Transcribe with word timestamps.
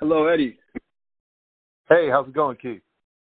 Hello, 0.00 0.28
Eddie. 0.28 0.56
Hey, 1.90 2.08
how's 2.10 2.26
it 2.26 2.32
going, 2.32 2.56
Keith? 2.56 2.80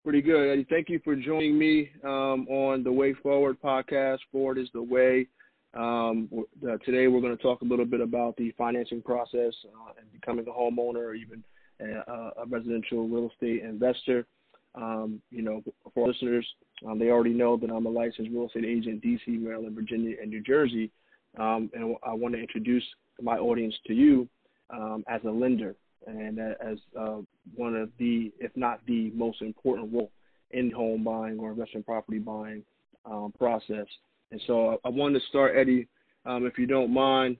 Pretty 0.05 0.21
good, 0.21 0.49
Eddie. 0.49 0.65
Thank 0.69 0.87
you 0.87 1.01
for 1.03 1.13
joining 1.13 1.59
me 1.59 1.89
um, 2.05 2.47
on 2.47 2.85
the 2.85 2.91
Way 2.91 3.13
Forward 3.15 3.57
podcast. 3.61 4.19
Forward 4.31 4.57
is 4.57 4.69
the 4.73 4.81
way. 4.81 5.27
Um, 5.73 6.29
uh, 6.65 6.77
today, 6.85 7.07
we're 7.07 7.19
going 7.19 7.35
to 7.35 7.43
talk 7.43 7.63
a 7.63 7.65
little 7.65 7.83
bit 7.83 7.99
about 7.99 8.37
the 8.37 8.53
financing 8.57 9.01
process 9.01 9.53
uh, 9.65 9.91
and 9.99 10.09
becoming 10.13 10.47
a 10.47 10.51
homeowner 10.51 11.03
or 11.03 11.15
even 11.15 11.43
a, 11.81 12.41
a 12.41 12.45
residential 12.47 13.09
real 13.09 13.29
estate 13.29 13.61
investor. 13.61 14.25
Um, 14.73 15.21
you 15.31 15.41
know, 15.41 15.61
for 15.93 16.07
listeners, 16.07 16.47
um, 16.87 16.97
they 16.97 17.09
already 17.09 17.33
know 17.33 17.57
that 17.57 17.71
I'm 17.71 17.87
a 17.87 17.89
licensed 17.89 18.31
real 18.31 18.47
estate 18.47 18.63
agent, 18.63 19.03
in 19.03 19.17
D.C., 19.17 19.31
Maryland, 19.31 19.75
Virginia, 19.75 20.15
and 20.21 20.31
New 20.31 20.41
Jersey. 20.41 20.91
Um, 21.37 21.69
and 21.73 21.97
I 22.07 22.13
want 22.13 22.35
to 22.35 22.39
introduce 22.39 22.85
my 23.21 23.37
audience 23.37 23.75
to 23.87 23.93
you 23.93 24.29
um, 24.69 25.03
as 25.09 25.19
a 25.25 25.29
lender 25.29 25.75
and 26.07 26.39
as 26.39 26.77
uh, 26.99 27.17
one 27.55 27.75
of 27.75 27.89
the, 27.97 28.31
if 28.39 28.51
not 28.55 28.79
the 28.87 29.11
most 29.11 29.41
important 29.41 29.93
role 29.93 30.11
in 30.51 30.71
home 30.71 31.03
buying 31.03 31.39
or 31.39 31.51
investment 31.51 31.85
property 31.85 32.19
buying 32.19 32.63
um, 33.05 33.33
process. 33.37 33.85
And 34.31 34.41
so 34.47 34.79
I, 34.83 34.89
wanted 34.89 35.19
to 35.19 35.25
start, 35.27 35.55
Eddie, 35.55 35.87
um, 36.25 36.45
if 36.45 36.57
you 36.57 36.65
don't 36.65 36.93
mind, 36.93 37.37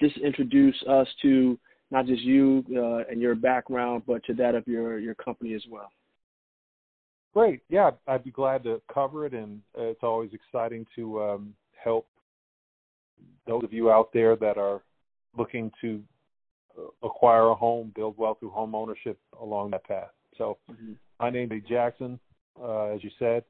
just 0.00 0.16
introduce 0.18 0.76
us 0.88 1.08
to 1.22 1.58
not 1.90 2.06
just 2.06 2.22
you 2.22 2.64
uh, 2.76 3.10
and 3.10 3.20
your 3.20 3.34
background, 3.34 4.02
but 4.06 4.24
to 4.24 4.34
that 4.34 4.54
of 4.54 4.66
your, 4.66 4.98
your 4.98 5.14
company 5.14 5.54
as 5.54 5.62
well. 5.70 5.90
Great. 7.32 7.62
Yeah, 7.68 7.90
I'd 8.06 8.24
be 8.24 8.30
glad 8.30 8.62
to 8.64 8.80
cover 8.92 9.26
it, 9.26 9.32
and 9.32 9.60
it's 9.76 10.02
always 10.02 10.30
exciting 10.32 10.86
to 10.94 11.22
um, 11.22 11.54
help 11.82 12.06
those 13.46 13.64
of 13.64 13.72
you 13.72 13.90
out 13.90 14.12
there 14.12 14.36
that 14.36 14.56
are 14.56 14.82
looking 15.36 15.70
to 15.80 16.00
acquire 17.02 17.48
a 17.48 17.54
home, 17.54 17.92
build 17.94 18.16
wealth 18.18 18.38
through 18.40 18.50
home 18.50 18.74
ownership 18.74 19.18
along 19.40 19.70
that 19.70 19.84
path. 19.84 20.10
So, 20.36 20.58
mm-hmm. 20.70 20.92
my 21.20 21.30
name 21.30 21.52
is 21.52 21.62
Jackson. 21.68 22.18
Uh, 22.60 22.86
as 22.86 23.02
you 23.02 23.10
said, 23.18 23.44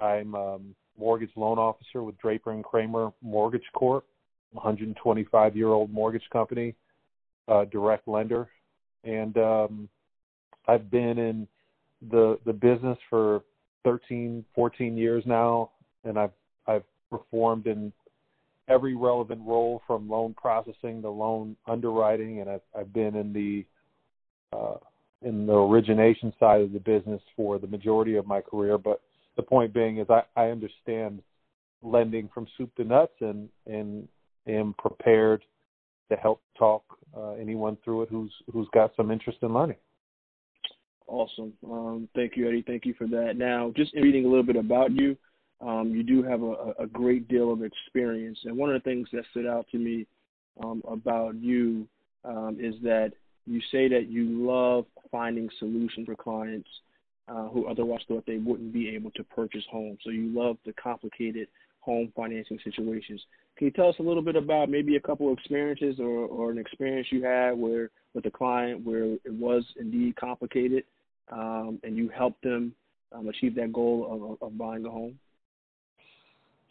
I'm 0.00 0.34
um, 0.34 0.74
mortgage 0.98 1.30
loan 1.36 1.58
officer 1.58 2.02
with 2.02 2.18
Draper 2.18 2.52
and 2.52 2.64
Kramer 2.64 3.12
Mortgage 3.22 3.64
Corp, 3.74 4.04
125 4.52 5.56
year 5.56 5.68
old 5.68 5.92
mortgage 5.92 6.28
company, 6.32 6.74
uh, 7.48 7.64
direct 7.66 8.08
lender, 8.08 8.48
and 9.04 9.36
um, 9.38 9.88
I've 10.66 10.90
been 10.90 11.18
in 11.18 11.48
the 12.10 12.38
the 12.44 12.52
business 12.52 12.98
for 13.08 13.42
13, 13.84 14.44
14 14.54 14.96
years 14.96 15.24
now, 15.26 15.70
and 16.04 16.18
I've 16.18 16.32
I've 16.66 16.84
performed 17.10 17.66
in 17.66 17.92
every 18.70 18.94
relevant 18.94 19.42
role 19.44 19.82
from 19.86 20.08
loan 20.08 20.34
processing 20.34 21.02
to 21.02 21.10
loan 21.10 21.56
underwriting, 21.66 22.40
and 22.40 22.48
I've, 22.48 22.62
I've 22.78 22.92
been 22.92 23.16
in 23.16 23.32
the 23.32 23.66
uh, 24.56 24.76
in 25.22 25.46
the 25.46 25.52
origination 25.52 26.32
side 26.40 26.62
of 26.62 26.72
the 26.72 26.80
business 26.80 27.20
for 27.36 27.58
the 27.58 27.66
majority 27.66 28.16
of 28.16 28.26
my 28.26 28.40
career. 28.40 28.78
But 28.78 29.00
the 29.36 29.42
point 29.42 29.74
being 29.74 29.98
is, 29.98 30.06
I, 30.08 30.22
I 30.36 30.46
understand 30.48 31.22
lending 31.82 32.28
from 32.32 32.46
soup 32.56 32.74
to 32.76 32.84
nuts, 32.84 33.12
and 33.20 33.48
and 33.66 34.08
am 34.46 34.74
prepared 34.78 35.42
to 36.10 36.16
help 36.16 36.40
talk 36.58 36.82
uh, 37.16 37.32
anyone 37.32 37.76
through 37.84 38.02
it 38.02 38.08
who's 38.10 38.32
who's 38.52 38.68
got 38.72 38.92
some 38.96 39.10
interest 39.10 39.38
in 39.42 39.52
learning. 39.52 39.76
Awesome. 41.06 41.52
Um, 41.68 42.08
thank 42.14 42.36
you, 42.36 42.46
Eddie. 42.46 42.62
Thank 42.64 42.86
you 42.86 42.94
for 42.94 43.08
that. 43.08 43.36
Now, 43.36 43.72
just 43.76 43.92
reading 43.94 44.24
a 44.24 44.28
little 44.28 44.44
bit 44.44 44.54
about 44.54 44.92
you, 44.92 45.16
um, 45.60 45.92
you 45.94 46.02
do 46.02 46.22
have 46.22 46.42
a, 46.42 46.74
a, 46.78 46.86
great 46.86 47.28
deal 47.28 47.52
of 47.52 47.62
experience. 47.62 48.38
And 48.44 48.56
one 48.56 48.70
of 48.70 48.82
the 48.82 48.88
things 48.88 49.08
that 49.12 49.24
stood 49.30 49.46
out 49.46 49.66
to 49.72 49.78
me 49.78 50.06
um, 50.62 50.82
about 50.88 51.34
you 51.36 51.86
um, 52.24 52.56
is 52.58 52.74
that 52.82 53.12
you 53.46 53.60
say 53.70 53.88
that 53.88 54.08
you 54.08 54.46
love 54.46 54.86
finding 55.10 55.48
solutions 55.58 56.06
for 56.06 56.16
clients 56.16 56.68
uh, 57.28 57.48
who 57.48 57.66
otherwise 57.66 58.00
thought 58.08 58.24
they 58.26 58.38
wouldn't 58.38 58.72
be 58.72 58.88
able 58.88 59.10
to 59.12 59.24
purchase 59.24 59.64
homes. 59.70 59.98
So 60.02 60.10
you 60.10 60.32
love 60.34 60.56
the 60.64 60.72
complicated 60.72 61.48
home 61.80 62.12
financing 62.14 62.58
situations. 62.64 63.20
Can 63.56 63.66
you 63.66 63.70
tell 63.70 63.88
us 63.88 63.96
a 63.98 64.02
little 64.02 64.22
bit 64.22 64.36
about 64.36 64.68
maybe 64.68 64.96
a 64.96 65.00
couple 65.00 65.30
of 65.30 65.38
experiences 65.38 65.96
or, 65.98 66.26
or 66.26 66.50
an 66.50 66.58
experience 66.58 67.08
you 67.10 67.22
had 67.24 67.52
where 67.52 67.90
with 68.14 68.26
a 68.26 68.30
client 68.30 68.84
where 68.84 69.04
it 69.04 69.32
was 69.32 69.64
indeed 69.78 70.16
complicated 70.16 70.84
um, 71.30 71.78
and 71.82 71.96
you 71.96 72.08
helped 72.08 72.42
them 72.42 72.74
um, 73.12 73.28
achieve 73.28 73.54
that 73.56 73.72
goal 73.72 74.38
of, 74.40 74.46
of 74.46 74.58
buying 74.58 74.84
a 74.84 74.90
home? 74.90 75.18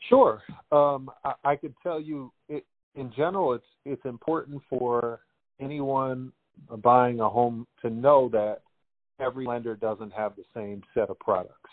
Sure. 0.08 0.42
Um, 0.72 1.12
I, 1.24 1.34
I 1.44 1.56
could 1.56 1.74
tell 1.84 2.00
you, 2.00 2.32
it, 2.48 2.66
in 2.96 3.12
general, 3.16 3.54
it's 3.54 3.66
it's 3.86 4.06
important 4.06 4.62
for 4.70 5.20
anyone 5.60 6.32
buying 6.82 7.20
a 7.20 7.30
home 7.30 7.68
to 7.82 7.90
know 7.90 8.30
that 8.30 8.62
every 9.20 9.46
lender 9.46 9.76
doesn't 9.76 10.14
have 10.14 10.36
the 10.36 10.44
same 10.54 10.82
set 10.94 11.10
of 11.10 11.20
products. 11.20 11.70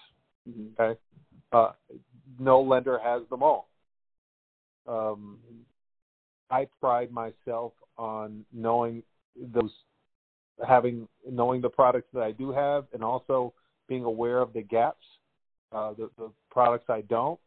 Mm-hmm. 0.48 0.80
Okay, 0.80 1.00
uh, 1.52 1.72
no 2.38 2.60
lender 2.60 2.98
has 2.98 3.22
them 3.30 3.42
all. 3.42 3.68
Um, 4.86 5.38
I 6.50 6.66
pride 6.80 7.10
myself 7.10 7.72
on 7.98 8.44
knowing 8.52 9.02
those, 9.52 9.72
having 10.66 11.08
knowing 11.28 11.60
the 11.60 11.68
products 11.68 12.08
that 12.12 12.22
I 12.22 12.32
do 12.32 12.52
have, 12.52 12.86
and 12.92 13.02
also 13.02 13.52
being 13.88 14.04
aware 14.04 14.38
of 14.38 14.52
the 14.52 14.62
gaps, 14.62 15.04
uh, 15.72 15.92
the, 15.94 16.10
the 16.18 16.30
products 16.50 16.86
I 16.88 17.02
don't, 17.02 17.38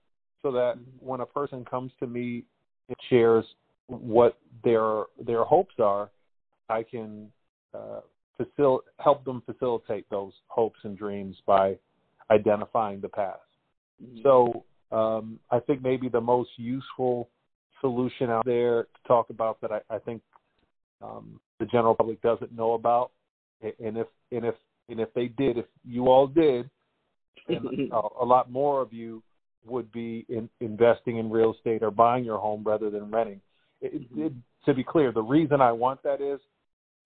so 0.42 0.52
that 0.52 0.76
when 1.00 1.22
a 1.22 1.26
person 1.26 1.66
comes 1.66 1.92
to 2.00 2.08
me 2.08 2.44
and 2.88 2.98
shares 3.10 3.46
what 3.88 4.38
their 4.64 5.04
their 5.26 5.44
hopes 5.44 5.76
are, 5.80 6.10
I 6.70 6.84
can 6.84 7.30
uh, 7.74 8.02
facil- 8.40 8.82
help 9.00 9.26
them 9.26 9.42
facilitate 9.46 10.10
those 10.10 10.34
hopes 10.48 10.80
and 10.84 10.98
dreams 10.98 11.36
by 11.46 11.78
identifying 12.32 13.02
the 13.02 13.10
path. 13.10 13.40
Mm-hmm. 14.04 14.22
So 14.24 14.64
um, 14.96 15.40
I 15.52 15.60
think 15.60 15.82
maybe 15.82 16.10
the 16.10 16.22
most 16.22 16.52
useful 16.58 17.30
solution 17.82 18.30
out 18.30 18.46
there 18.46 18.84
to 18.84 19.08
talk 19.08 19.30
about 19.30 19.60
that 19.62 19.72
I, 19.72 19.96
I 19.96 20.00
think 20.00 20.22
um, 21.02 21.40
the 21.60 21.66
general 21.66 21.96
public 21.96 22.22
doesn't 22.22 22.56
know 22.56 22.74
about, 22.74 23.12
and 23.62 23.98
if 23.98 24.08
and 24.32 24.46
if 24.46 24.56
and 24.90 25.00
if 25.00 25.14
they 25.14 25.28
did, 25.28 25.58
if 25.58 25.66
you 25.86 26.08
all 26.08 26.28
did, 26.28 26.70
and 27.48 27.92
a, 27.92 28.02
a 28.22 28.26
lot 28.26 28.52
more 28.52 28.82
of 28.82 28.94
you 28.94 29.24
would 29.66 29.92
be 29.92 30.26
in, 30.30 30.50
investing 30.62 31.18
in 31.18 31.30
real 31.30 31.54
estate 31.54 31.84
or 31.84 31.92
buying 31.92 32.24
your 32.24 32.38
home 32.38 32.64
rather 32.64 32.90
than 32.90 33.12
renting. 33.12 33.42
It, 33.82 34.04
it, 34.16 34.34
to 34.66 34.74
be 34.74 34.84
clear, 34.84 35.12
the 35.12 35.22
reason 35.22 35.62
I 35.62 35.72
want 35.72 36.04
that 36.04 36.22
is 36.22 36.40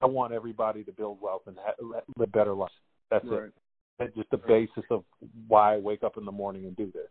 I 0.02 0.06
want 0.06 0.34
everybody 0.34 0.84
to 0.84 0.92
build 0.92 1.20
wealth 1.22 1.44
and 1.48 1.58
ha- 1.60 2.04
live 2.18 2.32
better 2.32 2.54
lives. 2.54 2.74
That's 3.12 3.26
right. 3.26 3.44
it. 3.44 3.54
That's 4.00 4.16
just 4.16 4.30
the 4.32 4.38
right. 4.38 4.68
basis 4.68 4.84
of 4.90 5.04
why 5.48 5.76
I 5.76 5.78
wake 5.78 6.04
up 6.04 6.18
in 6.18 6.26
the 6.26 6.32
morning 6.32 6.66
and 6.66 6.76
do 6.76 6.92
this. 6.92 7.04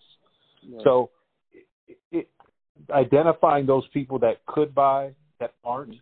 Right. 0.69 0.83
So, 0.85 1.11
it, 1.89 1.99
it, 2.11 2.29
identifying 2.91 3.67
those 3.67 3.85
people 3.93 4.19
that 4.21 4.45
could 4.47 4.75
buy 4.75 5.13
that 5.41 5.55
aren't 5.65 5.91
mm-hmm. 5.91 5.99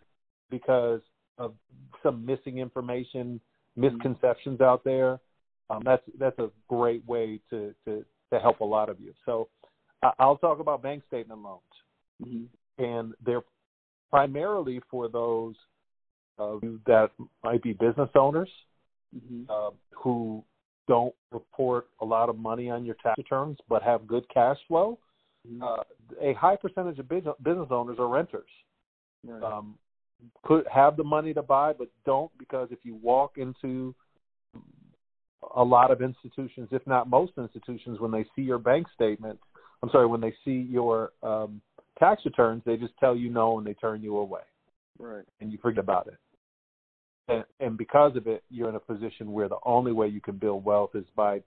because 0.51 1.01
of 1.39 1.55
some 2.03 2.25
missing 2.25 2.59
information, 2.59 3.41
mm-hmm. 3.78 3.97
misconceptions 3.97 4.61
out 4.61 4.84
there. 4.84 5.21
Um, 5.69 5.83
that's 5.84 6.03
that's 6.19 6.39
a 6.39 6.51
great 6.69 7.07
way 7.07 7.41
to 7.51 7.75
to 7.84 8.05
to 8.33 8.39
help 8.39 8.61
a 8.61 8.65
lot 8.65 8.89
of 8.89 9.01
you. 9.01 9.13
So 9.27 9.49
I'll 10.19 10.37
talk 10.37 10.61
about 10.61 10.83
bank 10.83 11.03
statement 11.09 11.43
loans, 11.43 11.61
mm-hmm. 12.25 12.83
and 12.83 13.15
they're 13.25 13.43
primarily 14.11 14.81
for 14.91 15.09
those 15.09 15.55
uh, 16.39 16.57
that 16.87 17.11
might 17.45 17.63
be 17.63 17.73
business 17.73 18.09
owners 18.15 18.49
mm-hmm. 19.15 19.43
uh, 19.51 19.71
who 19.95 20.43
don't 20.89 21.15
report 21.31 21.87
a 22.01 22.05
lot 22.05 22.29
of 22.29 22.39
money 22.39 22.71
on 22.71 22.85
your 22.85 22.97
tax 23.03 23.17
returns 23.19 23.59
but 23.69 23.83
have 23.83 24.07
good 24.07 24.25
cash 24.33 24.57
flow. 24.67 24.99
Mm-hmm. 25.49 25.63
Uh, 25.63 25.83
a 26.21 26.35
high 26.35 26.57
percentage 26.57 26.99
of 26.99 27.09
business, 27.09 27.35
business 27.43 27.69
owners 27.71 27.99
are 27.99 28.09
renters. 28.09 28.49
Right. 29.27 29.43
Um, 29.43 29.77
could 30.45 30.67
have 30.73 30.97
the 30.97 31.05
money 31.05 31.33
to 31.33 31.43
buy, 31.43 31.73
but 31.73 31.89
don't 32.04 32.31
because 32.39 32.69
if 32.71 32.78
you 32.83 32.95
walk 32.97 33.39
into 33.39 33.95
a 35.57 35.63
lot 35.63 35.91
of 35.91 36.03
institutions, 36.03 36.69
if 36.71 36.87
not 36.87 37.09
most 37.09 37.33
institutions, 37.39 37.98
when 38.01 38.10
they 38.10 38.25
see 38.37 38.42
your 38.42 38.59
bank 38.59 38.87
statement, 38.95 39.39
I'm 39.83 39.91
sorry, 39.91 40.07
when 40.07 40.21
they 40.21 40.34
see 40.45 40.66
your 40.71 41.13
um, 41.22 41.60
tax 41.98 42.22
returns, 42.25 42.63
they 42.65 42.77
just 42.77 42.92
tell 43.01 43.16
you 43.16 43.31
no 43.31 43.59
and 43.59 43.66
they 43.66 43.75
turn 43.75 44.03
you 44.03 44.16
away. 44.19 44.42
Right. 44.98 45.25
And 45.41 45.51
you 45.51 45.59
forget 45.63 45.83
about 45.83 46.09
it. 46.09 46.19
And, 47.28 47.45
and 47.60 47.78
because 47.78 48.16
of 48.16 48.27
it, 48.27 48.42
you're 48.51 48.69
in 48.69 48.75
a 48.75 48.81
position 48.81 49.33
where 49.33 49.48
the 49.48 49.59
only 49.65 49.92
way 49.92 50.09
you 50.09 50.21
can 50.21 50.37
build 50.37 50.65
wealth 50.65 50.91
is 50.95 51.04
by 51.16 51.41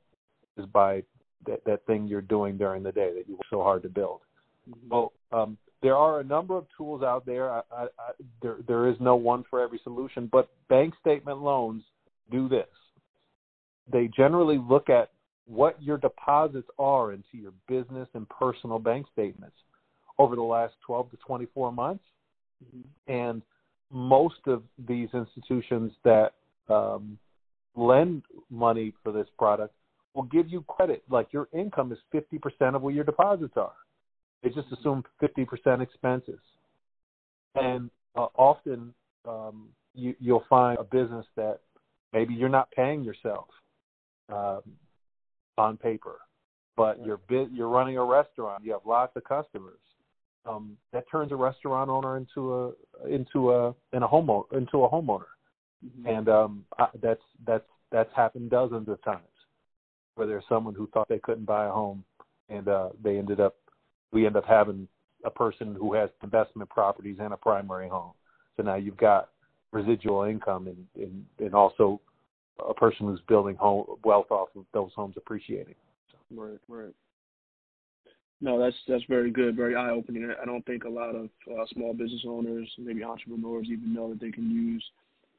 is 0.57 0.66
by 0.68 1.04
that, 1.45 1.63
that 1.66 1.86
thing 1.86 2.07
you're 2.07 2.22
doing 2.22 2.57
during 2.57 2.84
the 2.84 2.92
day 2.92 3.12
that 3.16 3.28
you 3.28 3.36
work 3.36 3.45
so 3.50 3.62
hard 3.62 3.84
to 3.84 3.90
build. 3.90 4.22
Mm-hmm. 4.69 4.90
Well, 4.90 5.13
um, 5.31 5.57
there 5.81 5.98
are 5.98 6.22
a 6.22 6.24
number 6.24 6.56
of 6.56 6.66
tools 6.78 7.04
out 7.04 7.25
there. 7.25 7.51
I, 7.51 7.62
I, 7.72 7.84
I, 7.84 8.12
there. 8.42 8.57
There 8.68 8.88
is 8.88 8.95
no 9.00 9.16
one 9.16 9.44
for 9.50 9.62
every 9.62 9.80
solution, 9.84 10.30
but 10.31 10.50
bank 10.69 10.94
statement 11.01 11.40
loans 11.40 11.84
do 12.31 12.48
this 12.48 12.68
they 13.91 14.09
generally 14.15 14.57
look 14.57 14.89
at 14.89 15.12
what 15.45 15.81
your 15.81 15.97
deposits 15.97 16.68
are 16.80 17.12
into 17.12 17.33
your 17.33 17.53
business 17.68 18.07
and 18.13 18.27
personal 18.30 18.80
bank 18.80 19.06
statements 19.12 19.56
over 20.18 20.35
the 20.35 20.41
last 20.41 20.74
12 20.85 21.12
to 21.12 21.18
24 21.18 21.71
months. 21.71 22.03
Mm-hmm. 22.63 23.12
And 23.12 23.41
most 23.91 24.47
of 24.47 24.63
these 24.88 25.09
institutions 25.13 25.91
that 26.03 26.31
um, 26.69 27.18
lend 27.75 28.24
money 28.50 28.94
for 29.03 29.12
this 29.12 29.27
product 29.38 29.74
will 30.13 30.24
give 30.24 30.47
you 30.50 30.63
credit. 30.68 31.03
Like 31.09 31.33
your 31.33 31.47
income 31.53 31.91
is 31.91 31.97
50% 32.13 32.75
of 32.75 32.81
what 32.81 32.94
your 32.94 33.03
deposits 33.03 33.53
are. 33.57 33.74
They 34.41 34.50
just 34.50 34.71
assume 34.71 35.03
50% 35.21 35.81
expenses. 35.81 36.39
And 37.56 37.89
uh, 38.15 38.27
often 38.35 38.94
um, 39.27 39.69
you, 39.94 40.15
you'll 40.19 40.45
find 40.50 40.77
a 40.80 40.83
business 40.83 41.25
that 41.35 41.59
maybe 42.13 42.33
you're 42.33 42.50
not 42.50 42.71
paying 42.71 43.03
yourself 43.03 43.47
um, 44.30 44.62
on 45.58 45.78
paper, 45.78 46.18
but 46.75 47.04
you're 47.06 47.20
you're 47.52 47.70
running 47.70 47.98
a 47.98 48.04
restaurant. 48.04 48.64
You 48.64 48.72
have 48.74 48.81
lots 48.86 49.16
of 49.16 49.24
customers. 49.24 49.80
Um, 50.46 50.75
that 50.92 51.06
turns 51.10 51.31
a 51.31 51.36
restaurant 51.36 51.90
owner 51.90 52.18
into 52.18 52.54
a 52.54 53.08
into 53.08 53.52
a 53.52 53.74
in 53.94 54.04
a 54.04 54.08
home 54.08 54.30
into 54.52 54.84
a 54.84 54.90
homeowner, 54.90 55.25
mm-hmm. 55.86 56.08
and 56.08 56.30
um, 56.30 56.66
I, 56.78 56.88
that's 57.02 57.22
that's 57.46 57.66
that's 57.92 58.14
happened 58.16 58.50
dozens 58.50 58.90
of 58.90 59.02
times 59.04 59.24
where 60.16 60.28
there's 60.28 60.44
someone 60.50 60.76
who 60.76 60.88
thought 60.88 61.08
they 61.08 61.19
couldn't 61.19 61.46
buy 61.46 61.68
a 61.68 61.72
home, 61.72 62.04
and 62.50 62.68
uh, 62.68 62.90
they 63.02 63.18
ended 63.18 63.40
up 63.40 63.56
we 64.12 64.26
end 64.26 64.36
up 64.36 64.46
having 64.46 64.88
a 65.26 65.30
person 65.30 65.76
who 65.76 65.94
has 65.94 66.10
investment 66.22 66.69
properties 66.69 67.18
and 67.19 67.34
a 67.34 67.38
primary 67.38 67.88
home. 67.88 68.12
So 68.58 68.64
now 68.64 68.76
you've 68.76 68.98
got 68.98 69.30
residual 69.72 70.24
income 70.24 70.68
and 70.68 71.04
and, 71.04 71.26
and 71.40 71.54
also 71.54 72.02
a 72.60 72.74
person 72.74 73.08
who's 73.08 73.22
building 73.28 73.56
home 73.56 73.86
wealth 74.04 74.32
off 74.32 74.50
of 74.56 74.66
those 74.74 74.92
homes 74.96 75.16
appreciating. 75.18 75.76
So. 76.12 76.18
Right, 76.36 76.60
right. 76.68 76.94
No, 78.42 78.60
that's 78.60 78.76
that's 78.88 79.04
very 79.08 79.32
good, 79.32 79.56
very 79.56 79.76
eye 79.76 79.92
opening. 79.92 80.30
I 80.42 80.46
don't 80.46 80.66
think 80.66 80.84
a 80.84 80.90
lot 80.90 81.16
of 81.16 81.30
uh, 81.50 81.66
small 81.72 81.94
business 81.94 82.24
owners, 82.28 82.70
maybe 82.78 83.04
entrepreneurs, 83.04 83.68
even 83.72 83.94
know 83.94 84.10
that 84.10 84.20
they 84.20 84.32
can 84.32 84.52
use 84.52 84.84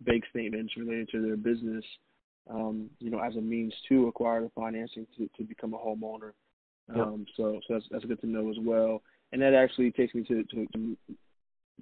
bank 0.00 0.24
statements 0.30 0.72
related 0.76 1.10
to 1.10 1.20
their 1.20 1.36
business, 1.36 1.84
um, 2.48 2.88
you 3.00 3.10
know, 3.10 3.18
as 3.18 3.36
a 3.36 3.40
means 3.40 3.74
to 3.90 4.08
acquire 4.08 4.40
the 4.40 4.50
financing 4.54 5.06
to, 5.18 5.28
to 5.36 5.44
become 5.44 5.74
a 5.74 5.78
homeowner. 5.78 6.32
Um, 6.94 7.26
yep. 7.26 7.34
So, 7.36 7.60
so 7.66 7.74
that's 7.74 7.84
that's 7.90 8.04
good 8.06 8.20
to 8.22 8.26
know 8.26 8.48
as 8.50 8.56
well. 8.60 9.02
And 9.32 9.42
that 9.42 9.52
actually 9.52 9.90
takes 9.90 10.14
me 10.14 10.22
to, 10.24 10.42
to, 10.44 10.66
to 10.72 10.96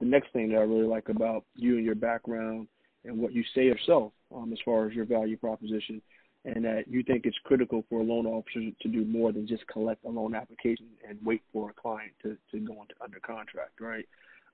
the 0.00 0.06
next 0.06 0.32
thing 0.32 0.50
that 0.50 0.58
I 0.58 0.62
really 0.62 0.86
like 0.86 1.08
about 1.08 1.44
you 1.54 1.76
and 1.76 1.84
your 1.84 1.94
background 1.94 2.66
and 3.04 3.18
what 3.18 3.32
you 3.32 3.44
say 3.54 3.64
yourself 3.64 4.12
um, 4.34 4.52
as 4.52 4.58
far 4.64 4.86
as 4.86 4.94
your 4.94 5.04
value 5.04 5.36
proposition, 5.36 6.00
and 6.44 6.64
that 6.64 6.88
you 6.88 7.02
think 7.02 7.24
it's 7.24 7.36
critical 7.44 7.84
for 7.88 8.00
a 8.00 8.02
loan 8.02 8.26
officer 8.26 8.60
to 8.80 8.88
do 8.88 9.04
more 9.04 9.32
than 9.32 9.46
just 9.46 9.66
collect 9.68 10.04
a 10.04 10.08
loan 10.08 10.34
application 10.34 10.86
and 11.08 11.18
wait 11.24 11.42
for 11.52 11.70
a 11.70 11.72
client 11.72 12.12
to, 12.22 12.36
to 12.50 12.58
go 12.58 12.72
into 12.82 12.94
under 13.02 13.20
contract, 13.20 13.80
right? 13.80 14.06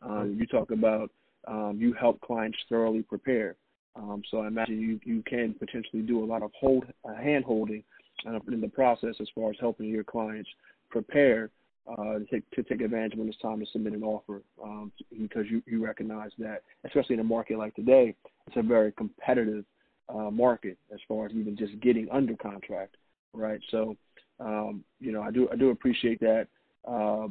Um, 0.02 0.36
you 0.38 0.46
talk 0.46 0.70
about 0.70 1.10
um, 1.46 1.78
you 1.80 1.94
help 1.94 2.20
clients 2.20 2.58
thoroughly 2.68 3.02
prepare. 3.02 3.56
Um, 3.96 4.22
so 4.30 4.40
I 4.42 4.48
imagine 4.48 4.80
you, 4.80 5.00
you 5.04 5.22
can 5.22 5.54
potentially 5.54 6.02
do 6.02 6.22
a 6.22 6.26
lot 6.26 6.42
of 6.42 6.50
hold 6.58 6.84
uh, 7.08 7.14
hand 7.14 7.44
holding 7.44 7.82
uh, 8.26 8.38
in 8.48 8.60
the 8.60 8.68
process 8.68 9.14
as 9.20 9.28
far 9.34 9.50
as 9.50 9.56
helping 9.60 9.86
your 9.86 10.04
clients 10.04 10.48
prepare 10.90 11.50
uh, 11.90 12.18
to, 12.18 12.26
take, 12.30 12.50
to 12.50 12.62
take 12.62 12.80
advantage 12.80 13.16
when 13.16 13.28
it's 13.28 13.38
time 13.38 13.60
to 13.60 13.66
submit 13.72 13.92
an 13.92 14.02
offer 14.02 14.42
um, 14.62 14.92
because 15.20 15.46
you, 15.50 15.62
you 15.66 15.84
recognize 15.84 16.30
that, 16.38 16.62
especially 16.84 17.14
in 17.14 17.20
a 17.20 17.24
market 17.24 17.58
like 17.58 17.74
today, 17.74 18.14
it's 18.46 18.56
a 18.56 18.62
very 18.62 18.92
competitive 18.92 19.64
uh, 20.08 20.30
market 20.30 20.78
as 20.92 21.00
far 21.06 21.26
as 21.26 21.32
even 21.32 21.56
just 21.56 21.78
getting 21.80 22.08
under 22.10 22.34
contract, 22.36 22.96
right? 23.32 23.60
So, 23.70 23.96
um, 24.40 24.84
you 25.00 25.12
know, 25.12 25.22
I 25.22 25.30
do 25.30 25.48
I 25.52 25.56
do 25.56 25.70
appreciate 25.70 26.20
that. 26.20 26.46
Uh, 26.86 27.28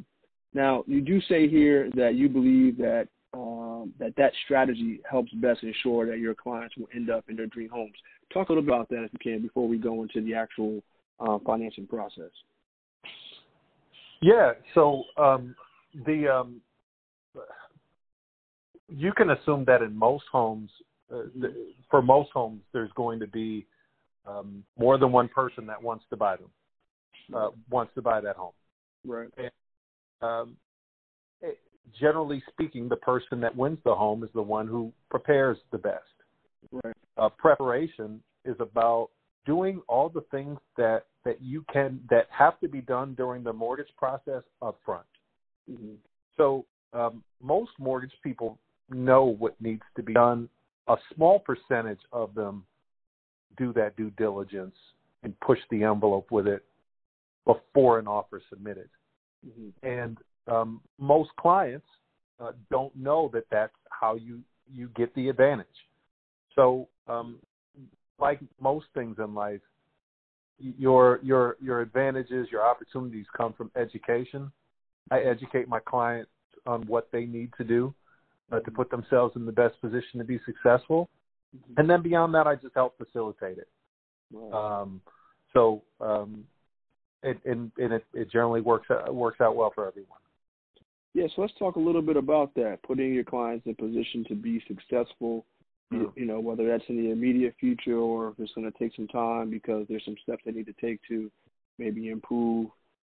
now, 0.54 0.83
you 0.88 1.01
do 1.01 1.21
say 1.21 1.48
here 1.48 1.89
that 1.95 2.15
you 2.15 2.30
believe 2.30 2.77
that 2.77 3.07
um, 3.33 3.94
that 4.00 4.15
that 4.18 4.31
strategy 4.45 5.00
helps 5.10 5.31
best 5.33 5.63
ensure 5.63 6.07
that 6.07 6.19
your 6.19 6.33
clients 6.33 6.75
will 6.77 6.88
end 6.94 7.10
up 7.10 7.25
in 7.30 7.36
their 7.36 7.48
dream 7.48 7.69
homes. 7.69 7.94
Talk 8.33 8.50
a 8.50 8.51
little 8.51 8.63
bit 8.63 8.74
about 8.74 8.89
that 8.89 9.03
if 9.03 9.12
you 9.13 9.19
can 9.19 9.42
before 9.42 9.68
we 9.68 9.77
go 9.77 10.03
into 10.03 10.21
the 10.21 10.33
actual 10.33 10.83
uh, 11.19 11.38
financing 11.45 11.88
process. 11.88 12.31
Yeah. 14.22 14.54
So 14.74 15.04
um, 15.18 15.56
the 16.06 16.28
um, 16.28 16.62
you 18.90 19.12
can 19.14 19.31
assume 19.31 19.66
that 19.66 19.81
in 19.81 19.96
most 19.96 20.25
homes, 20.31 20.69
uh, 21.14 21.24
for 21.90 22.02
most 22.02 22.31
homes, 22.31 22.62
there's 22.74 22.92
going 22.96 23.19
to 23.19 23.28
be 23.28 23.66
um, 24.25 24.64
more 24.78 24.98
than 24.98 25.12
one 25.12 25.28
person 25.28 25.66
that 25.68 25.81
wants 25.81 26.06
to 26.10 26.18
buy 26.18 26.36
them, 26.36 26.50
uh, 27.36 27.50
wants 27.69 27.94
to 27.96 28.02
buy 28.02 28.22
that 28.22 28.36
home. 28.36 28.54
Right. 29.06 29.30
And, 29.38 29.52
um, 30.22 30.58
it, 31.42 31.60
generally 32.00 32.44
speaking, 32.52 32.90
the 32.90 32.98
person 32.98 33.40
that 33.42 33.56
wins 33.56 33.80
the 33.86 33.96
home 33.96 34.24
is 34.24 34.30
the 34.34 34.42
one 34.42 34.68
who 34.68 34.92
prepares 35.10 35.58
the 35.72 35.78
best. 35.78 36.04
Right. 36.72 36.96
Uh, 37.18 37.30
preparation 37.30 38.22
is 38.46 38.56
about 38.60 39.10
doing 39.48 39.82
all 39.88 40.10
the 40.10 40.24
things 40.30 40.60
that 40.76 41.06
that 41.26 41.42
you 41.42 41.66
can 41.74 42.00
that 42.10 42.28
have 42.30 42.60
to 42.60 42.68
be 42.68 42.82
done 42.82 43.16
during 43.16 43.44
the 43.44 43.52
mortgage 43.52 43.90
process 43.98 44.44
up 44.62 44.80
front. 44.86 45.06
Mm-hmm. 45.72 45.96
So 46.38 46.66
um, 46.94 47.24
most 47.42 47.72
mortgage 47.80 48.14
people 48.24 48.60
know 48.90 49.24
what 49.26 49.60
needs 49.60 49.82
to 49.96 50.04
be 50.04 50.14
done. 50.14 50.48
A 50.88 50.96
small 51.16 51.40
percentage 51.40 52.00
of 52.12 52.36
them 52.36 52.64
do 53.58 53.74
that 53.74 53.98
due 53.98 54.12
diligence 54.12 54.76
and 55.24 55.38
push 55.40 55.60
the 55.72 55.84
envelope 55.84 56.32
with 56.32 56.48
it 56.48 56.64
before 57.46 57.98
an 57.98 58.08
offer 58.08 58.38
is 58.38 58.44
submitted. 58.50 58.90
Mm-hmm. 59.46 59.88
And 59.88 60.18
um, 60.48 60.82
most 61.00 61.30
clients 61.40 61.88
uh, 62.40 62.52
don't 62.70 62.96
know 62.96 63.30
that 63.34 63.46
that's 63.50 63.74
how 63.90 64.16
you 64.16 64.42
you 64.72 64.90
get 64.96 65.14
the 65.16 65.30
advantage. 65.30 65.68
So, 66.56 66.88
um, 67.08 67.40
like 68.19 68.40
most 68.60 68.88
things 68.94 69.18
in 69.19 69.34
life, 69.34 69.62
your 70.60 71.19
your 71.22 71.58
your 71.62 71.81
advantages, 71.81 72.48
your 72.52 72.66
opportunities 72.66 73.25
come 73.36 73.54
from 73.54 73.72
education. 73.75 74.52
I 75.12 75.19
educate 75.19 75.68
my 75.68 75.80
clients 75.80 76.31
on 76.66 76.81
what 76.88 77.08
they 77.12 77.25
need 77.25 77.52
to 77.58 77.64
do 77.64 77.94
uh, 78.52 78.60
to 78.60 78.72
put 78.72 78.90
themselves 78.90 79.36
in 79.36 79.46
the 79.46 79.52
best 79.52 79.80
position 79.81 80.19
to 80.19 80.24
be 80.24 80.40
successful, 80.46 81.10
mm-hmm. 81.56 81.80
and 81.80 81.90
then 81.90 82.02
beyond 82.02 82.34
that, 82.34 82.48
I 82.48 82.56
just 82.56 82.74
help 82.75 82.98
facilitate 82.98 83.58
it. 83.58 83.68
Um, 84.54 85.02
so, 85.54 85.84
um, 86.02 86.44
it, 87.24 87.38
and, 87.46 87.72
and 87.78 87.94
it, 87.94 88.06
it 88.13 88.31
generally 88.31 88.62
works 88.62 88.88
out, 88.92 89.13
works 89.13 89.40
out 89.40 89.56
well 89.56 89.72
for 89.74 89.88
everyone. 89.88 90.20
Yeah, 91.13 91.28
so 91.36 91.42
let's 91.42 91.54
talk 91.58 91.78
a 91.78 91.80
little 91.80 92.02
bit 92.02 92.18
about 92.18 92.54
that. 92.56 92.80
Putting 92.84 93.13
your 93.13 93.24
clients 93.24 93.66
in 93.66 93.75
position 93.75 94.25
to 94.28 94.36
be 94.36 94.62
successful 94.68 95.46
you, 95.92 96.25
know, 96.25 96.39
whether 96.39 96.68
that's 96.68 96.84
in 96.89 96.98
the 96.98 97.12
immediate 97.12 97.56
future 97.60 97.98
or 97.98 98.29
if 98.29 98.39
it's 98.39 98.51
going 98.53 98.70
to 98.70 98.77
take 98.77 98.96
some 98.96 99.08
time 99.08 99.50
because 99.50 99.86
there's 99.88 100.03
some 100.06 100.17
steps 100.22 100.44
they 100.46 100.51
need 100.51 100.65
to 100.65 100.74
take 100.82 101.00
to 101.08 101.32
maybe 101.77 102.10
improve 102.10 102.67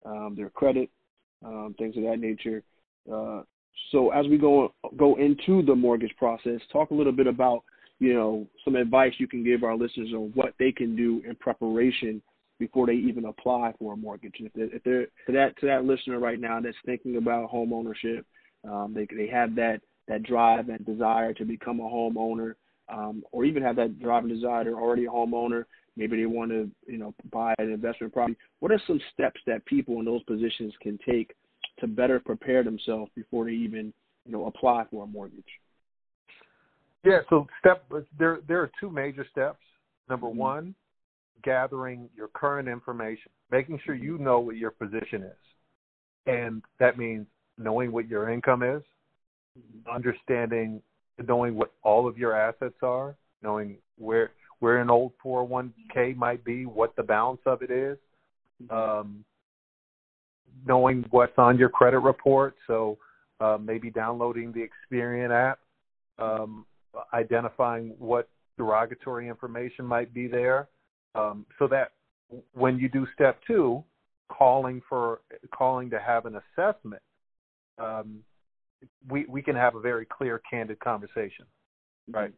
um, 0.04 0.34
their 0.36 0.50
credit, 0.50 0.90
um, 1.44 1.74
things 1.78 1.96
of 1.96 2.02
that 2.02 2.18
nature. 2.18 2.62
Uh, 3.10 3.42
so 3.90 4.10
as 4.10 4.26
we 4.26 4.38
go 4.38 4.72
go 4.96 5.16
into 5.16 5.62
the 5.62 5.74
mortgage 5.74 6.14
process, 6.16 6.60
talk 6.72 6.90
a 6.90 6.94
little 6.94 7.12
bit 7.12 7.26
about 7.26 7.62
you 8.00 8.14
know 8.14 8.46
some 8.64 8.76
advice 8.76 9.12
you 9.18 9.28
can 9.28 9.44
give 9.44 9.62
our 9.62 9.76
listeners 9.76 10.10
on 10.14 10.32
what 10.34 10.54
they 10.58 10.72
can 10.72 10.96
do 10.96 11.22
in 11.28 11.34
preparation 11.36 12.22
before 12.58 12.86
they 12.86 12.94
even 12.94 13.26
apply 13.26 13.72
for 13.78 13.94
a 13.94 13.96
mortgage. 13.96 14.34
If 14.38 14.52
they're, 14.52 14.74
if 14.74 14.82
they're 14.84 15.06
to 15.26 15.32
that 15.32 15.58
to 15.60 15.66
that 15.66 15.84
listener 15.84 16.18
right 16.18 16.40
now 16.40 16.60
that's 16.60 16.76
thinking 16.86 17.16
about 17.16 17.50
home 17.50 17.72
ownership, 17.72 18.24
um, 18.68 18.94
they 18.94 19.06
they 19.14 19.28
have 19.28 19.54
that 19.56 19.80
that 20.08 20.22
drive 20.22 20.68
and 20.68 20.84
desire 20.84 21.32
to 21.34 21.44
become 21.44 21.80
a 21.80 21.84
homeowner 21.84 22.54
um, 22.88 23.22
or 23.32 23.44
even 23.44 23.62
have 23.62 23.76
that 23.76 24.00
drive 24.00 24.24
and 24.24 24.32
desire, 24.32 24.64
they're 24.64 24.74
already 24.74 25.06
a 25.06 25.10
homeowner, 25.10 25.64
maybe 25.96 26.16
they 26.16 26.26
want 26.26 26.50
to, 26.50 26.70
you 26.86 26.98
know, 26.98 27.14
buy 27.30 27.54
an 27.58 27.70
investment 27.70 28.12
property. 28.12 28.36
What 28.60 28.72
are 28.72 28.80
some 28.86 29.00
steps 29.12 29.40
that 29.46 29.64
people 29.66 29.98
in 30.00 30.04
those 30.04 30.22
positions 30.24 30.72
can 30.80 30.98
take 31.08 31.34
to 31.80 31.86
better 31.86 32.20
prepare 32.20 32.62
themselves 32.62 33.10
before 33.14 33.46
they 33.46 33.52
even, 33.52 33.92
you 34.26 34.32
know, 34.32 34.46
apply 34.46 34.84
for 34.90 35.04
a 35.04 35.06
mortgage? 35.06 35.44
Yeah, 37.04 37.18
so 37.28 37.46
step 37.60 37.84
there 38.18 38.40
there 38.48 38.60
are 38.60 38.70
two 38.80 38.90
major 38.90 39.26
steps. 39.30 39.58
Number 40.08 40.26
mm-hmm. 40.26 40.38
one, 40.38 40.74
gathering 41.42 42.08
your 42.16 42.28
current 42.28 42.68
information, 42.68 43.30
making 43.50 43.78
sure 43.84 43.94
you 43.94 44.18
know 44.18 44.40
what 44.40 44.56
your 44.56 44.70
position 44.70 45.22
is. 45.22 45.36
And 46.26 46.62
that 46.80 46.96
means 46.96 47.26
knowing 47.58 47.92
what 47.92 48.08
your 48.08 48.30
income 48.30 48.62
is, 48.62 48.82
mm-hmm. 49.58 49.94
understanding 49.94 50.80
knowing 51.26 51.54
what 51.54 51.72
all 51.82 52.08
of 52.08 52.18
your 52.18 52.34
assets 52.36 52.76
are, 52.82 53.16
knowing 53.42 53.76
where 53.98 54.32
where 54.60 54.78
an 54.78 54.88
old 54.88 55.12
401k 55.22 56.16
might 56.16 56.42
be, 56.44 56.64
what 56.64 56.96
the 56.96 57.02
balance 57.02 57.40
of 57.44 57.60
it 57.60 57.70
is, 57.70 57.98
um, 58.70 59.24
knowing 60.66 61.04
what's 61.10 61.36
on 61.36 61.58
your 61.58 61.68
credit 61.68 61.98
report. 61.98 62.54
So 62.66 62.96
uh, 63.40 63.58
maybe 63.60 63.90
downloading 63.90 64.52
the 64.52 64.66
Experian 64.66 65.30
app, 65.30 65.58
um, 66.18 66.64
identifying 67.12 67.94
what 67.98 68.28
derogatory 68.56 69.28
information 69.28 69.84
might 69.84 70.14
be 70.14 70.28
there, 70.28 70.68
um, 71.14 71.44
so 71.58 71.66
that 71.68 71.92
when 72.54 72.78
you 72.78 72.88
do 72.88 73.06
step 73.14 73.40
two, 73.46 73.84
calling 74.28 74.80
for 74.88 75.20
calling 75.54 75.90
to 75.90 75.98
have 75.98 76.26
an 76.26 76.36
assessment. 76.36 77.02
Um, 77.78 78.20
we 79.08 79.26
we 79.26 79.42
can 79.42 79.56
have 79.56 79.74
a 79.74 79.80
very 79.80 80.06
clear, 80.06 80.40
candid 80.50 80.78
conversation. 80.80 81.46
Right. 82.10 82.34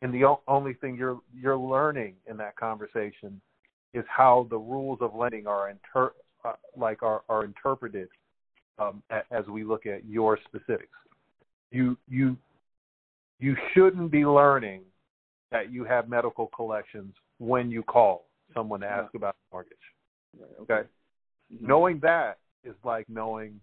and 0.00 0.12
the 0.14 0.24
o- 0.24 0.40
only 0.48 0.74
thing 0.74 0.96
you're 0.96 1.20
you're 1.34 1.56
learning 1.58 2.14
in 2.26 2.36
that 2.38 2.56
conversation 2.56 3.40
is 3.92 4.04
how 4.08 4.46
the 4.50 4.56
rules 4.58 4.98
of 5.02 5.14
lending 5.14 5.46
are 5.46 5.68
inter 5.70 6.12
uh, 6.44 6.54
like 6.76 7.02
are 7.02 7.22
are 7.28 7.44
interpreted 7.44 8.08
um, 8.78 9.02
a, 9.10 9.20
as 9.30 9.46
we 9.46 9.64
look 9.64 9.84
at 9.86 10.04
your 10.06 10.38
specifics. 10.46 10.96
You 11.70 11.98
you 12.08 12.36
you 13.38 13.56
shouldn't 13.74 14.10
be 14.10 14.24
learning 14.24 14.82
that 15.50 15.70
you 15.70 15.84
have 15.84 16.08
medical 16.08 16.46
collections 16.46 17.14
when 17.38 17.70
you 17.70 17.82
call 17.82 18.28
someone 18.54 18.80
to 18.80 18.86
ask 18.86 19.14
about 19.14 19.34
a 19.34 19.54
mortgage. 19.54 19.76
Right, 20.38 20.50
Okay. 20.60 20.88
Mhm. 21.52 21.60
Knowing 21.68 21.98
that 22.00 22.38
is 22.64 22.74
like 22.84 23.08
knowing, 23.08 23.60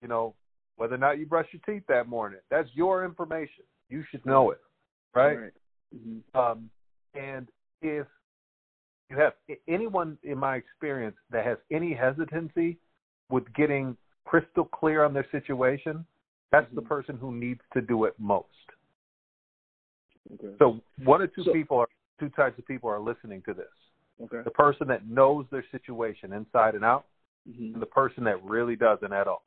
you 0.00 0.08
know, 0.08 0.34
whether 0.76 0.94
or 0.94 0.98
not 0.98 1.18
you 1.18 1.26
brush 1.26 1.46
your 1.52 1.62
teeth 1.66 1.86
that 1.88 2.08
morning. 2.08 2.40
That's 2.50 2.68
your 2.74 3.04
information. 3.04 3.64
You 3.88 4.02
should 4.10 4.24
know 4.24 4.50
it, 4.50 4.60
right? 5.14 5.38
Right. 5.38 5.52
Mhm. 5.94 6.22
Um, 6.34 6.70
and 7.14 7.48
if 7.82 8.06
you 9.10 9.16
have 9.16 9.34
anyone 9.68 10.18
in 10.22 10.38
my 10.38 10.56
experience 10.56 11.16
that 11.30 11.44
has 11.44 11.58
any 11.70 11.92
hesitancy 11.92 12.78
with 13.28 13.52
getting 13.54 13.96
crystal 14.24 14.64
clear 14.64 15.04
on 15.04 15.12
their 15.12 15.28
situation, 15.30 16.06
that's 16.50 16.72
the 16.74 16.82
Mhm. 16.82 16.88
person 16.88 17.18
who 17.18 17.32
needs 17.32 17.60
to 17.74 17.82
do 17.82 18.04
it 18.04 18.18
most. 18.18 18.48
Okay. 20.34 20.54
So 20.58 20.80
one 21.04 21.20
or 21.20 21.26
two 21.26 21.42
So- 21.44 21.52
people 21.52 21.78
are 21.78 21.88
two 22.18 22.30
types 22.30 22.58
of 22.58 22.66
people 22.66 22.88
are 22.88 23.00
listening 23.00 23.42
to 23.42 23.54
this. 23.54 23.72
Okay. 24.20 24.42
The 24.42 24.50
person 24.50 24.86
that 24.88 25.06
knows 25.06 25.46
their 25.50 25.64
situation 25.64 26.32
inside 26.32 26.74
and 26.74 26.84
out, 26.84 27.06
Mhm. 27.48 27.74
and 27.74 27.82
the 27.82 27.86
person 27.86 28.24
that 28.24 28.42
really 28.44 28.76
doesn't 28.76 29.12
at 29.12 29.26
all. 29.26 29.44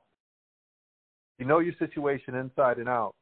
You 1.40 1.46
know 1.46 1.60
your 1.60 1.74
situation 1.80 2.36
inside 2.36 2.78
and 2.78 2.90
out. 2.90 3.14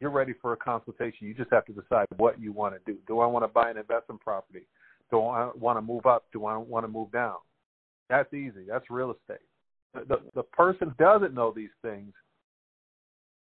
You're 0.00 0.10
ready 0.10 0.34
for 0.40 0.52
a 0.52 0.56
consultation. 0.56 1.26
You 1.26 1.34
just 1.34 1.50
have 1.50 1.64
to 1.66 1.72
decide 1.72 2.06
what 2.16 2.40
you 2.40 2.52
want 2.52 2.74
to 2.74 2.92
do. 2.92 2.98
Do 3.08 3.20
I 3.20 3.26
want 3.26 3.44
to 3.44 3.48
buy 3.48 3.70
an 3.70 3.78
investment 3.78 4.20
property? 4.20 4.66
Do 5.10 5.22
I 5.22 5.50
want 5.58 5.78
to 5.78 5.82
move 5.82 6.06
up? 6.06 6.24
Do 6.32 6.46
I 6.46 6.56
want 6.56 6.84
to 6.84 6.88
move 6.88 7.10
down? 7.12 7.36
That's 8.10 8.32
easy. 8.32 8.64
That's 8.68 8.84
real 8.90 9.12
estate. 9.12 9.44
The, 10.08 10.20
the, 10.34 10.42
person 10.42 10.94
doesn't 10.98 11.32
know 11.32 11.52
these 11.56 11.70
things, 11.80 12.12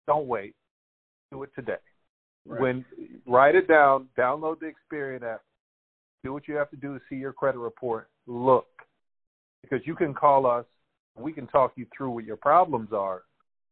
don't 0.06 0.26
wait. 0.26 0.54
Do 1.32 1.42
it 1.42 1.50
today. 1.54 1.76
Right. 2.46 2.60
When 2.60 2.84
write 3.26 3.54
it 3.54 3.66
down, 3.66 4.08
download 4.18 4.56
the 4.60 4.70
Experian 4.70 5.22
app, 5.22 5.40
do 6.22 6.34
what 6.34 6.46
you 6.46 6.54
have 6.56 6.70
to 6.70 6.76
do 6.76 6.92
to 6.94 7.00
see 7.08 7.16
your 7.16 7.32
credit 7.32 7.58
report. 7.58 8.08
Look, 8.26 8.66
because 9.62 9.80
you 9.86 9.94
can 9.94 10.12
call 10.12 10.44
us, 10.44 10.66
we 11.16 11.32
can 11.32 11.46
talk 11.46 11.72
you 11.76 11.86
through 11.96 12.10
what 12.10 12.24
your 12.24 12.36
problems 12.36 12.90
are, 12.92 13.22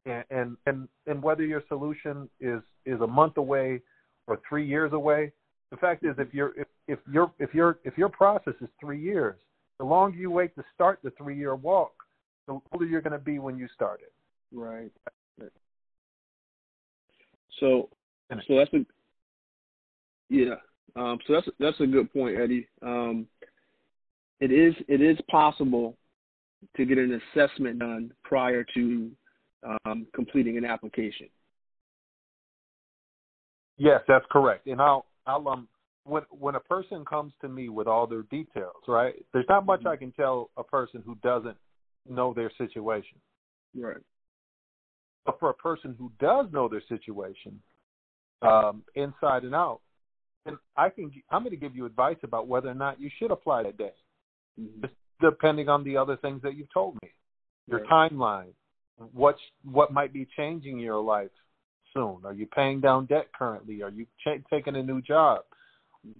and 0.06 0.24
and 0.30 0.56
and, 0.66 0.88
and 1.06 1.22
whether 1.22 1.44
your 1.44 1.62
solution 1.68 2.28
is 2.40 2.60
is 2.86 3.00
a 3.00 3.06
month 3.06 3.36
away 3.36 3.80
or 4.26 4.40
three 4.48 4.66
years 4.66 4.92
away. 4.92 5.32
The 5.70 5.76
fact 5.78 6.04
is, 6.04 6.14
if 6.18 6.32
you're 6.34 6.52
if 6.56 6.66
if 6.88 6.98
your 7.10 7.32
if 7.38 7.54
your 7.54 7.78
if 7.84 7.96
your 7.96 8.08
process 8.08 8.54
is 8.60 8.68
three 8.80 9.00
years, 9.00 9.38
the 9.78 9.84
longer 9.84 10.16
you 10.16 10.30
wait 10.30 10.54
to 10.56 10.64
start 10.74 10.98
the 11.02 11.10
three 11.18 11.36
year 11.36 11.54
walk, 11.54 11.92
the 12.46 12.60
older 12.72 12.84
you're 12.84 13.00
going 13.00 13.12
to 13.12 13.18
be 13.18 13.38
when 13.38 13.56
you 13.56 13.68
start 13.74 14.00
it. 14.00 14.12
Right. 14.52 14.92
Right. 15.38 15.50
So, 17.60 17.88
so 18.30 18.56
that's 18.56 18.72
a 18.74 18.84
yeah. 20.28 20.54
Um, 20.96 21.18
so 21.26 21.34
that's 21.34 21.48
that's 21.58 21.80
a 21.80 21.86
good 21.86 22.12
point, 22.12 22.38
Eddie. 22.38 22.68
Um, 22.82 23.26
it 24.40 24.50
is 24.52 24.74
it 24.88 25.00
is 25.00 25.18
possible 25.30 25.96
to 26.76 26.84
get 26.84 26.98
an 26.98 27.20
assessment 27.34 27.78
done 27.78 28.12
prior 28.24 28.64
to 28.74 29.10
um, 29.84 30.06
completing 30.14 30.58
an 30.58 30.64
application. 30.64 31.28
Yes, 33.78 34.00
that's 34.06 34.24
correct. 34.30 34.66
And 34.66 34.80
I'll 34.80 35.06
I'll 35.26 35.46
um 35.48 35.68
when 36.04 36.22
when 36.30 36.54
a 36.54 36.60
person 36.60 37.04
comes 37.04 37.32
to 37.40 37.48
me 37.48 37.68
with 37.68 37.86
all 37.86 38.06
their 38.06 38.22
details, 38.22 38.82
right? 38.86 39.14
There's 39.32 39.46
not 39.48 39.66
much 39.66 39.86
I 39.86 39.96
can 39.96 40.12
tell 40.12 40.50
a 40.56 40.64
person 40.64 41.02
who 41.04 41.16
doesn't 41.16 41.56
know 42.08 42.34
their 42.34 42.50
situation. 42.58 43.18
Right. 43.74 44.02
But 45.24 45.38
for 45.38 45.50
a 45.50 45.54
person 45.54 45.94
who 45.98 46.10
does 46.18 46.46
know 46.52 46.68
their 46.68 46.82
situation, 46.88 47.62
um, 48.42 48.82
inside 48.96 49.44
and 49.44 49.54
out, 49.54 49.80
and 50.46 50.56
I 50.76 50.90
can 50.90 51.10
I'm 51.30 51.42
going 51.42 51.52
to 51.52 51.56
give 51.56 51.76
you 51.76 51.86
advice 51.86 52.16
about 52.22 52.48
whether 52.48 52.68
or 52.68 52.74
not 52.74 53.00
you 53.00 53.08
should 53.18 53.30
apply 53.30 53.62
that 53.64 53.78
day, 53.78 53.94
Mhm. 54.60 54.90
depending 55.20 55.68
on 55.68 55.84
the 55.84 55.96
other 55.96 56.16
things 56.16 56.42
that 56.42 56.56
you've 56.56 56.72
told 56.72 56.98
me, 57.02 57.12
your 57.68 57.80
Right. 57.80 58.12
timeline, 58.12 58.54
what 59.12 59.36
what 59.64 59.92
might 59.92 60.12
be 60.12 60.26
changing 60.36 60.78
your 60.78 61.00
life 61.00 61.30
soon. 61.94 62.18
Are 62.24 62.32
you 62.32 62.46
paying 62.46 62.80
down 62.80 63.06
debt 63.06 63.28
currently? 63.36 63.82
Are 63.82 63.90
you 63.90 64.06
ch- 64.20 64.42
taking 64.50 64.76
a 64.76 64.82
new 64.82 65.00
job? 65.02 65.42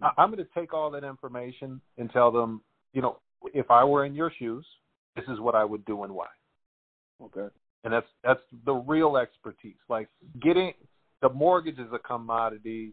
I- 0.01 0.13
I'm 0.19 0.31
going 0.31 0.45
to 0.45 0.51
take 0.55 0.73
all 0.73 0.91
that 0.91 1.05
information 1.05 1.81
and 1.99 2.11
tell 2.11 2.31
them, 2.31 2.63
you 2.93 3.03
know, 3.03 3.19
if 3.55 3.71
I 3.71 3.85
were 3.85 4.05
in 4.05 4.15
your 4.15 4.31
shoes, 4.39 4.67
this 5.17 5.25
is 5.29 5.41
what 5.41 5.55
I 5.55 5.65
would 5.65 5.85
do 5.85 6.05
and 6.05 6.15
why. 6.15 6.29
Okay. 7.23 7.49
And 7.85 7.93
that's 7.93 8.07
that's 8.23 8.41
the 8.65 8.75
real 8.75 9.17
expertise. 9.17 9.77
Like 9.89 10.09
getting 10.41 10.73
the 11.21 11.29
mortgage 11.29 11.79
is 11.79 11.89
a 11.93 11.99
commodity, 11.99 12.93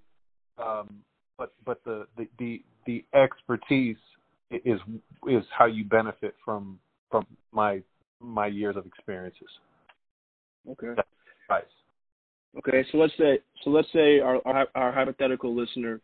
um, 0.58 1.04
but 1.38 1.54
but 1.64 1.84
the, 1.86 2.08
the 2.18 2.28
the 2.40 2.64
the 2.88 3.06
expertise 3.14 3.98
is 4.52 4.80
is 5.28 5.44
how 5.56 5.66
you 5.66 5.86
benefit 5.86 6.34
from 6.44 6.80
from 7.12 7.26
my 7.52 7.82
my 8.20 8.48
years 8.48 8.76
of 8.76 8.86
experiences. 8.88 9.50
Okay. 10.68 11.02
Right. 11.50 11.64
Okay, 12.58 12.86
so 12.92 12.98
let's 12.98 13.14
say 13.18 13.40
so 13.64 13.70
let's 13.70 13.88
say 13.94 14.20
our 14.20 14.42
our, 14.46 14.68
our 14.76 14.92
hypothetical 14.92 15.56
listener, 15.56 16.02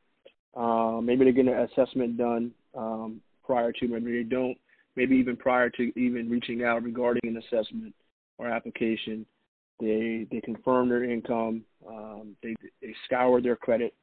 uh, 0.56 1.00
maybe 1.02 1.26
they 1.26 1.32
get 1.32 1.48
an 1.48 1.68
assessment 1.72 2.18
done 2.18 2.52
um, 2.78 3.22
prior 3.44 3.72
to, 3.72 3.88
maybe 3.88 4.24
they 4.24 4.30
don't, 4.30 4.58
maybe 4.96 5.16
even 5.16 5.36
prior 5.36 5.70
to 5.72 5.92
even 6.00 6.30
reaching 6.30 6.64
out 6.64 6.84
regarding 6.84 7.22
an 7.26 7.38
assessment 7.38 7.94
or 8.38 8.48
application. 8.48 9.26
They 9.80 10.28
they 10.32 10.40
confirm 10.42 10.90
their 10.90 11.04
income, 11.04 11.64
um, 11.88 12.36
they 12.44 12.56
they 12.82 12.96
scour 13.06 13.42
their 13.42 13.56
credit 13.56 13.94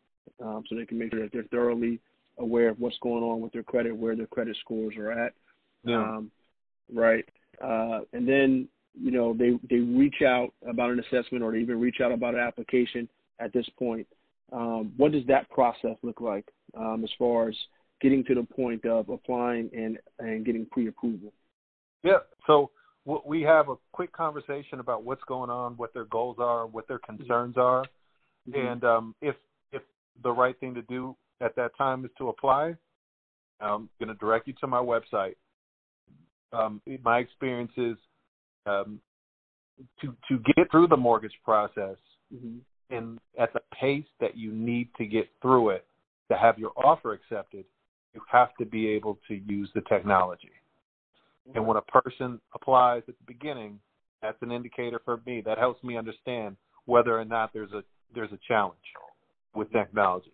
um, 0.43 0.65
so 0.69 0.75
they 0.75 0.87
can 0.87 0.99
make 0.99 1.13
sure 1.13 1.23
that 1.23 1.33
they're 1.33 1.45
thoroughly 1.45 2.01
aware 2.39 2.69
of 2.69 2.81
what's 2.81 2.99
going 3.03 3.23
on 3.23 3.41
with 3.41 3.53
their 3.53 3.63
credit, 3.63 3.97
where 3.97 4.17
their 4.17 4.27
credit 4.27 4.57
scores 4.61 4.97
are 4.97 5.13
at. 5.13 5.33
Yeah. 5.85 5.97
Um, 5.97 6.31
right. 6.93 7.25
Uh, 7.63 8.01
and 8.13 8.27
then, 8.29 8.69
you 9.01 9.11
know, 9.11 9.35
they, 9.35 9.59
they 9.71 9.81
reach 9.81 10.23
out 10.27 10.53
about 10.69 10.91
an 10.91 11.01
assessment 11.01 11.43
or 11.43 11.53
they 11.53 11.59
even 11.59 11.81
reach 11.81 12.01
out 12.03 12.13
about 12.13 12.35
an 12.35 12.41
application 12.41 13.09
at 13.41 13.53
this 13.53 13.67
point. 13.79 14.07
Um, 14.53 14.93
what 14.97 15.13
does 15.13 15.27
that 15.29 15.49
process 15.51 15.97
look 16.03 16.21
like 16.21 16.47
um, 16.77 17.03
as 17.05 17.11
far 17.19 17.49
as 17.49 17.57
getting 18.01 18.25
to 18.25 18.35
the 18.35 18.43
point 18.43 18.85
of 18.85 19.09
applying 19.09 19.71
and, 19.75 19.99
and 20.19 20.45
getting 20.45 20.67
pre-approval? 20.67 21.33
Yeah. 22.03 22.19
So 22.47 22.71
we 23.05 23.43
have 23.43 23.69
a 23.69 23.77
quick 23.93 24.13
conversation 24.13 24.81
about 24.81 25.05
what's 25.05 25.23
going 25.27 25.51
on, 25.51 25.75
what 25.77 25.95
their 25.95 26.05
goals 26.05 26.37
are, 26.39 26.67
what 26.67 26.87
their 26.87 26.99
concerns 26.99 27.57
are, 27.57 27.85
and 28.53 28.85
um, 28.85 29.15
if 29.21 29.37
if 29.73 29.83
the 30.23 30.31
right 30.31 30.59
thing 30.59 30.75
to 30.75 30.83
do 30.83 31.17
at 31.41 31.55
that 31.57 31.77
time 31.77 32.05
is 32.05 32.11
to 32.19 32.29
apply, 32.29 32.75
I'm 33.61 33.89
going 33.99 34.09
to 34.09 34.15
direct 34.15 34.47
you 34.49 34.55
to 34.61 34.67
my 34.67 34.79
website. 34.79 35.37
Um, 36.53 36.83
my 37.03 37.19
experience 37.19 37.73
is 37.77 37.97
um, 38.67 39.01
to 40.01 40.15
to 40.29 40.39
get 40.55 40.71
through 40.71 40.89
the 40.89 40.97
mortgage 40.97 41.39
process 41.45 41.97
hmm 42.31 42.59
and 42.93 43.19
at 43.39 43.53
the 43.55 43.61
pace 43.81 44.05
that 44.21 44.37
you 44.37 44.53
need 44.53 44.89
to 44.99 45.07
get 45.07 45.27
through 45.41 45.71
it 45.71 45.87
to 46.31 46.37
have 46.37 46.59
your 46.59 46.73
offer 46.77 47.15
accepted, 47.15 47.65
you 48.15 48.21
have 48.31 48.55
to 48.59 48.67
be 48.67 48.87
able 48.87 49.19
to 49.29 49.35
use 49.47 49.71
the 49.75 49.81
technology. 49.89 50.51
And 51.55 51.67
when 51.67 51.77
a 51.77 51.83
person 51.83 52.41
applies 52.55 53.03
at 53.09 53.15
the 53.19 53.25
beginning, 53.27 53.81
that's 54.21 54.37
an 54.43 54.53
indicator 54.53 55.01
for 55.05 55.21
me. 55.27 55.43
That 55.45 55.59
helps 55.59 55.83
me 55.83 55.97
understand 55.97 56.57
whether 56.87 57.19
or 57.19 57.25
not 57.25 57.53
there's 57.53 57.73
a 57.73 57.83
there's 58.15 58.33
a 58.33 58.39
challenge 58.47 58.77
with 59.55 59.73
technology. 59.73 60.33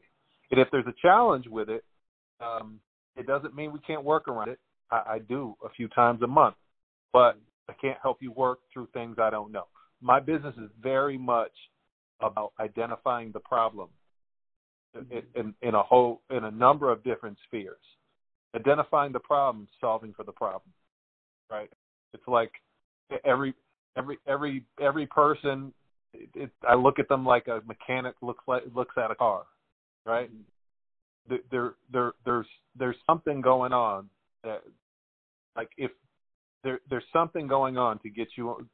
And 0.51 0.61
if 0.61 0.69
there's 0.71 0.87
a 0.87 0.95
challenge 1.01 1.47
with 1.47 1.69
it, 1.69 1.85
um, 2.41 2.81
it 3.17 3.27
doesn't 3.27 3.55
mean 3.55 3.73
we 3.73 3.79
can't 3.81 4.05
work 4.05 4.29
around 4.29 4.49
it. 4.49 4.59
I, 4.91 5.03
I 5.07 5.19
do 5.21 5.55
a 5.65 5.69
few 5.71 5.89
times 5.89 6.23
a 6.23 6.27
month, 6.27 6.57
but 7.13 7.39
I 7.69 7.75
can't 7.75 7.99
help 8.03 8.19
you 8.21 8.33
work 8.33 8.61
through 8.73 8.89
things 8.93 9.17
I 9.21 9.31
don't 9.31 9.53
know. 9.53 9.67
My 10.01 10.21
business 10.21 10.55
is 10.57 10.71
very 10.81 11.19
much 11.19 11.53
about 12.21 12.53
identifying 12.61 13.33
the 13.33 13.41
problem 13.41 13.89
mm-hmm. 14.97 15.13
in, 15.13 15.23
in, 15.35 15.55
in 15.69 15.75
a 15.75 15.83
whole 15.83 16.23
in 16.31 16.45
a 16.45 16.51
number 16.51 16.91
of 16.91 17.05
different 17.05 17.37
spheres. 17.47 17.77
Identifying 18.55 19.13
the 19.13 19.21
problem, 19.21 19.69
solving 19.81 20.15
for 20.15 20.25
the 20.25 20.33
problem. 20.33 20.73
Right? 21.51 21.71
It's 22.15 22.27
like 22.27 22.53
every 23.25 23.55
every 23.97 24.19
every 24.27 24.65
every 24.81 25.07
person. 25.07 25.73
It, 26.15 26.31
it, 26.35 26.51
I 26.67 26.75
look 26.75 26.99
at 26.99 27.09
them 27.09 27.27
like 27.27 27.49
a 27.49 27.61
mechanic 27.67 28.15
looks 28.23 28.45
like 28.47 28.63
looks 28.75 28.95
at 28.97 29.11
a 29.11 29.15
car. 29.15 29.43
Right? 30.07 30.31
Mm-hmm. 30.31 30.43
There 31.29 31.41
there 31.51 31.75
there 31.93 32.13
there's 32.25 32.47
there's 32.79 32.97
something 33.07 33.41
going 33.41 33.73
on 33.73 34.09
that 34.45 34.63
like 35.57 35.71
if 35.77 35.91
there 36.65 36.81
there's 36.91 37.05
something 37.12 37.47
going 37.47 37.77
on 37.77 37.99
to 38.00 38.11
get 38.11 38.29
you 38.37 38.67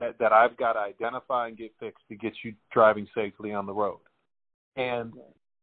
that, 0.00 0.18
that 0.18 0.32
I've 0.32 0.56
got 0.56 0.74
to 0.74 0.80
identify 0.80 1.48
and 1.48 1.56
get 1.56 1.72
fixed 1.78 2.04
to 2.08 2.16
get 2.16 2.32
you 2.42 2.54
driving 2.72 3.06
safely 3.14 3.52
on 3.52 3.66
the 3.66 3.72
road. 3.72 4.00
And 4.76 5.12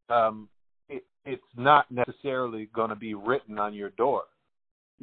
um, 0.10 0.48
it's 1.26 1.42
not 1.56 1.86
necessarily 1.92 2.70
going 2.74 2.90
to 2.90 2.96
be 2.96 3.14
written 3.14 3.60
on 3.60 3.74
your 3.74 3.90
door. 3.92 4.24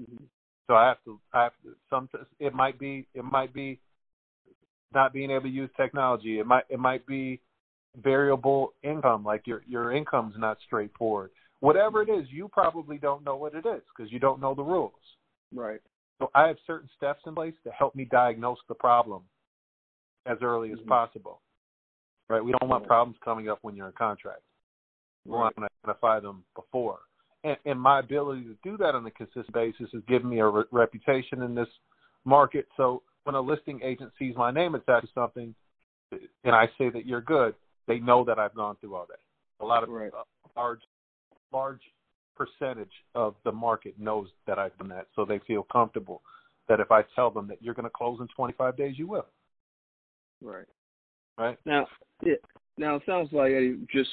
Mm-hmm. 0.01 0.25
So 0.67 0.75
I 0.75 0.89
have 0.89 1.03
to, 1.05 1.19
I 1.33 1.45
have 1.45 1.53
to, 1.65 1.75
some, 1.89 2.09
it 2.41 2.55
might 2.55 2.79
be, 2.79 3.07
it 3.15 3.25
might 3.25 3.55
be 3.55 3.81
not 4.93 5.13
being 5.13 5.31
able 5.31 5.43
to 5.43 5.49
use 5.49 5.71
technology. 5.77 6.39
It 6.39 6.47
might, 6.47 6.65
it 6.69 6.79
might 6.79 7.07
be 7.07 7.41
variable 8.03 8.75
income, 8.83 9.25
like 9.25 9.47
your, 9.47 9.63
your 9.67 9.93
income's 9.93 10.35
not 10.37 10.59
straightforward. 10.67 11.31
Whatever 11.61 12.03
it 12.03 12.11
is, 12.11 12.27
you 12.31 12.49
probably 12.49 12.99
don't 12.99 13.25
know 13.25 13.37
what 13.37 13.55
it 13.55 13.67
is 13.67 13.83
because 13.97 14.13
you 14.13 14.19
don't 14.19 14.41
know 14.41 14.55
the 14.55 14.63
rules. 14.63 14.93
Right. 15.55 15.81
So 16.19 16.31
I 16.35 16.49
have 16.49 16.57
certain 16.67 16.89
steps 16.97 17.23
in 17.27 17.35
place 17.35 17.55
to 17.65 17.71
help 17.71 17.95
me 17.95 18.05
diagnose 18.05 18.59
the 18.69 18.75
problem 18.75 19.23
as 20.27 20.39
early 20.43 20.73
as 20.73 20.79
Mhm. 20.81 20.89
possible. 20.89 21.41
Right? 22.29 22.45
We 22.45 22.53
don't 22.53 22.69
want 22.69 22.87
problems 22.87 23.19
coming 23.21 23.49
up 23.49 23.59
when 23.63 23.75
you're 23.75 23.87
in 23.87 23.93
contract. 23.95 24.43
We 25.25 25.33
Right. 25.33 25.39
want 25.39 25.57
to 25.57 25.69
identify 25.85 26.21
them 26.21 26.45
before. 26.55 27.01
And, 27.45 27.57
and 27.65 27.81
my 27.81 28.01
ability 28.01 28.45
to 28.45 28.55
do 28.63 28.77
that 28.79 28.95
on 28.95 29.07
a 29.07 29.11
consistent 29.11 29.53
basis 29.53 29.91
has 29.93 30.03
given 30.05 30.29
me 30.29 30.41
a 30.41 30.47
re- 30.47 30.65
reputation 30.71 31.43
in 31.43 31.55
this 31.55 31.69
market. 32.25 32.69
So 32.77 33.03
when 33.25 33.35
a 33.35 33.41
listing 33.41 33.81
agent 33.83 34.13
sees 34.19 34.37
my 34.37 34.51
name 34.51 34.75
attached 34.75 35.07
to 35.07 35.13
something, 35.13 35.55
and 36.11 36.55
I 36.55 36.67
say 36.79 36.91
that 36.91 37.07
you're 37.07 37.21
good, 37.21 37.55
they 37.87 38.01
know 38.01 38.25
that 38.25 38.39
I've 38.39 38.55
gone 38.55 38.77
through 38.77 38.95
all 38.95 39.07
that. 39.07 39.21
A 39.61 39.65
lot 39.65 39.83
of 39.83 39.89
Right. 39.89 40.13
a 40.13 40.25
large, 40.57 40.83
large 41.53 41.83
percentage 42.39 42.93
of 43.15 43.35
the 43.45 43.53
market 43.53 43.95
knows 43.99 44.29
that 44.47 44.59
I've 44.59 44.77
done 44.79 44.89
that, 44.89 45.09
so 45.15 45.25
they 45.25 45.41
feel 45.47 45.65
comfortable 45.65 46.23
that 46.69 46.81
if 46.81 46.93
I 46.93 47.03
tell 47.15 47.31
them 47.31 47.49
that 47.49 47.63
you're 47.63 47.75
going 47.75 47.85
to 47.85 47.91
close 47.91 48.19
in 48.21 48.29
25 48.29 48.77
days, 48.77 48.99
you 48.99 49.07
will. 49.09 49.27
Right. 50.41 50.67
Right. 51.37 51.59
Now, 51.65 51.87
it, 52.23 52.43
now 52.77 52.97
it 52.97 53.03
sounds 53.07 53.31
like 53.33 53.53
Eddie, 53.53 53.79
just 53.93 54.11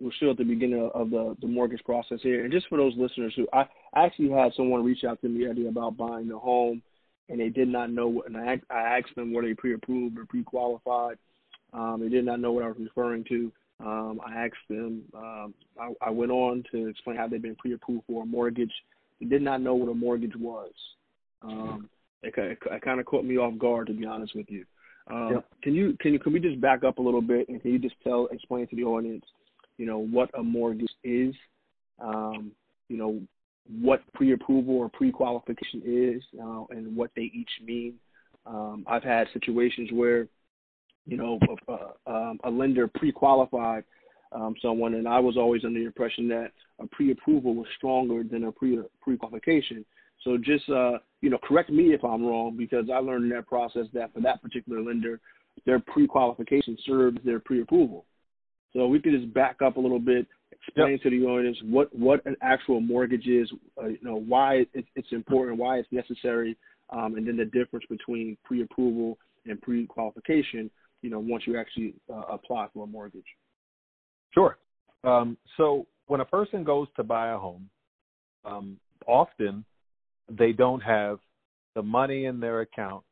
we're 0.00 0.12
still 0.12 0.30
at 0.30 0.38
the 0.38 0.44
beginning 0.44 0.90
of 0.94 1.10
the 1.10 1.36
the 1.40 1.46
mortgage 1.46 1.84
process 1.84 2.18
here, 2.22 2.44
and 2.44 2.52
just 2.52 2.68
for 2.68 2.78
those 2.78 2.94
listeners 2.96 3.32
who 3.36 3.46
I 3.52 3.64
actually 3.94 4.30
had 4.30 4.52
someone 4.56 4.84
reach 4.84 5.04
out 5.04 5.20
to 5.20 5.28
me 5.28 5.46
Eddie 5.46 5.68
about 5.68 5.96
buying 5.96 6.30
a 6.30 6.38
home, 6.38 6.82
and 7.28 7.40
they 7.40 7.48
did 7.48 7.68
not 7.68 7.90
know 7.90 8.08
what, 8.08 8.26
and 8.26 8.36
I 8.36 8.60
I 8.70 8.98
asked 8.98 9.14
them 9.16 9.32
were 9.32 9.42
they 9.42 9.54
pre-approved 9.54 10.18
or 10.18 10.26
pre-qualified. 10.26 11.18
Um, 11.72 12.00
they 12.00 12.08
did 12.08 12.24
not 12.24 12.40
know 12.40 12.52
what 12.52 12.64
I 12.64 12.68
was 12.68 12.78
referring 12.78 13.24
to. 13.28 13.52
Um, 13.84 14.20
I 14.26 14.44
asked 14.44 14.56
them. 14.68 15.02
Um, 15.14 15.54
I, 15.80 15.92
I 16.02 16.10
went 16.10 16.30
on 16.30 16.64
to 16.72 16.88
explain 16.88 17.16
how 17.16 17.28
they've 17.28 17.40
been 17.40 17.56
pre-approved 17.56 18.04
for 18.06 18.22
a 18.22 18.26
mortgage. 18.26 18.72
They 19.20 19.26
did 19.26 19.42
not 19.42 19.60
know 19.62 19.74
what 19.74 19.90
a 19.90 19.94
mortgage 19.94 20.36
was. 20.36 20.72
Um, 21.42 21.88
it, 22.22 22.34
it, 22.36 22.58
it 22.70 22.82
kind 22.82 23.00
of 23.00 23.06
caught 23.06 23.24
me 23.24 23.38
off 23.38 23.58
guard, 23.58 23.86
to 23.86 23.94
be 23.94 24.04
honest 24.04 24.34
with 24.34 24.50
you. 24.50 24.64
Um, 25.10 25.32
Yep. 25.32 25.44
Can 25.62 25.74
you 25.74 25.96
can 26.00 26.12
you 26.12 26.18
can 26.18 26.32
we 26.32 26.40
just 26.40 26.60
back 26.60 26.84
up 26.84 26.98
a 26.98 27.02
little 27.02 27.22
bit 27.22 27.48
and 27.48 27.60
can 27.60 27.72
you 27.72 27.78
just 27.78 27.96
tell 28.04 28.26
explain 28.26 28.66
to 28.68 28.76
the 28.76 28.84
audience, 28.84 29.24
you 29.78 29.86
know, 29.86 29.98
what 29.98 30.30
a 30.38 30.42
mortgage 30.42 30.92
is, 31.02 31.34
um, 31.98 32.52
you 32.88 32.96
know, 32.96 33.20
what 33.80 34.02
pre-approval 34.14 34.76
or 34.76 34.88
pre-qualification 34.88 35.82
is, 35.84 36.22
uh, 36.40 36.64
and 36.70 36.94
what 36.94 37.10
they 37.16 37.30
each 37.34 37.50
mean. 37.64 37.94
Um, 38.46 38.84
I've 38.86 39.02
had 39.02 39.28
situations 39.32 39.90
where, 39.92 40.28
you 41.06 41.16
know, 41.16 41.38
a, 41.68 42.10
um, 42.10 42.38
a 42.44 42.50
lender 42.50 42.88
pre-qualified 42.88 43.84
um, 44.32 44.54
someone, 44.62 44.94
and 44.94 45.08
I 45.08 45.18
was 45.18 45.36
always 45.36 45.64
under 45.64 45.80
the 45.80 45.86
impression 45.86 46.28
that 46.28 46.52
a 46.78 46.86
pre-approval 46.86 47.54
was 47.54 47.66
stronger 47.76 48.22
than 48.22 48.44
a 48.44 48.52
pre 48.52 48.78
pre-qualification. 49.00 49.84
So 50.24 50.36
just 50.36 50.68
uh, 50.68 50.98
you 51.20 51.30
know, 51.30 51.38
correct 51.42 51.70
me 51.70 51.92
if 51.92 52.04
I'm 52.04 52.24
wrong 52.24 52.56
because 52.56 52.86
I 52.92 52.98
learned 52.98 53.24
in 53.24 53.30
that 53.30 53.46
process 53.46 53.86
that 53.94 54.12
for 54.14 54.20
that 54.20 54.42
particular 54.42 54.82
lender, 54.82 55.20
their 55.66 55.80
pre-qualification 55.80 56.76
serves 56.86 57.18
their 57.24 57.40
pre-approval. 57.40 58.04
So 58.72 58.86
we 58.86 59.00
could 59.00 59.12
just 59.12 59.32
back 59.34 59.62
up 59.62 59.76
a 59.76 59.80
little 59.80 59.98
bit, 59.98 60.26
explain 60.52 61.00
to 61.02 61.10
the 61.10 61.24
audience 61.24 61.58
what 61.64 61.94
what 61.96 62.24
an 62.26 62.36
actual 62.42 62.80
mortgage 62.80 63.26
is, 63.26 63.50
uh, 63.82 63.88
you 63.88 63.98
know, 64.02 64.16
why 64.16 64.66
it, 64.74 64.84
it's 64.94 65.12
important, 65.12 65.58
why 65.58 65.78
it's 65.78 65.88
necessary, 65.90 66.56
um, 66.90 67.16
and 67.16 67.26
then 67.26 67.36
the 67.36 67.46
difference 67.46 67.84
between 67.90 68.36
pre-approval 68.44 69.18
and 69.46 69.60
pre-qualification. 69.60 70.70
You 71.02 71.10
know, 71.10 71.20
once 71.20 71.44
you 71.46 71.58
actually 71.58 71.94
uh, 72.12 72.22
apply 72.32 72.68
for 72.74 72.84
a 72.84 72.86
mortgage. 72.86 73.24
Sure. 74.32 74.58
Um, 75.02 75.36
so 75.56 75.86
when 76.06 76.20
a 76.20 76.24
person 76.24 76.62
goes 76.62 76.88
to 76.96 77.02
buy 77.02 77.30
a 77.30 77.38
home, 77.38 77.68
um, 78.44 78.76
often 79.06 79.64
they 80.28 80.52
don't 80.52 80.80
have 80.80 81.18
the 81.74 81.82
money 81.82 82.26
in 82.26 82.40
their 82.40 82.60
account 82.60 83.02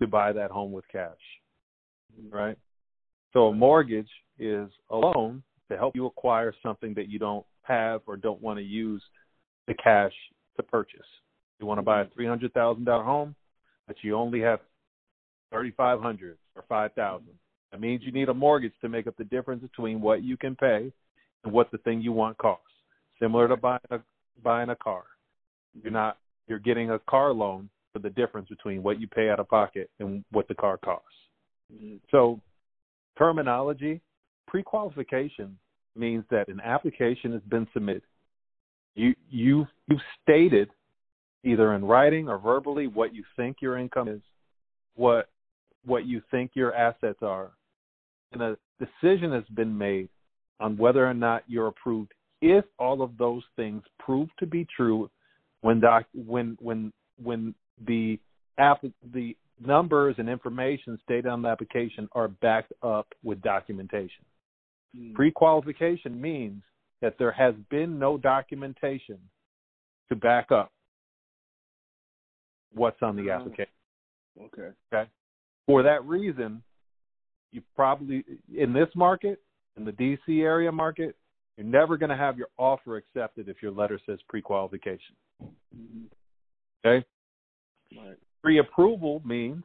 to 0.00 0.06
buy 0.06 0.32
that 0.32 0.50
home 0.50 0.72
with 0.72 0.84
cash, 0.90 1.12
right? 2.30 2.58
So 3.32 3.48
a 3.48 3.54
mortgage 3.54 4.10
is 4.38 4.68
a 4.90 4.96
loan 4.96 5.42
to 5.70 5.76
help 5.76 5.96
you 5.96 6.06
acquire 6.06 6.52
something 6.62 6.94
that 6.94 7.08
you 7.08 7.18
don't 7.18 7.44
have 7.62 8.02
or 8.06 8.16
don't 8.16 8.42
want 8.42 8.58
to 8.58 8.64
use 8.64 9.02
the 9.66 9.74
cash 9.74 10.12
to 10.56 10.62
purchase. 10.62 11.06
You 11.60 11.66
want 11.66 11.78
to 11.78 11.82
buy 11.82 12.02
a 12.02 12.06
three 12.14 12.26
hundred 12.26 12.52
thousand 12.52 12.84
dollar 12.84 13.04
home, 13.04 13.34
but 13.86 13.96
you 14.02 14.14
only 14.16 14.40
have 14.40 14.60
thirty 15.50 15.70
five 15.70 16.00
hundred 16.00 16.36
or 16.56 16.64
five 16.68 16.92
thousand. 16.94 17.32
That 17.70 17.80
means 17.80 18.02
you 18.04 18.12
need 18.12 18.28
a 18.28 18.34
mortgage 18.34 18.72
to 18.82 18.88
make 18.88 19.06
up 19.06 19.16
the 19.16 19.24
difference 19.24 19.62
between 19.62 20.00
what 20.00 20.22
you 20.22 20.36
can 20.36 20.54
pay 20.54 20.92
and 21.42 21.52
what 21.52 21.70
the 21.70 21.78
thing 21.78 22.00
you 22.00 22.12
want 22.12 22.38
costs. 22.38 22.64
Similar 23.20 23.48
to 23.48 23.56
buying 23.56 23.80
a 23.90 23.98
buying 24.42 24.70
a 24.70 24.76
car. 24.76 25.04
You're 25.82 25.92
not 25.92 26.18
you're 26.46 26.58
getting 26.58 26.90
a 26.90 26.98
car 27.00 27.32
loan 27.32 27.68
for 27.92 27.98
the 27.98 28.10
difference 28.10 28.48
between 28.48 28.82
what 28.82 29.00
you 29.00 29.06
pay 29.06 29.30
out 29.30 29.40
of 29.40 29.48
pocket 29.48 29.90
and 30.00 30.24
what 30.30 30.48
the 30.48 30.54
car 30.54 30.78
costs. 30.78 31.08
Mhm. 31.72 32.00
So 32.10 32.40
terminology, 33.16 34.00
pre-qualification 34.46 35.56
means 35.96 36.24
that 36.30 36.48
an 36.48 36.60
application 36.60 37.32
has 37.32 37.42
been 37.42 37.66
submitted. 37.72 38.02
You 38.94 39.14
you 39.30 39.66
you've 39.88 40.02
stated 40.22 40.70
either 41.44 41.74
in 41.74 41.84
writing 41.84 42.28
or 42.28 42.38
verbally 42.38 42.86
what 42.86 43.14
you 43.14 43.24
think 43.36 43.60
your 43.60 43.76
income 43.76 44.08
is, 44.08 44.22
what 44.94 45.28
what 45.84 46.06
you 46.06 46.22
think 46.30 46.52
your 46.54 46.74
assets 46.74 47.18
are, 47.22 47.52
and 48.32 48.42
a 48.42 48.56
decision 48.78 49.32
has 49.32 49.44
been 49.54 49.76
made 49.76 50.08
on 50.60 50.76
whether 50.76 51.06
or 51.06 51.14
not 51.14 51.42
you're 51.46 51.68
approved 51.68 52.12
if 52.40 52.64
all 52.78 53.02
of 53.02 53.16
those 53.16 53.42
things 53.56 53.82
prove 53.98 54.28
to 54.38 54.46
be 54.46 54.66
true 54.76 55.10
when 55.62 55.80
doc 55.80 56.04
when 56.14 56.56
when 56.60 56.92
when 57.22 57.54
the 57.86 58.18
app 58.58 58.84
the 59.12 59.36
numbers 59.64 60.16
and 60.18 60.28
information 60.28 60.98
stated 61.04 61.26
on 61.26 61.42
the 61.42 61.48
application 61.48 62.08
are 62.12 62.28
backed 62.28 62.72
up 62.82 63.06
with 63.22 63.40
documentation. 63.42 64.24
Mhm. 64.96 65.14
Pre-qualification 65.14 66.20
means 66.20 66.62
that 67.00 67.16
there 67.18 67.32
has 67.32 67.54
been 67.70 67.98
no 67.98 68.18
documentation 68.18 69.18
to 70.08 70.16
back 70.16 70.50
up 70.50 70.72
what's 72.72 73.00
on 73.02 73.16
the 73.16 73.30
application. 73.30 73.72
Okay. 74.38 74.74
Okay. 74.92 75.10
For 75.66 75.82
that 75.82 76.04
reason, 76.04 76.62
you 77.52 77.62
probably 77.74 78.24
in 78.56 78.72
this 78.72 78.88
market, 78.94 79.40
in 79.76 79.84
the 79.84 79.92
DC 79.92 80.42
area 80.42 80.70
market, 80.70 81.16
you're 81.56 81.66
never 81.66 81.96
going 81.96 82.10
to 82.10 82.16
have 82.16 82.36
your 82.36 82.48
offer 82.58 82.96
accepted 82.96 83.48
if 83.48 83.62
your 83.62 83.70
letter 83.72 83.98
says 84.06 84.18
pre-qualification. 84.28 85.14
Okay. 86.84 87.04
Right. 87.96 88.16
Pre-approval 88.42 89.22
means 89.24 89.62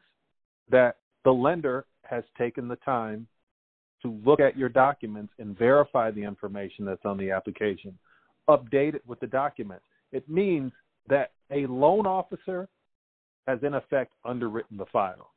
that 0.70 0.96
the 1.24 1.32
lender 1.32 1.84
has 2.04 2.24
taken 2.38 2.68
the 2.68 2.76
time 2.76 3.26
to 4.02 4.18
look 4.24 4.40
at 4.40 4.56
your 4.56 4.68
documents 4.68 5.32
and 5.38 5.58
verify 5.58 6.10
the 6.10 6.22
information 6.22 6.84
that's 6.84 7.04
on 7.04 7.18
the 7.18 7.30
application, 7.30 7.98
update 8.48 8.94
it 8.94 9.02
with 9.06 9.20
the 9.20 9.26
documents. 9.26 9.84
It 10.12 10.28
means 10.28 10.72
that 11.08 11.32
a 11.50 11.66
loan 11.66 12.06
officer 12.06 12.68
has 13.46 13.58
in 13.62 13.74
effect 13.74 14.12
underwritten 14.24 14.76
the 14.76 14.86
file. 14.86 15.32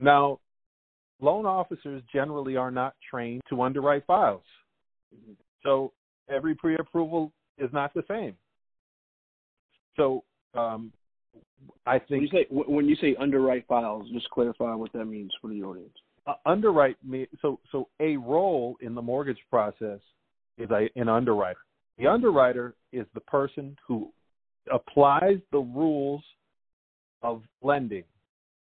Now, 0.00 0.40
loan 1.20 1.46
officers 1.46 2.02
generally 2.12 2.56
are 2.56 2.70
not 2.70 2.94
trained 3.08 3.42
to 3.48 3.62
underwrite 3.62 4.06
files. 4.06 4.42
So 5.62 5.92
every 6.28 6.54
pre-approval 6.54 7.32
is 7.58 7.70
not 7.72 7.94
the 7.94 8.04
same. 8.08 8.36
So 9.96 10.24
um, 10.54 10.92
I 11.86 12.00
When 12.08 12.22
you 12.22 12.28
think 12.30 12.32
say 12.32 12.46
when 12.50 12.86
you 12.88 12.96
say 12.96 13.14
underwrite 13.18 13.66
files, 13.66 14.08
just 14.12 14.28
clarify 14.30 14.74
what 14.74 14.92
that 14.92 15.04
means 15.04 15.32
for 15.40 15.48
the 15.48 15.62
audience. 15.62 15.96
uh, 16.26 16.34
underwrite 16.46 16.96
me 17.04 17.26
so 17.40 17.60
so 17.70 17.88
a 18.00 18.16
role 18.16 18.76
in 18.80 18.94
the 18.94 19.02
mortgage 19.02 19.38
process 19.50 20.00
is 20.58 20.70
a, 20.70 20.88
an 20.96 21.08
underwriter. 21.08 21.58
The 21.98 22.06
underwriter 22.06 22.74
is 22.92 23.06
the 23.14 23.20
person 23.20 23.76
who 23.86 24.10
applies 24.72 25.38
the 25.52 25.58
rules 25.58 26.22
of 27.22 27.42
lending, 27.62 28.04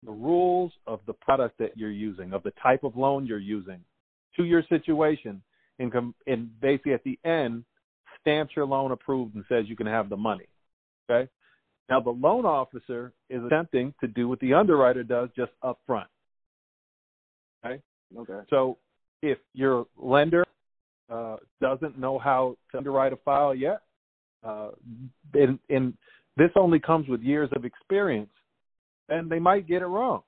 the 0.03 0.11
rules 0.11 0.71
of 0.85 0.99
the 1.07 1.13
product 1.13 1.57
that 1.59 1.77
you're 1.77 1.91
using, 1.91 2.33
of 2.33 2.43
the 2.43 2.53
type 2.61 2.83
of 2.83 2.95
loan 2.95 3.25
you're 3.25 3.39
using 3.39 3.79
to 4.35 4.43
your 4.43 4.63
situation, 4.69 5.41
and, 5.79 5.91
com- 5.91 6.15
and 6.27 6.49
basically 6.61 6.93
at 6.93 7.03
the 7.03 7.19
end 7.25 7.63
stamps 8.19 8.53
your 8.55 8.65
loan 8.65 8.91
approved 8.91 9.35
and 9.35 9.43
says 9.49 9.65
you 9.67 9.75
can 9.75 9.87
have 9.87 10.09
the 10.09 10.17
money. 10.17 10.47
Okay. 11.09 11.29
Now 11.89 11.99
the 11.99 12.09
loan 12.09 12.45
officer 12.45 13.13
is 13.29 13.41
attempting 13.43 13.93
to 14.01 14.07
do 14.07 14.27
what 14.27 14.39
the 14.39 14.53
underwriter 14.53 15.03
does 15.03 15.29
just 15.35 15.51
up 15.61 15.79
front. 15.87 16.09
Okay. 18.15 18.39
So 18.49 18.77
if 19.21 19.37
your 19.53 19.87
lender 19.97 20.45
uh, 21.09 21.37
doesn't 21.61 21.97
know 21.97 22.19
how 22.19 22.57
to 22.71 22.77
underwrite 22.77 23.13
a 23.13 23.17
file 23.17 23.55
yet, 23.55 23.81
uh, 24.43 24.69
and, 25.33 25.59
and 25.69 25.93
this 26.35 26.51
only 26.55 26.79
comes 26.79 27.07
with 27.07 27.21
years 27.21 27.49
of 27.55 27.65
experience, 27.65 28.29
and 29.09 29.29
they 29.29 29.39
might 29.39 29.67
get 29.67 29.81
it 29.81 29.87
wrong. 29.87 30.21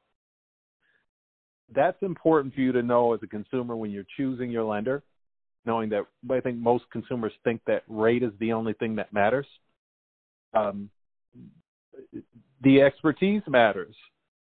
That's 1.73 2.01
important 2.01 2.53
for 2.53 2.61
you 2.61 2.71
to 2.71 2.81
know 2.81 3.13
as 3.13 3.19
a 3.23 3.27
consumer 3.27 3.75
when 3.75 3.91
you're 3.91 4.05
choosing 4.17 4.49
your 4.49 4.63
lender, 4.63 5.03
knowing 5.65 5.89
that 5.89 6.05
I 6.31 6.39
think 6.39 6.57
most 6.57 6.85
consumers 6.91 7.33
think 7.43 7.61
that 7.67 7.83
rate 7.87 8.23
is 8.23 8.31
the 8.39 8.53
only 8.53 8.73
thing 8.73 8.95
that 8.95 9.13
matters. 9.13 9.45
Um, 10.53 10.89
the 12.63 12.81
expertise 12.81 13.43
matters 13.47 13.95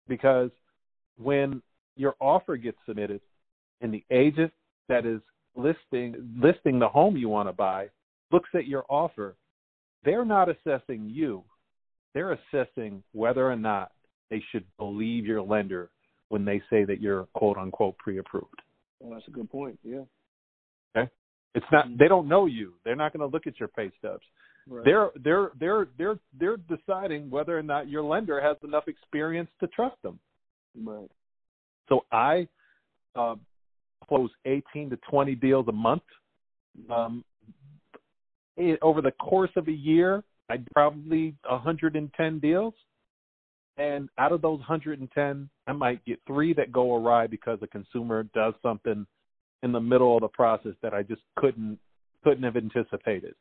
because 0.08 0.52
when 1.18 1.62
your 1.96 2.16
offer 2.20 2.58
gets 2.58 2.78
submitted 2.86 3.22
and 3.82 3.94
the 3.94 4.04
agent 4.12 4.54
that 4.88 5.06
is 5.06 5.22
listing 5.56 6.16
listing 6.40 6.80
the 6.80 6.88
home 6.88 7.18
you 7.18 7.28
want 7.28 7.50
to 7.50 7.54
buy 7.54 7.88
looks 8.32 8.50
at 8.54 8.68
your 8.68 8.86
offer, 8.88 9.36
they're 10.04 10.26
not 10.26 10.48
assessing 10.48 11.10
you. 11.10 11.44
They're 12.14 12.34
assessing 12.34 13.04
whether 13.14 13.50
or 13.50 13.56
not 13.56 13.92
they 14.30 14.44
should 14.52 14.66
believe 14.78 15.26
your 15.26 15.42
lender 15.42 15.90
when 16.30 16.46
they 16.46 16.62
say 16.70 16.84
that 16.86 17.02
you're 17.02 17.26
quote 17.34 17.58
unquote 17.58 17.98
pre-approved. 17.98 18.62
Well, 19.00 19.14
that's 19.14 19.28
a 19.28 19.32
good 19.32 19.50
point. 19.50 19.80
Yeah. 19.84 20.02
Okay. 20.96 21.10
It's 21.56 21.66
not. 21.72 21.86
They 21.98 22.08
don't 22.08 22.28
know 22.28 22.46
you. 22.46 22.74
They're 22.84 22.96
not 22.96 23.14
going 23.14 23.28
to 23.28 23.34
look 23.34 23.48
at 23.48 23.60
your 23.60 23.70
pay 23.70 23.92
stubs. 23.98 24.24
Right. 24.68 24.86
They're 24.86 25.10
they're 25.24 25.52
they're 25.60 25.88
they're 25.98 26.20
they're 26.40 26.58
deciding 26.58 27.30
whether 27.30 27.58
or 27.58 27.64
not 27.64 27.90
your 27.90 28.04
lender 28.04 28.40
has 28.40 28.58
enough 28.64 28.88
experience 28.88 29.50
to 29.60 29.68
trust 29.68 29.96
them. 30.04 30.20
Right. 30.84 31.10
So 31.88 32.06
I 32.12 32.48
uh, 33.16 33.36
close 34.08 34.30
18 34.46 34.92
to 34.92 35.00
20 35.10 35.36
deals 35.36 35.68
a 35.68 35.72
month. 35.72 36.04
Mm-hmm. 36.80 36.92
Um, 36.92 37.26
it, 38.58 38.78
over 38.82 39.02
the 39.02 39.12
course 39.12 39.50
of 39.56 39.68
a 39.68 39.74
year, 39.74 40.24
I 40.50 40.58
probably 40.74 41.36
110 41.50 42.40
deals. 42.40 42.74
And 43.80 44.10
out 44.18 44.34
of 44.34 44.42
those 44.42 44.60
110, 44.60 45.50
I 45.66 45.72
might 45.72 46.04
get 46.06 46.20
three 46.28 46.54
that 46.54 46.72
go 46.72 46.98
awry 46.98 47.28
because 47.28 47.60
a 47.62 47.68
consumer 47.68 48.24
does 48.36 48.54
something 48.62 49.08
in 49.64 49.72
the 49.72 49.80
middle 49.80 50.16
of 50.16 50.22
the 50.22 50.28
process 50.28 50.74
that 50.84 50.94
I 50.94 51.02
just 51.02 51.22
couldn't 51.38 51.80
couldn't 52.22 52.44
have 52.44 52.58
anticipated. 52.58 53.36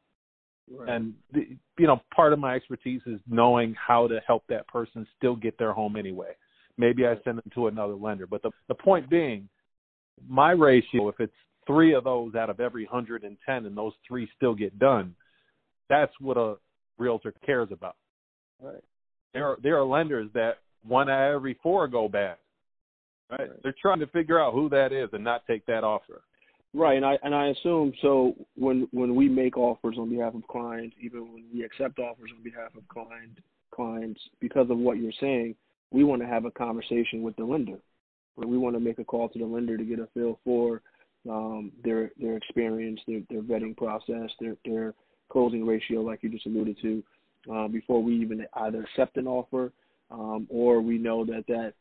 Right. 0.70 0.88
And 0.88 1.14
the, 1.32 1.56
you 1.76 1.86
know, 1.88 2.00
part 2.14 2.32
of 2.32 2.38
my 2.38 2.54
expertise 2.54 3.00
is 3.06 3.18
knowing 3.28 3.74
how 3.74 4.06
to 4.06 4.20
help 4.24 4.44
that 4.48 4.68
person 4.68 5.04
still 5.16 5.34
get 5.34 5.58
their 5.58 5.72
home 5.72 5.96
anyway. 5.96 6.36
Maybe 6.76 7.04
I 7.04 7.14
send 7.24 7.38
them 7.38 7.50
to 7.54 7.66
another 7.66 7.94
lender, 7.94 8.28
but 8.28 8.42
the 8.42 8.52
the 8.68 8.74
point 8.74 9.10
being, 9.10 9.48
my 10.28 10.52
ratio, 10.52 11.08
if 11.08 11.18
it's 11.18 11.32
three 11.66 11.94
of 11.94 12.04
those 12.04 12.36
out 12.36 12.48
of 12.48 12.60
every 12.60 12.84
110, 12.84 13.66
and 13.66 13.76
those 13.76 13.92
three 14.06 14.28
still 14.36 14.54
get 14.54 14.78
done, 14.78 15.16
that's 15.88 16.12
what 16.20 16.36
a 16.36 16.54
realtor 16.96 17.34
cares 17.44 17.70
about. 17.72 17.96
Right. 18.62 18.82
There 19.34 19.46
are 19.46 19.58
there 19.62 19.78
are 19.78 19.84
lenders 19.84 20.28
that 20.34 20.58
one 20.86 21.10
out 21.10 21.30
of 21.30 21.34
every 21.36 21.58
four 21.62 21.88
go 21.88 22.08
bad. 22.08 22.36
Right? 23.30 23.40
right. 23.40 23.62
They're 23.62 23.74
trying 23.80 24.00
to 24.00 24.06
figure 24.06 24.40
out 24.40 24.54
who 24.54 24.68
that 24.70 24.92
is 24.92 25.10
and 25.12 25.22
not 25.22 25.46
take 25.46 25.66
that 25.66 25.84
offer. 25.84 26.22
Right, 26.74 26.96
and 26.96 27.06
I 27.06 27.18
and 27.22 27.34
I 27.34 27.48
assume 27.48 27.92
so 28.02 28.34
when 28.54 28.86
when 28.92 29.14
we 29.14 29.28
make 29.28 29.56
offers 29.56 29.96
on 29.98 30.10
behalf 30.10 30.34
of 30.34 30.46
clients, 30.48 30.94
even 31.00 31.32
when 31.32 31.44
we 31.52 31.64
accept 31.64 31.98
offers 31.98 32.30
on 32.36 32.42
behalf 32.42 32.74
of 32.76 32.86
client 32.88 33.38
clients, 33.74 34.20
because 34.40 34.68
of 34.70 34.78
what 34.78 34.98
you're 34.98 35.12
saying, 35.18 35.54
we 35.90 36.04
want 36.04 36.20
to 36.20 36.28
have 36.28 36.44
a 36.44 36.50
conversation 36.50 37.22
with 37.22 37.36
the 37.36 37.44
lender. 37.44 37.78
We 38.36 38.58
want 38.58 38.76
to 38.76 38.80
make 38.80 38.98
a 38.98 39.04
call 39.04 39.28
to 39.30 39.38
the 39.38 39.46
lender 39.46 39.76
to 39.76 39.84
get 39.84 39.98
a 39.98 40.08
feel 40.14 40.38
for 40.44 40.82
um, 41.28 41.72
their 41.82 42.12
their 42.20 42.36
experience, 42.36 43.00
their 43.06 43.20
their 43.30 43.42
vetting 43.42 43.76
process, 43.76 44.30
their 44.38 44.56
their 44.64 44.94
closing 45.30 45.66
ratio, 45.66 46.02
like 46.02 46.22
you 46.22 46.28
just 46.28 46.46
alluded 46.46 46.76
to, 46.82 47.02
uh, 47.52 47.68
before 47.68 48.02
we 48.02 48.14
even 48.14 48.46
either 48.54 48.82
accept 48.82 49.16
an 49.16 49.26
offer 49.26 49.72
um, 50.10 50.46
or 50.50 50.80
we 50.80 50.98
know 50.98 51.24
that 51.24 51.44
that 51.48 51.74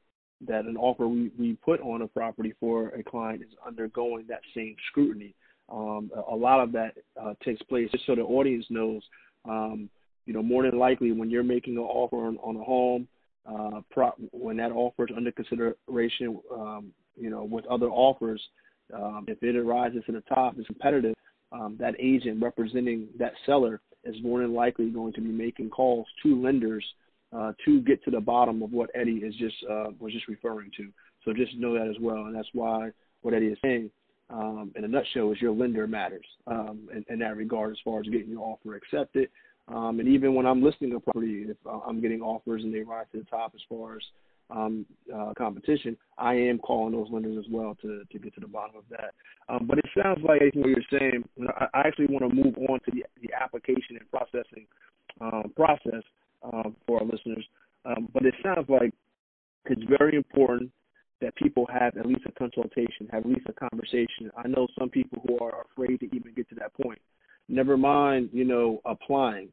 that 0.46 0.66
an 0.66 0.78
offer 0.78 1.08
we, 1.08 1.32
we 1.38 1.54
put 1.66 1.82
on 1.82 2.04
a 2.04 2.08
property 2.08 2.54
for 2.60 2.90
a 2.90 3.04
client 3.04 3.42
is 3.42 3.54
undergoing 3.66 4.26
that 4.28 4.42
same 4.56 4.76
scrutiny. 4.90 5.34
Um, 5.70 6.12
a, 6.16 6.34
a, 6.34 6.36
lot 6.36 6.60
of 6.62 6.72
that 6.74 6.94
uh, 7.20 7.34
takes 7.44 7.62
place 7.64 7.90
just 7.92 8.06
so 8.06 8.16
the 8.16 8.22
audience 8.22 8.66
knows. 8.70 9.02
Um, 9.46 9.90
you 10.26 10.34
know, 10.34 10.44
more 10.44 10.64
than 10.64 10.78
likely 10.78 11.12
when 11.12 11.30
you're 11.30 11.44
making 11.44 11.78
an 11.78 11.84
offer 11.84 12.18
on, 12.28 12.38
on 12.38 12.58
a 12.58 12.64
home, 12.64 13.08
uh, 13.50 13.82
pro- 13.90 14.14
when 14.32 14.58
that 14.58 14.72
offer 14.72 15.06
is 15.06 15.16
under 15.16 15.32
consideration, 15.32 16.40
um, 16.54 16.92
you 17.20 17.30
know, 17.30 17.44
with 17.44 17.66
other 17.66 17.88
offers, 17.88 18.42
um, 18.94 19.26
if 19.28 19.42
it 19.42 19.56
arises 19.56 20.04
to 20.06 20.12
the 20.12 20.22
top, 20.22 20.56
it's 20.58 20.68
competitive. 20.68 21.16
Um, 21.52 21.78
that 21.80 21.96
agent 21.98 22.44
representing 22.44 23.08
that 23.18 23.32
seller 23.46 23.80
is 24.08 24.22
more 24.24 24.42
than 24.42 24.54
likely 24.54 24.90
going 24.90 25.14
to 25.14 25.22
be 25.22 25.30
making 25.30 25.70
calls 25.70 26.08
to 26.24 26.42
lenders 26.42 26.86
uh, 27.36 27.52
to 27.66 27.82
get 27.82 28.04
to 28.06 28.12
the 28.12 28.20
bottom 28.20 28.62
of 28.64 28.72
what 28.72 28.90
Eddie 28.96 29.18
is 29.18 29.36
just 29.36 29.56
uh, 29.70 29.88
was 30.00 30.14
just 30.14 30.28
referring 30.28 30.72
to. 30.78 30.88
So 31.26 31.34
just 31.34 31.56
know 31.58 31.74
that 31.74 31.88
as 31.90 31.98
well, 32.00 32.26
and 32.26 32.36
that's 32.36 32.48
why 32.54 32.92
what 33.22 33.34
Eddie 33.34 33.48
is 33.48 33.58
saying 33.62 33.92
um, 34.30 34.72
in 34.76 34.84
a 34.84 34.88
nutshell 34.88 35.32
is 35.32 35.42
your 35.42 35.54
lender 35.54 35.88
matters 35.88 36.26
um, 36.48 36.88
in, 36.94 37.06
in, 37.10 37.20
that 37.20 37.38
regard 37.38 37.72
as 37.72 37.78
far 37.84 38.00
as 38.00 38.08
getting 38.08 38.30
your 38.30 38.42
offer 38.42 38.76
accepted. 38.76 39.30
Um, 39.68 40.00
and 40.00 40.08
even 40.08 40.34
when 40.34 40.46
I'm 40.46 40.64
listing 40.64 40.94
a 40.96 41.00
property, 41.00 41.46
if 41.50 41.58
uh, 41.66 41.80
I'm 41.88 42.02
getting 42.02 42.22
offers 42.22 42.64
and 42.64 42.74
they 42.74 42.82
rise 42.82 43.06
to 43.12 43.20
the 43.20 43.26
top 43.26 43.54
as 43.56 43.62
far 43.68 43.96
as 43.96 44.02
um, 44.50 44.86
uh, 45.14 45.34
competition, 45.38 45.98
I 46.18 46.34
am 46.34 46.58
calling 46.60 46.94
those 46.94 47.08
lenders 47.12 47.38
as 47.38 47.52
well 47.52 47.76
to, 47.82 48.04
to 48.12 48.20
get 48.20 48.34
to 48.36 48.42
the 48.42 48.48
bottom 48.48 48.78
of 48.78 48.84
that. 48.90 49.14
Um, 49.50 49.68
but 49.68 49.78
it 49.78 49.86
sounds 49.96 50.20
like 50.24 50.42
what 50.56 50.70
you're 50.70 51.00
saying. 51.00 51.24
I, 51.74 51.82
actually 51.86 52.08
want 52.08 52.30
to 52.30 52.36
move 52.36 52.56
on 52.70 52.80
to 52.82 52.92
the, 52.92 53.04
the 53.22 53.34
application 53.34 53.98
and 54.00 54.10
processing 54.10 54.66
um, 55.22 55.52
process 55.56 56.04
um, 56.44 56.76
for 56.86 57.00
our 57.00 57.06
listeners. 57.06 57.46
Um, 57.86 58.10
but 58.14 58.26
it 58.26 58.34
sounds 58.44 58.68
like 58.70 58.94
it's 59.66 59.82
very 59.98 60.16
important 60.16 60.72
that 61.22 61.36
people 61.36 61.66
have 61.72 61.98
at 61.98 62.06
least 62.06 62.22
a 62.28 62.32
consultation, 62.34 63.08
have 63.12 63.24
at 63.24 63.30
least 63.30 63.48
a 63.48 63.54
conversation. 63.54 64.30
I 64.38 64.48
know 64.48 64.68
some 64.78 64.90
people 64.90 65.22
who 65.28 65.40
are 65.40 65.66
afraid 65.72 66.00
to 66.02 66.06
even 66.16 66.34
get 66.36 66.48
to 66.50 66.56
that 66.56 66.74
point. 66.74 67.00
Never 67.50 67.78
mind, 67.78 68.30
you 68.34 68.46
know, 68.46 68.82
applying. 68.86 69.50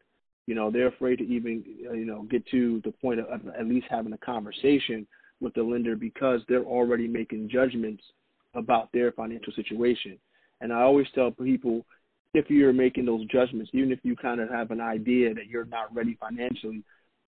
You 0.47 0.55
know, 0.55 0.71
they're 0.71 0.89
afraid 0.89 1.17
to 1.17 1.25
even, 1.25 1.65
you 1.67 2.05
know, 2.05 2.23
get 2.31 2.47
to 2.49 2.81
the 2.85 2.93
point 2.93 3.21
of 3.21 3.41
at 3.59 3.67
least 3.67 3.87
having 3.91 4.13
a 4.13 4.19
conversation 4.19 5.07
with 5.41 5.55
the 5.55 5.63
lender 5.63 5.97
because 5.97 6.41
they're 6.49 6.65
already 6.65 7.09
making 7.09 7.49
judgments 7.51 8.03
about 8.55 8.91
their 8.93 9.13
financial 9.13 9.53
situation. 9.55 10.19
And 10.61 10.73
I 10.73 10.83
always 10.83 11.07
tell 11.15 11.31
people 11.31 11.85
if 12.35 12.51
you're 12.51 12.73
making 12.73 13.07
those 13.07 13.25
judgments, 13.27 13.71
even 13.73 13.93
if 13.93 14.01
you 14.03 14.17
kind 14.17 14.41
of 14.41 14.51
have 14.51 14.71
an 14.71 14.81
idea 14.81 15.33
that 15.35 15.47
you're 15.47 15.65
not 15.65 15.95
ready 15.95 16.17
financially, 16.21 16.83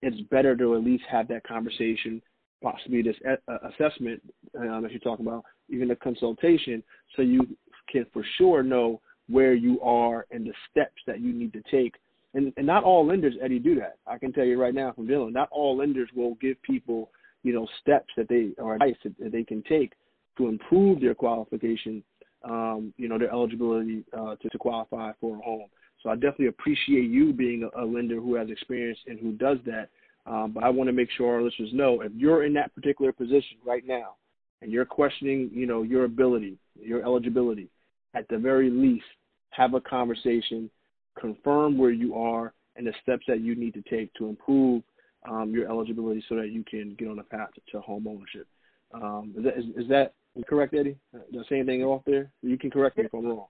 it's 0.02 0.20
better 0.30 0.56
to 0.56 0.74
at 0.74 0.84
least 0.84 1.04
have 1.10 1.28
that 1.28 1.44
conversation, 1.44 2.20
possibly 2.62 3.02
this 3.02 3.16
uh, 3.28 3.58
assessment 3.68 4.22
um, 4.58 4.82
that 4.82 4.90
you're 4.90 5.00
talking 5.00 5.26
about, 5.26 5.44
even 5.68 5.90
a 5.90 5.96
consultation, 5.96 6.82
so 7.16 7.22
you 7.22 7.46
can 7.90 8.06
for 8.12 8.24
sure 8.38 8.62
know 8.62 9.00
where 9.28 9.54
you 9.54 9.80
are 9.80 10.26
and 10.30 10.46
the 10.46 10.52
steps 10.70 11.00
that 11.06 11.20
you 11.20 11.32
need 11.32 11.52
to 11.52 11.62
take. 11.70 11.94
And, 12.34 12.52
and 12.56 12.66
not 12.66 12.84
all 12.84 13.06
lenders, 13.06 13.34
Eddie, 13.42 13.60
do 13.60 13.76
that. 13.76 13.96
I 14.06 14.18
can 14.18 14.32
tell 14.32 14.44
you 14.44 14.60
right 14.60 14.74
now 14.74 14.92
from 14.92 15.06
dealing, 15.06 15.32
not 15.32 15.48
all 15.52 15.76
lenders 15.76 16.08
will 16.14 16.34
give 16.40 16.60
people, 16.62 17.10
you 17.44 17.52
know, 17.52 17.66
steps 17.80 18.12
that 18.16 18.28
they 18.28 18.50
or 18.58 18.74
advice 18.74 18.96
that 19.04 19.30
they 19.30 19.44
can 19.44 19.62
take 19.68 19.92
to 20.38 20.48
improve 20.48 21.00
their 21.00 21.14
qualification 21.14 22.02
um, 22.44 22.92
you 22.96 23.08
know, 23.08 23.18
their 23.18 23.30
eligibility 23.30 24.04
uh, 24.16 24.36
to, 24.36 24.48
to 24.48 24.58
qualify 24.58 25.12
for 25.20 25.38
a 25.38 25.40
home. 25.40 25.68
So 26.02 26.10
I 26.10 26.14
definitely 26.14 26.48
appreciate 26.48 27.10
you 27.10 27.32
being 27.32 27.68
a, 27.74 27.82
a 27.82 27.84
lender 27.84 28.20
who 28.20 28.34
has 28.34 28.50
experience 28.50 28.98
and 29.06 29.18
who 29.18 29.32
does 29.32 29.58
that. 29.66 29.88
Um, 30.26 30.52
but 30.52 30.64
I 30.64 30.70
want 30.70 30.88
to 30.88 30.92
make 30.92 31.08
sure 31.16 31.34
our 31.34 31.42
listeners 31.42 31.70
know 31.72 32.00
if 32.00 32.12
you're 32.14 32.44
in 32.44 32.52
that 32.54 32.74
particular 32.74 33.12
position 33.12 33.58
right 33.64 33.86
now 33.86 34.16
and 34.62 34.72
you're 34.72 34.84
questioning, 34.84 35.50
you 35.52 35.66
know, 35.66 35.82
your 35.82 36.04
ability, 36.04 36.56
your 36.80 37.02
eligibility, 37.02 37.68
at 38.14 38.26
the 38.28 38.38
very 38.38 38.70
least, 38.70 39.04
have 39.50 39.74
a 39.74 39.80
conversation, 39.80 40.70
confirm 41.18 41.78
where 41.78 41.90
you 41.90 42.14
are 42.14 42.52
and 42.76 42.86
the 42.86 42.92
steps 43.02 43.24
that 43.28 43.40
you 43.40 43.54
need 43.54 43.74
to 43.74 43.82
take 43.82 44.12
to 44.14 44.28
improve 44.28 44.82
um, 45.28 45.50
your 45.50 45.68
eligibility 45.70 46.24
so 46.28 46.34
that 46.36 46.50
you 46.50 46.64
can 46.64 46.94
get 46.98 47.08
on 47.08 47.18
a 47.18 47.22
path 47.22 47.48
to 47.70 47.80
home 47.80 48.06
ownership. 48.06 48.46
Um, 48.92 49.34
is, 49.36 49.44
that, 49.44 49.58
is, 49.58 49.64
is 49.76 49.88
that 49.88 50.14
correct, 50.48 50.74
Eddie? 50.74 50.96
Did 51.32 51.40
I 51.40 51.48
say 51.48 51.56
anything 51.56 51.82
off 51.82 52.02
there? 52.06 52.30
You 52.42 52.58
can 52.58 52.70
correct 52.70 52.98
me 52.98 53.04
if 53.04 53.14
I'm 53.14 53.24
wrong. 53.24 53.46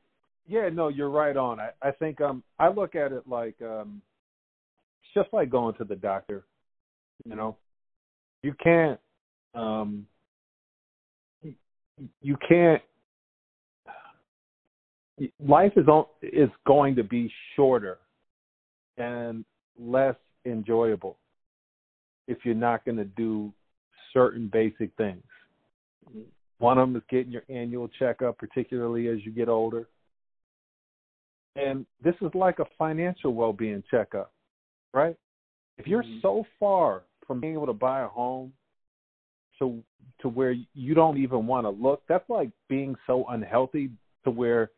Yeah, 0.47 0.69
no, 0.71 0.89
you're 0.89 1.11
right 1.11 1.37
on. 1.37 1.59
I, 1.59 1.71
I 1.83 1.91
think 1.91 2.21
um 2.21 2.43
I 2.59 2.69
look 2.69 2.95
at 2.95 3.13
it 3.13 3.27
like 3.27 3.55
um 3.63 4.03
just 5.15 5.29
like 5.33 5.49
going 5.49 5.75
to 5.77 5.85
the 5.85 5.97
doctor. 5.97 6.45
You 7.25 7.35
know, 7.35 7.57
you 8.43 8.55
can't 8.63 9.01
um 9.55 10.07
you 12.21 12.37
can't 12.47 12.83
life 15.39 15.73
is 15.77 15.89
on, 15.89 16.07
is 16.23 16.51
going 16.67 16.97
to 16.97 17.05
be 17.05 17.33
shorter 17.55 17.99
and 18.97 19.45
less 19.79 20.17
enjoyable 20.45 21.17
if 22.27 22.39
you're 22.45 22.55
not 22.55 22.85
going 22.85 22.97
to 22.97 23.05
do 23.05 23.53
certain 24.13 24.49
basic 24.53 24.91
things. 24.97 25.23
Mm-hmm. 26.09 26.21
One 26.59 26.79
of 26.79 26.89
them 26.89 26.97
is 26.97 27.03
getting 27.11 27.33
your 27.33 27.43
annual 27.49 27.89
checkup, 27.99 28.39
particularly 28.39 29.09
as 29.09 29.25
you 29.25 29.33
get 29.33 29.49
older. 29.49 29.89
And 31.57 31.87
this 32.03 32.15
is 32.21 32.31
like 32.35 32.59
a 32.59 32.65
financial 32.79 33.35
well 33.35 33.53
being 33.53 33.83
checkup, 33.91 34.33
right? 34.93 35.17
If 35.79 35.87
you're 35.87 36.03
Mhm. 36.03 36.23
so 36.23 36.47
far 36.59 37.03
from 37.27 37.41
being 37.41 37.55
able 37.55 37.67
to 37.67 37.73
buy 37.73 38.03
a 38.03 38.09
home 38.09 38.53
to 39.59 39.83
to 40.21 40.29
where 40.29 40.53
you 40.75 40.95
don't 40.95 41.19
even 41.19 41.47
want 41.47 41.65
to 41.65 41.71
look, 41.71 42.03
that's 42.07 42.29
like 42.29 42.51
being 42.69 42.97
so 43.07 43.25
unhealthy 43.27 43.91
to 44.25 44.31
where 44.31 44.71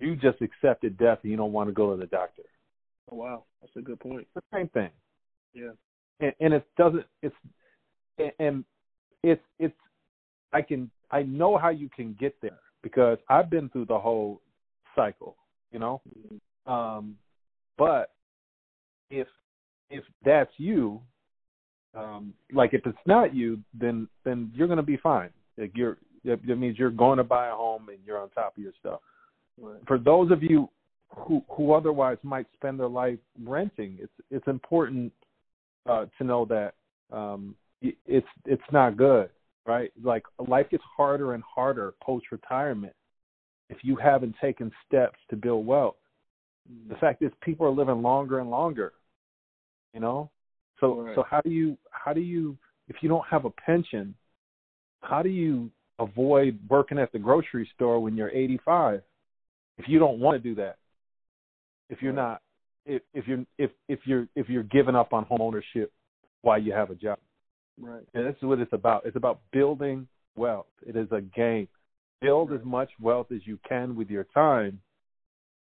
you 0.00 0.16
just 0.16 0.40
accepted 0.42 0.98
death 0.98 1.18
and 1.22 1.30
you 1.30 1.36
don't 1.36 1.52
want 1.52 1.68
to 1.68 1.72
go 1.72 1.90
to 1.90 2.00
the 2.00 2.06
doctor. 2.06 2.42
Oh, 3.10 3.16
wow, 3.16 3.44
that's 3.60 3.74
a 3.76 3.80
good 3.80 4.00
point. 4.00 4.20
It's 4.20 4.30
the 4.34 4.56
same 4.56 4.68
thing. 4.68 4.90
Yeah. 5.52 5.70
And, 6.20 6.32
and 6.40 6.54
it 6.54 6.66
doesn't 6.76 7.04
it's 7.22 7.34
and 8.38 8.64
it's 9.22 9.42
it's 9.58 9.74
I 10.52 10.62
can 10.62 10.90
I 11.10 11.22
know 11.22 11.56
how 11.56 11.70
you 11.70 11.88
can 11.88 12.16
get 12.18 12.36
there 12.40 12.58
because 12.82 13.18
I've 13.28 13.50
been 13.50 13.68
through 13.68 13.86
the 13.86 13.98
whole 13.98 14.40
cycle, 14.94 15.36
you 15.72 15.78
know? 15.78 16.00
Mhm. 16.08 16.70
Um, 16.70 17.16
but 17.76 18.12
if 19.10 19.26
if 19.88 20.04
that's 20.24 20.52
you, 20.56 21.00
um, 21.94 22.32
like 22.52 22.74
if 22.74 22.86
it's 22.86 22.98
not 23.06 23.34
you, 23.34 23.58
then 23.74 24.08
then 24.24 24.52
you're 24.54 24.68
gonna 24.68 24.82
be 24.82 24.98
fine. 24.98 25.30
Like 25.56 25.72
you're 25.74 25.98
that 26.24 26.44
means 26.44 26.78
you're 26.78 26.90
going 26.90 27.16
to 27.16 27.24
buy 27.24 27.48
a 27.48 27.54
home 27.54 27.88
and 27.88 27.98
you're 28.04 28.18
on 28.18 28.28
top 28.30 28.56
of 28.56 28.62
your 28.62 28.72
stuff. 28.78 29.00
Right. 29.60 29.80
For 29.86 29.98
those 29.98 30.30
of 30.30 30.42
you 30.42 30.68
who 31.14 31.42
who 31.48 31.72
otherwise 31.72 32.18
might 32.22 32.46
spend 32.54 32.78
their 32.78 32.88
life 32.88 33.18
renting, 33.42 33.98
it's 34.00 34.12
it's 34.30 34.46
important 34.46 35.12
uh, 35.88 36.06
to 36.18 36.24
know 36.24 36.44
that 36.46 36.74
um, 37.12 37.54
it's 37.82 38.26
it's 38.44 38.62
not 38.72 38.96
good, 38.96 39.30
right? 39.66 39.92
Like 40.02 40.24
life 40.48 40.70
gets 40.70 40.84
harder 40.96 41.34
and 41.34 41.42
harder 41.42 41.94
post 42.02 42.26
retirement 42.30 42.94
if 43.68 43.78
you 43.82 43.96
haven't 43.96 44.34
taken 44.40 44.70
steps 44.86 45.18
to 45.30 45.36
build 45.36 45.64
wealth 45.64 45.94
the 46.88 46.94
fact 46.96 47.22
is 47.22 47.30
people 47.40 47.66
are 47.66 47.70
living 47.70 48.02
longer 48.02 48.40
and 48.40 48.50
longer 48.50 48.92
you 49.94 50.00
know 50.00 50.30
so 50.80 51.00
Right. 51.00 51.14
so 51.14 51.24
how 51.28 51.40
do 51.40 51.50
you 51.50 51.76
how 51.90 52.12
do 52.12 52.20
you 52.20 52.56
if 52.88 52.96
you 53.00 53.08
don't 53.08 53.26
have 53.28 53.44
a 53.44 53.50
pension 53.50 54.14
how 55.02 55.22
do 55.22 55.28
you 55.28 55.70
avoid 55.98 56.58
working 56.68 56.98
at 56.98 57.12
the 57.12 57.18
grocery 57.18 57.68
store 57.74 58.00
when 58.00 58.16
you're 58.16 58.30
85 58.30 59.02
if 59.80 59.88
you 59.88 59.98
don't 59.98 60.18
want 60.18 60.40
to 60.40 60.48
do 60.48 60.54
that 60.54 60.76
if 61.88 62.02
you're 62.02 62.12
not 62.12 62.42
if 62.86 63.02
if 63.14 63.26
you're 63.26 63.44
if 63.58 63.70
if 63.88 64.00
you're 64.04 64.26
if 64.36 64.48
you're 64.48 64.62
giving 64.64 64.94
up 64.94 65.12
on 65.12 65.24
home 65.24 65.40
ownership 65.40 65.92
while 66.42 66.60
you 66.60 66.72
have 66.72 66.90
a 66.90 66.94
job 66.94 67.18
Right. 67.80 68.02
and 68.14 68.26
this 68.26 68.36
is 68.36 68.42
what 68.42 68.58
it's 68.58 68.72
about. 68.74 69.06
It's 69.06 69.16
about 69.16 69.40
building 69.52 70.06
wealth. 70.36 70.66
It 70.86 70.96
is 70.96 71.08
a 71.12 71.22
game. 71.22 71.66
Build 72.20 72.52
as 72.52 72.60
much 72.62 72.90
wealth 73.00 73.28
as 73.32 73.40
you 73.46 73.58
can 73.66 73.96
with 73.96 74.10
your 74.10 74.24
time 74.34 74.80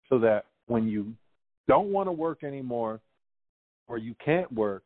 so 0.09 0.19
that 0.19 0.47
when 0.67 0.89
you 0.89 1.13
don't 1.69 1.93
want 1.93 2.09
to 2.09 2.13
work 2.13 2.43
anymore 2.43 3.01
or 3.87 3.99
you 3.99 4.17
can't 4.25 4.53
work, 4.53 4.83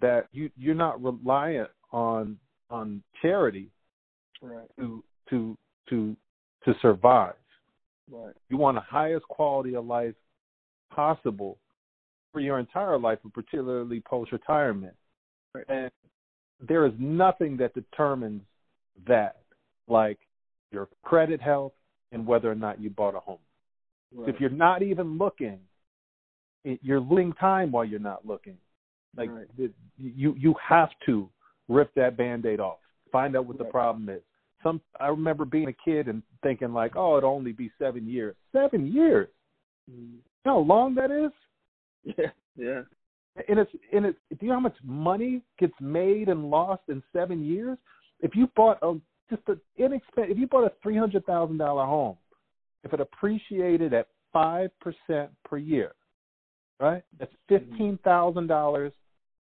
that 0.00 0.26
you, 0.32 0.50
you're 0.56 0.74
not 0.74 1.00
reliant 1.02 1.70
on 1.92 2.36
on 2.68 3.02
charity 3.22 3.70
Right. 4.42 4.66
to 4.78 5.04
to 5.28 5.56
to 5.90 6.16
to 6.64 6.74
survive. 6.82 7.34
Right. 8.10 8.34
You 8.48 8.56
want 8.56 8.76
the 8.76 8.82
highest 8.82 9.26
quality 9.28 9.76
of 9.76 9.86
life 9.86 10.14
possible 10.94 11.58
for 12.32 12.40
your 12.40 12.58
entire 12.58 12.98
life, 12.98 13.18
but 13.22 13.32
particularly 13.32 14.00
post 14.00 14.32
retirement. 14.32 14.94
Right. 15.54 15.64
And 15.68 15.90
there 16.66 16.86
is 16.86 16.92
nothing 16.98 17.56
that 17.58 17.74
determines 17.74 18.42
that, 19.06 19.36
like 19.88 20.18
your 20.72 20.88
credit 21.02 21.40
health 21.40 21.72
and 22.12 22.26
whether 22.26 22.50
or 22.50 22.54
not 22.54 22.80
you 22.80 22.90
bought 22.90 23.14
a 23.14 23.20
home. 23.20 23.38
Right. 24.14 24.28
If 24.28 24.40
you're 24.40 24.50
not 24.50 24.82
even 24.82 25.18
looking, 25.18 25.58
it, 26.64 26.80
you're 26.82 27.00
losing 27.00 27.32
time 27.34 27.70
while 27.72 27.84
you're 27.84 28.00
not 28.00 28.26
looking. 28.26 28.58
Like 29.16 29.30
Right. 29.30 29.46
it, 29.58 29.72
you, 29.98 30.34
you 30.36 30.54
have 30.66 30.90
to 31.06 31.28
rip 31.68 31.92
that 31.94 32.16
band-aid 32.16 32.60
off. 32.60 32.78
Find 33.10 33.36
out 33.36 33.46
what 33.46 33.58
the 33.58 33.64
problem 33.64 34.08
is. 34.08 34.22
Some 34.62 34.80
I 34.98 35.08
remember 35.08 35.44
being 35.44 35.68
a 35.68 35.90
kid 35.90 36.08
and 36.08 36.22
thinking 36.42 36.72
like, 36.72 36.96
oh, 36.96 37.16
it'll 37.18 37.30
only 37.30 37.52
be 37.52 37.70
seven 37.78 38.08
years. 38.08 38.36
Seven 38.52 38.92
years. 38.92 39.28
You 39.86 40.18
know 40.44 40.52
how 40.52 40.58
long 40.58 40.94
that 40.96 41.10
is? 41.10 41.32
Yeah. 42.04 42.30
Yeah. 42.56 42.82
and 43.48 43.58
it's 43.58 43.70
and 43.92 44.06
it's 44.06 44.18
do 44.30 44.38
you 44.40 44.48
know 44.48 44.54
how 44.54 44.60
much 44.60 44.76
money 44.84 45.42
gets 45.58 45.74
made 45.80 46.28
and 46.28 46.50
lost 46.50 46.82
in 46.88 47.02
seven 47.12 47.44
years? 47.44 47.78
If 48.20 48.34
you 48.34 48.50
bought 48.56 48.78
a 48.82 48.98
just 49.28 49.42
a 49.48 49.56
inexpensive 49.82 50.32
if 50.32 50.38
you 50.38 50.46
bought 50.46 50.64
a 50.64 50.72
three 50.82 50.96
hundred 50.96 51.24
thousand 51.26 51.58
dollar 51.58 51.86
home, 51.86 52.16
if 52.84 52.92
it 52.92 53.00
appreciated 53.00 53.94
at 53.94 54.08
five 54.32 54.70
percent 54.80 55.30
per 55.44 55.58
year, 55.58 55.92
right? 56.80 57.02
That's 57.18 57.32
mm-hmm. 57.32 57.70
fifteen 57.70 57.98
thousand 58.04 58.46
dollars 58.48 58.92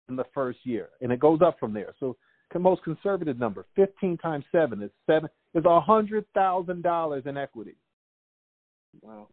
in 0.08 0.16
the 0.16 0.24
first 0.34 0.58
year. 0.64 0.88
And 1.00 1.12
it 1.12 1.20
goes 1.20 1.40
up 1.42 1.58
from 1.58 1.72
there. 1.72 1.94
So 2.00 2.16
most 2.58 2.82
conservative 2.82 3.38
number, 3.38 3.66
fifteen 3.74 4.16
times 4.18 4.44
seven 4.52 4.82
is 4.82 4.90
seven 5.06 5.28
is 5.54 5.64
a 5.64 5.80
hundred 5.80 6.24
thousand 6.34 6.82
dollars 6.82 7.24
in 7.26 7.36
equity 7.36 7.76
Wow. 9.02 9.28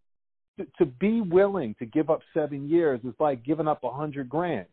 to, 0.59 0.65
to 0.77 0.85
be 0.85 1.21
willing 1.21 1.75
to 1.79 1.85
give 1.85 2.09
up 2.09 2.19
seven 2.33 2.67
years 2.67 2.99
is 3.03 3.13
like 3.19 3.43
giving 3.45 3.67
up 3.67 3.83
a 3.83 3.91
hundred 3.91 4.27
grand. 4.29 4.65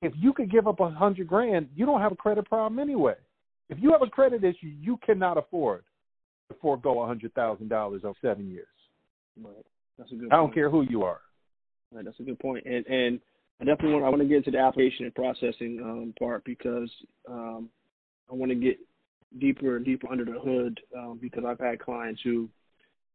If 0.00 0.12
you 0.16 0.32
could 0.32 0.50
give 0.50 0.66
up 0.66 0.80
a 0.80 0.90
hundred 0.90 1.26
grand, 1.28 1.68
you 1.74 1.86
don't 1.86 2.00
have 2.00 2.12
a 2.12 2.16
credit 2.16 2.48
problem 2.48 2.78
anyway. 2.78 3.14
If 3.68 3.78
you 3.80 3.92
have 3.92 4.02
a 4.02 4.06
credit 4.10 4.42
issue, 4.42 4.72
you 4.80 4.98
cannot 5.04 5.38
afford 5.38 5.84
to 6.50 6.56
forego 6.60 7.00
a 7.02 7.06
hundred 7.06 7.34
thousand 7.34 7.68
dollars 7.68 8.02
over 8.04 8.16
seven 8.20 8.50
years. 8.50 8.66
Right. 9.40 9.54
That's 9.98 10.10
a 10.12 10.14
good. 10.14 10.32
I 10.32 10.36
don't 10.36 10.46
point. 10.46 10.54
care 10.54 10.70
who 10.70 10.82
you 10.82 11.02
are. 11.04 11.20
Right, 11.92 12.04
that's 12.04 12.18
a 12.20 12.22
good 12.22 12.38
point. 12.38 12.64
And 12.66 12.86
and 12.86 13.20
I 13.60 13.64
definitely 13.64 13.92
want 13.92 14.04
I 14.04 14.08
want 14.08 14.22
to 14.22 14.28
get 14.28 14.38
into 14.38 14.50
the 14.50 14.58
application 14.58 15.04
and 15.04 15.14
processing 15.14 15.78
um, 15.82 16.14
part 16.18 16.42
because 16.44 16.90
um, 17.28 17.68
I 18.30 18.34
want 18.34 18.50
to 18.50 18.56
get 18.56 18.78
deeper 19.38 19.76
and 19.76 19.84
deeper 19.84 20.08
under 20.10 20.24
the 20.24 20.38
hood 20.38 20.80
um, 20.96 21.18
because 21.20 21.44
I've 21.46 21.58
had 21.58 21.80
clients 21.80 22.20
who 22.22 22.48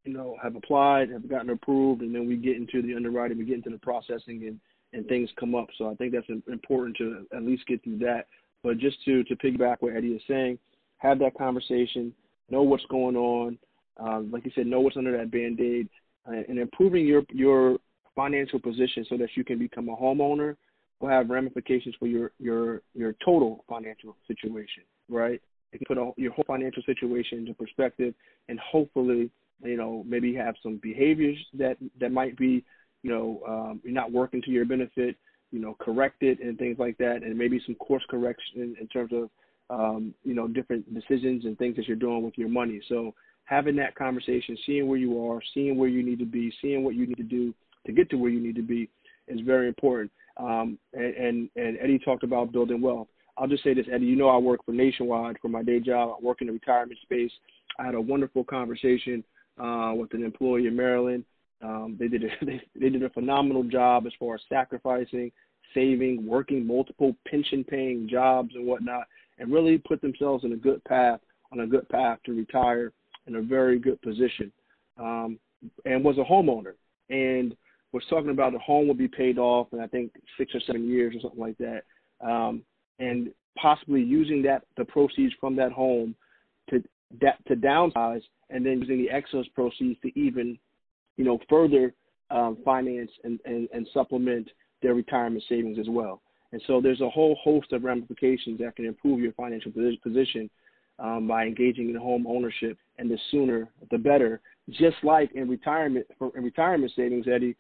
you 0.04 0.14
know 0.14 0.38
have 0.42 0.56
applied, 0.56 1.10
have 1.10 1.30
gotten 1.30 1.50
approved, 1.50 2.02
and 2.02 2.14
then 2.14 2.28
we 2.28 2.36
get 2.38 2.56
into 2.56 2.82
the 2.82 2.96
underwriting, 2.96 3.38
we 3.38 3.46
get 3.46 3.56
into 3.58 3.70
the 3.70 3.78
processing, 3.78 4.48
and 4.48 4.60
and 4.94 5.08
things 5.08 5.30
come 5.40 5.54
up. 5.54 5.68
So 5.78 5.90
I 5.90 5.96
think 5.96 6.14
that's 6.14 6.30
important 6.48 6.96
to 6.98 7.26
at 7.36 7.44
least 7.44 7.68
get 7.68 7.84
through 7.84 8.00
that. 8.00 8.28
But 8.64 8.78
just 8.78 9.04
to 9.06 9.24
to 9.26 9.36
piggyback 9.36 9.78
what 9.80 9.96
Eddie 9.96 10.14
is 10.14 10.22
saying, 10.28 10.60
have 10.98 11.20
that 11.20 11.38
conversation, 11.38 12.14
know 12.50 12.64
what's 12.64 12.86
going 12.86 13.16
on. 13.16 13.58
Um, 14.00 14.30
like 14.32 14.46
you 14.46 14.52
said, 14.56 14.68
know 14.68 14.80
what's 14.80 14.98
under 14.98 15.18
that 15.18 15.32
band 15.32 15.60
aid, 15.60 15.90
and, 16.26 16.46
and 16.48 16.60
improving 16.60 17.06
your 17.06 17.24
your 17.30 17.78
financial 18.16 18.60
position 18.60 19.06
so 19.10 19.18
that 19.18 19.30
you 19.36 19.44
can 19.44 19.60
become 19.60 19.90
a 19.90 19.96
homeowner 19.96 20.56
will 21.00 21.10
have 21.10 21.30
ramifications 21.30 21.96
for 22.00 22.08
your 22.08 22.32
your 22.40 22.82
your 22.94 23.14
total 23.24 23.64
financial 23.70 24.16
situation, 24.28 24.84
right? 25.10 25.42
It 25.74 25.78
can 25.78 25.86
put 25.88 25.98
all, 25.98 26.14
your 26.18 26.32
whole 26.32 26.46
financial 26.46 26.84
situation 26.84 27.40
into 27.40 27.54
perspective, 27.54 28.14
and 28.50 28.60
hopefully, 28.60 29.30
you 29.64 29.78
know, 29.78 30.04
maybe 30.08 30.34
have 30.36 30.56
some 30.64 30.78
behaviors 30.78 31.38
that 31.54 31.78
that 32.00 32.12
might 32.12 32.38
be, 32.38 32.64
you 33.04 33.12
know, 33.12 33.42
um, 33.48 33.82
you're 33.84 33.94
not 33.94 34.12
working 34.12 34.42
to 34.44 34.52
your 34.52 34.66
benefit, 34.66 35.16
you 35.52 35.60
know, 35.60 35.76
correct 35.80 36.24
it 36.24 36.40
and 36.40 36.58
things 36.58 36.78
like 36.80 36.98
that, 36.98 37.24
and 37.24 37.38
maybe 37.38 37.62
some 37.66 37.76
course 37.76 38.04
correction 38.10 38.76
in 38.80 38.88
terms 38.88 39.12
of, 39.14 39.30
um, 39.70 40.14
you 40.24 40.34
know, 40.34 40.48
different 40.48 40.94
decisions 40.94 41.46
and 41.46 41.58
things 41.58 41.76
that 41.76 41.88
you're 41.88 41.98
doing 41.98 42.24
with 42.24 42.38
your 42.38 42.50
money. 42.50 42.82
So 42.88 43.14
having 43.46 43.76
that 43.78 43.96
conversation, 43.96 44.58
seeing 44.66 44.88
where 44.88 44.98
you 44.98 45.26
are, 45.26 45.40
seeing 45.54 45.78
where 45.78 45.90
you 45.90 46.04
need 46.04 46.20
to 46.20 46.26
be, 46.26 46.54
seeing 46.62 46.84
what 46.84 46.96
you 46.96 47.08
need 47.08 47.18
to 47.18 47.24
do 47.24 47.54
to 47.86 47.92
get 47.92 48.10
to 48.10 48.18
where 48.18 48.30
you 48.30 48.40
need 48.40 48.56
to 48.56 48.62
be 48.62 48.90
is 49.28 49.40
very 49.42 49.68
important. 49.68 50.12
Um, 50.38 50.78
and, 50.94 51.16
and, 51.16 51.50
and 51.56 51.78
Eddie 51.82 52.00
talked 52.00 52.24
about 52.24 52.52
building 52.52 52.82
wealth. 52.82 53.08
I'll 53.38 53.48
just 53.48 53.64
say 53.64 53.74
this, 53.74 53.86
Eddie, 53.92 54.06
you 54.06 54.16
know 54.16 54.30
I 54.30 54.38
work 54.38 54.66
for 54.66 54.72
Nationwide 54.72 55.38
for 55.42 55.50
my 55.50 55.64
day 55.64 55.80
job. 55.80 56.18
I 56.18 56.26
work 56.26 56.42
in 56.42 56.48
the 56.48 56.54
retirement 56.54 57.00
space. 57.04 57.32
I 57.80 57.86
had 57.86 57.96
a 57.96 58.02
wonderful 58.02 58.44
conversation 58.44 59.24
uh, 59.62 59.94
with 59.96 60.14
an 60.14 60.24
employee 60.24 60.68
in 60.68 60.76
Maryland. 60.76 61.24
Um, 61.62 61.96
they 62.00 62.08
did 62.08 62.24
a, 62.24 62.28
they, 62.46 62.62
they 62.80 62.90
did 62.90 63.04
a 63.04 63.10
phenomenal 63.10 63.64
job 63.64 64.06
as 64.08 64.14
far 64.20 64.36
as 64.36 64.42
sacrificing, 64.50 65.32
saving, 65.74 66.26
working 66.26 66.66
multiple 66.66 67.16
pension-paying 67.28 68.08
jobs 68.10 68.56
and 68.56 68.66
whatnot, 68.66 69.04
and 69.38 69.52
really 69.52 69.78
put 69.78 70.02
themselves 70.02 70.44
in 70.44 70.54
a 70.54 70.58
good 70.58 70.84
path 70.86 71.20
on 71.52 71.62
a 71.62 71.68
good 71.68 71.88
path 71.90 72.20
to 72.26 72.34
retire 72.34 72.92
in 73.28 73.36
a 73.36 73.42
very 73.42 73.80
good 73.80 74.02
position, 74.02 74.52
um, 74.98 75.40
and 75.86 76.04
was 76.04 76.18
a 76.18 76.24
homeowner. 76.24 76.74
And 77.10 77.56
was 77.94 78.04
talking 78.10 78.32
about 78.32 78.52
the 78.52 78.60
home 78.60 78.88
would 78.88 78.98
be 78.98 79.08
paid 79.08 79.38
off 79.38 79.68
in 79.72 79.80
I 79.80 79.88
think 79.88 80.12
six 80.38 80.54
or 80.54 80.60
seven 80.62 80.90
years 80.90 81.16
or 81.16 81.22
something 81.22 81.40
like 81.40 81.58
that, 81.58 81.84
um, 82.22 82.64
and 83.00 83.32
possibly 83.60 84.02
using 84.02 84.42
that 84.44 84.64
the 84.78 84.86
proceeds 84.86 85.34
from 85.40 85.56
that 85.56 85.72
home 85.72 86.16
to 86.70 86.84
that 87.22 87.44
to 87.48 87.56
downsize, 87.56 88.22
and 88.50 88.66
then 88.66 88.80
using 88.80 88.98
the 88.98 89.10
excess 89.10 89.46
proceeds 89.56 90.00
to 90.02 90.20
even, 90.20 90.58
you 91.16 91.24
know, 91.24 91.40
further 91.50 91.94
um, 92.30 92.58
finance 92.66 93.12
and, 93.24 93.40
and, 93.46 93.70
and 93.74 93.88
supplement 93.94 94.50
their 94.82 94.94
retirement 94.94 95.44
savings 95.48 95.80
as 95.80 95.88
well. 95.90 96.22
And 96.52 96.62
so 96.68 96.82
there's 96.82 97.02
a 97.02 97.10
whole 97.10 97.38
host 97.42 97.72
of 97.72 97.84
ramifications 97.84 98.60
that 98.60 98.76
can 98.76 98.86
improve 98.86 99.20
your 99.20 99.34
financial 99.34 99.72
position 99.72 100.50
um, 101.00 101.28
by 101.28 101.46
engaging 101.46 101.90
in 101.90 101.96
home 101.96 102.26
ownership 102.28 102.78
and 102.98 103.10
the 103.10 103.18
sooner 103.32 103.70
the 103.92 103.98
better. 103.98 104.42
Just 104.70 104.98
like 105.04 105.32
in 105.34 105.48
retirement 105.50 106.06
for 106.18 106.32
in 106.36 106.44
retirement 106.44 106.92
savings, 106.96 107.26
Eddie, 107.28 107.56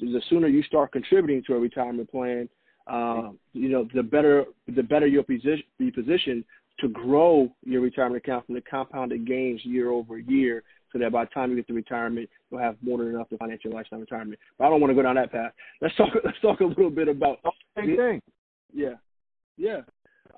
the 0.00 0.22
sooner 0.30 0.48
you 0.48 0.62
start 0.62 0.92
contributing 0.92 1.42
to 1.46 1.54
a 1.54 1.58
retirement 1.58 2.10
plan, 2.10 2.48
uh, 2.86 3.30
you 3.52 3.68
know, 3.68 3.88
the 3.94 4.02
better 4.02 4.44
the 4.74 4.82
better 4.82 5.06
you'll 5.06 5.24
position, 5.24 5.64
be 5.78 5.90
positioned 5.90 6.44
to 6.80 6.88
grow 6.88 7.50
your 7.64 7.80
retirement 7.80 8.22
account 8.22 8.46
from 8.46 8.54
the 8.54 8.60
compounded 8.60 9.26
gains 9.26 9.64
year 9.64 9.90
over 9.90 10.18
year, 10.18 10.62
so 10.92 10.98
that 10.98 11.10
by 11.10 11.24
the 11.24 11.30
time 11.30 11.50
you 11.50 11.56
get 11.56 11.66
to 11.66 11.72
retirement, 11.72 12.28
you'll 12.50 12.60
have 12.60 12.76
more 12.82 12.98
than 12.98 13.08
enough 13.08 13.28
to 13.30 13.38
finance 13.38 13.62
your 13.64 13.72
lifetime 13.72 14.00
retirement. 14.00 14.38
But 14.58 14.66
I 14.66 14.70
don't 14.70 14.80
want 14.80 14.90
to 14.90 14.94
go 14.94 15.02
down 15.02 15.16
that 15.16 15.32
path. 15.32 15.52
Let's 15.80 15.96
talk. 15.96 16.10
Let's 16.24 16.40
talk 16.40 16.60
a 16.60 16.64
little 16.64 16.90
bit 16.90 17.08
about. 17.08 17.38
Same 17.76 17.96
thing. 17.96 18.22
Yeah, 18.72 18.94
yeah. 19.56 19.80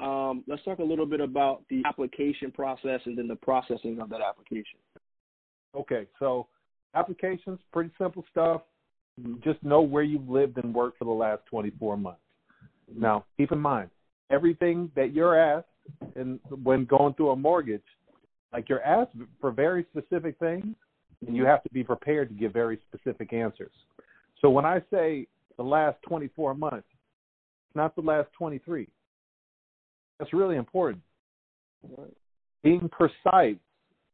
Um, 0.00 0.44
let's 0.46 0.62
talk 0.64 0.78
a 0.78 0.84
little 0.84 1.06
bit 1.06 1.20
about 1.20 1.62
the 1.70 1.82
application 1.84 2.52
process 2.52 3.00
and 3.06 3.18
then 3.18 3.26
the 3.26 3.34
processing 3.34 3.98
of 4.00 4.08
that 4.10 4.20
application. 4.20 4.78
Okay, 5.74 6.06
so 6.20 6.46
applications, 6.94 7.58
pretty 7.72 7.90
simple 7.98 8.24
stuff. 8.30 8.62
Just 9.42 9.62
know 9.64 9.80
where 9.80 10.04
you've 10.04 10.28
lived 10.28 10.58
and 10.58 10.72
worked 10.72 10.98
for 10.98 11.04
the 11.04 11.10
last 11.10 11.42
24 11.50 11.96
months. 11.96 12.20
Now, 12.96 13.24
keep 13.36 13.52
in 13.52 13.58
mind, 13.58 13.90
everything 14.30 14.90
that 14.96 15.12
you're 15.12 15.38
asked 15.38 15.66
and 16.16 16.38
when 16.62 16.84
going 16.84 17.14
through 17.14 17.30
a 17.30 17.36
mortgage, 17.36 17.82
like 18.52 18.68
you're 18.68 18.82
asked 18.82 19.12
for 19.40 19.50
very 19.50 19.86
specific 19.90 20.38
things, 20.38 20.74
and 21.26 21.36
you 21.36 21.44
have 21.44 21.62
to 21.64 21.70
be 21.70 21.82
prepared 21.82 22.28
to 22.28 22.34
give 22.34 22.52
very 22.52 22.78
specific 22.88 23.32
answers. 23.32 23.72
So 24.40 24.50
when 24.50 24.64
I 24.64 24.80
say 24.90 25.26
the 25.56 25.64
last 25.64 26.00
24 26.02 26.54
months, 26.54 26.86
it's 27.66 27.76
not 27.76 27.94
the 27.96 28.02
last 28.02 28.28
23. 28.38 28.88
That's 30.18 30.32
really 30.32 30.56
important. 30.56 31.02
Being 32.62 32.88
precise 32.90 33.56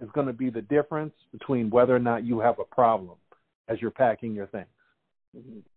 is 0.00 0.08
going 0.14 0.26
to 0.26 0.32
be 0.32 0.50
the 0.50 0.62
difference 0.62 1.14
between 1.32 1.70
whether 1.70 1.94
or 1.94 2.00
not 2.00 2.24
you 2.24 2.40
have 2.40 2.58
a 2.58 2.64
problem 2.64 3.16
as 3.68 3.80
you're 3.80 3.90
packing 3.90 4.34
your 4.34 4.46
things. 4.46 4.66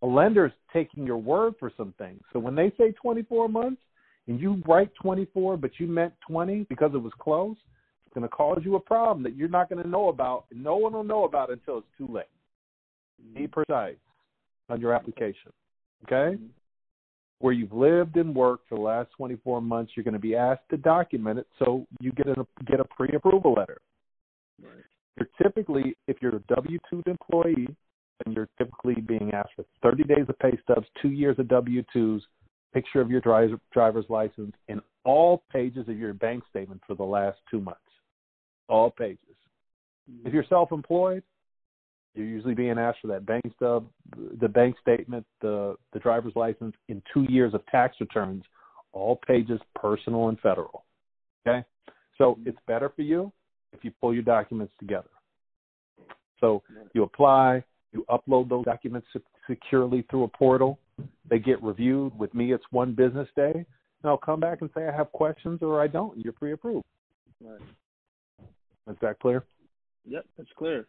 A 0.01 0.05
lender's 0.05 0.51
taking 0.71 1.05
your 1.05 1.17
word 1.17 1.55
for 1.59 1.71
some 1.77 1.93
things. 1.97 2.21
So 2.33 2.39
when 2.39 2.55
they 2.55 2.71
say 2.77 2.91
24 2.91 3.49
months 3.49 3.81
and 4.27 4.39
you 4.39 4.61
write 4.67 4.91
24 5.01 5.57
but 5.57 5.71
you 5.79 5.87
meant 5.87 6.13
20 6.27 6.65
because 6.69 6.91
it 6.93 7.01
was 7.01 7.13
close, 7.19 7.55
it's 8.05 8.13
going 8.13 8.27
to 8.27 8.35
cause 8.35 8.61
you 8.63 8.75
a 8.75 8.79
problem 8.79 9.23
that 9.23 9.35
you're 9.35 9.47
not 9.49 9.69
going 9.69 9.81
to 9.81 9.89
know 9.89 10.09
about. 10.09 10.45
And 10.51 10.63
no 10.63 10.77
one 10.77 10.93
will 10.93 11.03
know 11.03 11.25
about 11.25 11.51
until 11.51 11.79
it's 11.79 11.87
too 11.97 12.07
late. 12.07 12.25
Mm-hmm. 13.21 13.41
Be 13.41 13.47
precise 13.47 13.97
on 14.69 14.79
your 14.79 14.93
application. 14.93 15.51
Okay? 16.05 16.35
Mm-hmm 16.35 16.47
where 17.39 17.53
you've 17.53 17.73
lived 17.73 18.17
and 18.17 18.33
worked 18.33 18.67
for 18.67 18.75
the 18.75 18.81
last 18.81 19.09
24 19.15 19.61
months, 19.61 19.91
you're 19.95 20.03
going 20.03 20.13
to 20.13 20.19
be 20.19 20.35
asked 20.35 20.67
to 20.69 20.77
document 20.77 21.39
it 21.39 21.47
so 21.59 21.85
you 21.99 22.11
get 22.13 22.27
a 22.27 22.45
get 22.65 22.79
a 22.79 22.85
pre-approval 22.85 23.53
letter. 23.53 23.77
Right. 24.61 24.83
You're 25.17 25.29
typically, 25.41 25.95
if 26.07 26.17
you're 26.21 26.35
a 26.35 26.41
W-2 26.55 27.07
employee, 27.07 27.67
and 28.25 28.35
you're 28.35 28.49
typically 28.57 28.95
being 28.95 29.31
asked 29.33 29.51
for 29.55 29.65
30 29.83 30.03
days 30.03 30.25
of 30.27 30.37
pay 30.39 30.57
stubs, 30.63 30.87
two 31.01 31.11
years 31.11 31.37
of 31.39 31.47
W-2s, 31.47 32.21
picture 32.73 33.01
of 33.01 33.09
your 33.09 33.21
driver, 33.21 33.59
driver's 33.73 34.05
license, 34.09 34.53
and 34.67 34.81
all 35.03 35.43
pages 35.51 35.87
of 35.87 35.97
your 35.97 36.13
bank 36.13 36.43
statement 36.49 36.81
for 36.85 36.95
the 36.95 37.03
last 37.03 37.37
two 37.49 37.61
months. 37.61 37.79
All 38.69 38.91
pages. 38.91 39.19
If 40.25 40.33
you're 40.33 40.45
self-employed, 40.47 41.23
you're 42.15 42.25
usually 42.25 42.55
being 42.55 42.77
asked 42.77 42.99
for 43.01 43.07
that 43.07 43.25
bank 43.25 43.43
stub, 43.55 43.87
the 44.39 44.47
bank 44.47 44.75
statement, 44.81 45.25
the 45.41 45.75
the 45.93 45.99
driver's 45.99 46.35
license, 46.35 46.75
in 46.87 47.01
two 47.13 47.25
years 47.29 47.53
of 47.53 47.65
tax 47.67 47.97
returns, 47.99 48.43
all 48.91 49.19
pages, 49.27 49.61
personal 49.75 50.29
and 50.29 50.39
federal. 50.39 50.83
Okay, 51.47 51.63
so 52.17 52.39
it's 52.45 52.57
better 52.67 52.91
for 52.95 53.03
you 53.03 53.31
if 53.71 53.83
you 53.83 53.91
pull 54.01 54.13
your 54.13 54.23
documents 54.23 54.73
together. 54.79 55.09
So 56.39 56.63
you 56.93 57.03
apply, 57.03 57.63
you 57.93 58.05
upload 58.09 58.49
those 58.49 58.65
documents 58.65 59.07
securely 59.49 60.03
through 60.09 60.23
a 60.23 60.27
portal. 60.27 60.79
They 61.29 61.39
get 61.39 61.61
reviewed. 61.63 62.17
With 62.17 62.33
me, 62.33 62.53
it's 62.53 62.65
one 62.71 62.93
business 62.93 63.27
day, 63.35 63.51
and 63.53 63.65
I'll 64.03 64.17
come 64.17 64.39
back 64.39 64.61
and 64.61 64.69
say 64.75 64.87
I 64.87 64.91
have 64.91 65.11
questions 65.11 65.59
or 65.61 65.81
I 65.81 65.87
don't. 65.87 66.17
You're 66.17 66.33
pre-approved. 66.33 66.83
Right. 67.43 67.61
Is 68.89 68.95
that 69.01 69.19
clear? 69.19 69.43
Yep, 70.05 70.25
that's 70.37 70.49
clear. 70.57 70.87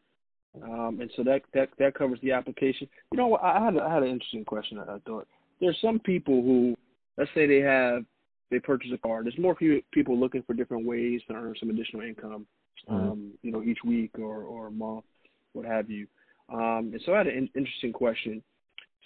Um, 0.63 0.99
and 1.01 1.11
so 1.17 1.23
that, 1.25 1.43
that 1.55 1.69
that 1.79 1.95
covers 1.95 2.19
the 2.23 2.33
application. 2.33 2.89
You 3.13 3.19
know, 3.19 3.37
I 3.37 3.65
had 3.65 3.79
I 3.79 3.93
had 3.93 4.03
an 4.03 4.09
interesting 4.09 4.45
question. 4.45 4.79
I 4.79 4.99
thought 5.07 5.27
there's 5.61 5.77
some 5.81 5.99
people 5.99 6.43
who, 6.43 6.75
let's 7.17 7.31
say 7.35 7.47
they 7.47 7.59
have 7.59 8.05
they 8.51 8.59
purchase 8.59 8.91
a 8.95 8.99
car. 8.99 9.23
There's 9.23 9.39
more 9.39 9.55
people 9.55 10.19
looking 10.19 10.43
for 10.43 10.55
different 10.55 10.87
ways 10.87 11.21
to 11.29 11.35
earn 11.35 11.55
some 11.61 11.71
additional 11.71 12.03
income, 12.03 12.47
mm-hmm. 12.89 13.11
um, 13.11 13.33
you 13.43 13.53
know, 13.53 13.63
each 13.63 13.79
week 13.85 14.13
or 14.19 14.43
or 14.43 14.71
month, 14.71 15.05
what 15.53 15.67
have 15.67 15.91
you. 15.91 16.07
Um, 16.53 16.91
and 16.93 17.01
so 17.05 17.15
I 17.15 17.19
had 17.19 17.27
an 17.27 17.51
interesting 17.55 17.93
question. 17.93 18.43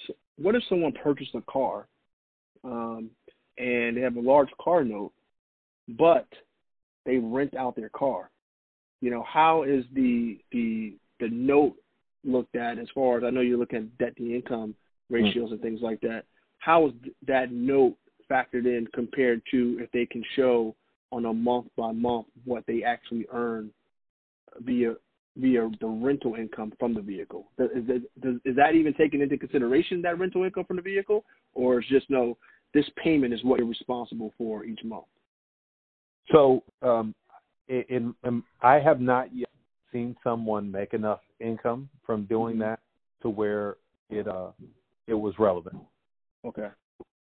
So 0.07 0.15
what 0.37 0.55
if 0.55 0.63
someone 0.69 0.93
purchased 0.93 1.35
a 1.35 1.43
car, 1.43 1.87
um, 2.65 3.11
and 3.59 3.97
they 3.97 4.01
have 4.01 4.17
a 4.17 4.21
large 4.21 4.51
car 4.61 4.85
note, 4.85 5.13
but 5.89 6.27
they 7.05 7.19
rent 7.19 7.57
out 7.57 7.77
their 7.77 7.89
car? 7.89 8.31
You 9.01 9.11
know, 9.11 9.25
how 9.25 9.65
is 9.65 9.85
the 9.93 10.39
the 10.53 10.95
the 11.19 11.29
note 11.29 11.77
looked 12.25 12.57
at 12.57 12.79
as 12.79 12.89
far 12.95 13.19
as 13.19 13.25
I 13.25 13.31
know 13.31 13.41
you're 13.41 13.59
looking 13.59 13.79
at 13.79 13.99
debt 13.99 14.17
to 14.17 14.35
income 14.35 14.75
ratios 15.11 15.47
mm-hmm. 15.47 15.55
and 15.55 15.63
things 15.63 15.81
like 15.83 16.01
that. 16.03 16.25
How 16.59 16.87
is 16.89 16.93
that 17.27 17.53
note 17.53 17.97
factored 18.31 18.67
in 18.67 18.87
compared 18.95 19.43
to 19.51 19.79
if 19.81 19.91
they 19.93 20.07
can 20.07 20.25
show 20.37 20.75
on 21.11 21.27
a 21.27 21.33
month 21.33 21.67
by 21.77 21.93
month 21.93 22.27
what 22.45 22.65
they 22.67 22.83
actually 22.83 23.27
earn 23.33 23.71
via 24.61 24.95
via 25.37 25.69
the 25.81 25.87
rental 25.87 26.35
income 26.35 26.73
from 26.79 26.95
the 26.95 27.01
vehicle? 27.01 27.47
Is 27.59 27.87
that, 27.87 28.41
is 28.45 28.57
that 28.57 28.75
even 28.75 28.95
taken 28.95 29.23
into 29.23 29.39
consideration 29.39 30.03
that 30.03 30.19
rental 30.19 30.45
income 30.45 30.65
from 30.65 30.77
the 30.77 30.83
vehicle, 30.83 31.25
or 31.55 31.81
is 31.81 31.87
just 31.89 32.09
no? 32.11 32.37
This 32.75 32.89
payment 33.03 33.35
is 33.35 33.45
what 33.45 33.59
you're 33.59 33.69
responsible 33.69 34.33
for 34.39 34.65
each 34.65 34.81
month. 34.83 35.05
So, 36.31 36.63
um, 36.81 37.15
in, 37.69 38.15
in 38.25 38.43
I 38.63 38.79
have 38.79 39.01
not 39.01 39.35
yet 39.35 39.51
seen 39.93 40.17
someone 40.25 40.71
make 40.71 40.95
enough 40.95 41.21
income 41.41 41.89
from 42.05 42.25
doing 42.25 42.55
mm-hmm. 42.55 42.63
that 42.63 42.81
to 43.23 43.29
where 43.29 43.77
it 44.11 44.29
uh 44.29 44.51
it 45.07 45.15
was 45.15 45.35
relevant. 45.39 45.77
Okay. 46.45 46.69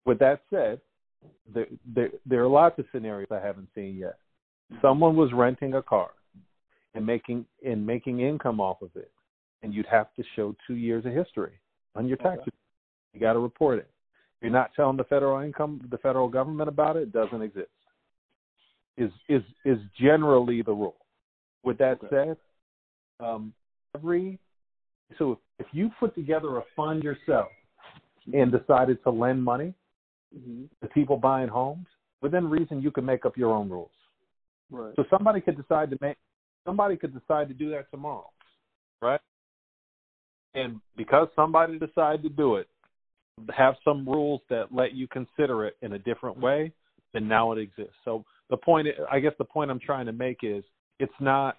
With 0.04 0.18
that 0.20 0.42
said, 0.50 0.80
there 1.52 1.66
there, 1.94 2.10
there 2.26 2.42
are 2.42 2.48
lots 2.48 2.78
of 2.78 2.86
scenarios 2.92 3.28
I 3.30 3.40
haven't 3.40 3.68
seen 3.74 3.96
yet. 3.96 4.18
Mm-hmm. 4.72 4.86
Someone 4.86 5.16
was 5.16 5.32
renting 5.32 5.74
a 5.74 5.82
car 5.82 6.10
and 6.94 7.04
making 7.04 7.44
and 7.64 7.86
making 7.86 8.20
income 8.20 8.60
off 8.60 8.82
of 8.82 8.90
it, 8.94 9.10
and 9.62 9.74
you'd 9.74 9.86
have 9.86 10.14
to 10.14 10.24
show 10.36 10.54
two 10.66 10.74
years 10.74 11.04
of 11.06 11.12
history 11.12 11.52
on 11.94 12.06
your 12.06 12.16
tax. 12.18 12.40
Okay. 12.42 12.50
You 13.12 13.20
got 13.20 13.34
to 13.34 13.38
report 13.38 13.78
it. 13.78 13.90
If 14.36 14.44
you're 14.44 14.52
not 14.52 14.70
telling 14.74 14.96
the 14.96 15.04
federal 15.04 15.40
income, 15.40 15.86
the 15.90 15.98
federal 15.98 16.28
government 16.28 16.68
about 16.68 16.96
it, 16.96 17.02
it 17.02 17.12
doesn't 17.12 17.42
exist. 17.42 17.68
Is 18.96 19.10
is 19.28 19.42
is 19.64 19.78
generally 20.00 20.62
the 20.62 20.72
rule. 20.72 20.96
With 21.62 21.78
that 21.78 21.98
okay. 22.02 22.08
said, 22.10 22.36
um, 23.24 23.52
every 23.94 24.38
so 25.18 25.38
if 25.58 25.66
you 25.72 25.90
put 25.98 26.14
together 26.14 26.58
a 26.58 26.62
fund 26.76 27.02
yourself 27.02 27.48
and 28.32 28.52
decided 28.52 29.02
to 29.04 29.10
lend 29.10 29.42
money 29.42 29.74
mm-hmm. 30.36 30.64
to 30.82 30.88
people 30.92 31.16
buying 31.16 31.48
homes, 31.48 31.86
within 32.22 32.48
reason 32.48 32.80
you 32.80 32.90
can 32.90 33.04
make 33.04 33.24
up 33.24 33.36
your 33.36 33.52
own 33.52 33.68
rules. 33.68 33.90
Right. 34.70 34.94
So 34.96 35.04
somebody 35.10 35.40
could 35.40 35.56
decide 35.56 35.90
to 35.90 35.98
make 36.00 36.16
somebody 36.70 36.96
could 36.96 37.12
decide 37.12 37.48
to 37.48 37.54
do 37.54 37.70
that 37.70 37.90
tomorrow, 37.90 38.30
right? 39.02 39.20
And 40.54 40.80
because 40.96 41.26
somebody 41.34 41.78
decided 41.78 42.22
to 42.22 42.28
do 42.28 42.56
it, 42.56 42.68
have 43.56 43.74
some 43.84 44.08
rules 44.08 44.40
that 44.50 44.66
let 44.70 44.92
you 44.92 45.08
consider 45.08 45.66
it 45.66 45.76
in 45.82 45.94
a 45.94 45.98
different 45.98 46.38
way, 46.38 46.72
then 47.12 47.26
now 47.26 47.50
it 47.50 47.58
exists. 47.58 47.94
So 48.04 48.24
the 48.50 48.56
point, 48.56 48.86
I 49.10 49.18
guess, 49.18 49.32
the 49.38 49.44
point 49.44 49.70
I'm 49.70 49.80
trying 49.80 50.06
to 50.06 50.12
make 50.12 50.38
is 50.42 50.62
it's 51.00 51.12
not 51.20 51.56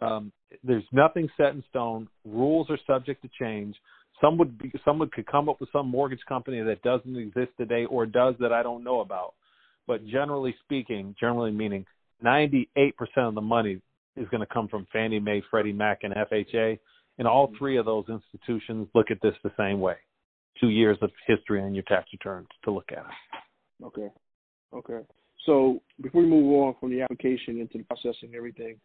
um, 0.00 0.32
there's 0.64 0.82
nothing 0.90 1.28
set 1.36 1.54
in 1.54 1.62
stone. 1.70 2.08
Rules 2.24 2.68
are 2.70 2.78
subject 2.86 3.22
to 3.22 3.30
change. 3.40 3.76
Some 4.20 4.36
would 4.38 4.58
be, 4.58 4.72
someone 4.84 5.10
could 5.12 5.26
come 5.26 5.48
up 5.48 5.60
with 5.60 5.68
some 5.72 5.88
mortgage 5.88 6.24
company 6.28 6.60
that 6.60 6.82
doesn't 6.82 7.16
exist 7.16 7.50
today 7.56 7.84
or 7.84 8.06
does 8.06 8.34
that 8.40 8.52
I 8.52 8.64
don't 8.64 8.82
know 8.82 9.00
about. 9.00 9.34
But 9.86 10.04
generally 10.06 10.56
speaking, 10.64 11.14
generally 11.20 11.52
meaning 11.52 11.86
98% 12.24 12.66
of 13.18 13.34
the 13.34 13.40
money 13.40 13.80
is 14.16 14.28
going 14.28 14.40
to 14.40 14.46
come 14.46 14.68
from 14.68 14.86
Fannie 14.92 15.20
Mae, 15.20 15.42
Freddie 15.50 15.72
Mac, 15.72 16.00
and 16.02 16.14
FHA. 16.14 16.78
And 17.18 17.28
all 17.28 17.52
three 17.58 17.76
of 17.76 17.84
those 17.84 18.04
institutions 18.08 18.88
look 18.94 19.10
at 19.10 19.18
this 19.22 19.34
the 19.44 19.52
same 19.58 19.80
way. 19.80 19.96
Two 20.60 20.70
years 20.70 20.98
of 21.02 21.10
history 21.26 21.62
on 21.62 21.74
your 21.74 21.84
tax 21.84 22.08
returns 22.12 22.48
to 22.64 22.70
look 22.70 22.90
at 22.90 22.98
it. 22.98 23.84
Okay. 23.84 24.08
Okay. 24.74 25.00
So 25.46 25.80
before 26.00 26.22
we 26.22 26.28
move 26.28 26.52
on 26.62 26.74
from 26.80 26.90
the 26.90 27.02
application 27.02 27.60
into 27.60 27.78
the 27.78 27.84
processing 27.84 28.28
and 28.28 28.34
everything, 28.34 28.76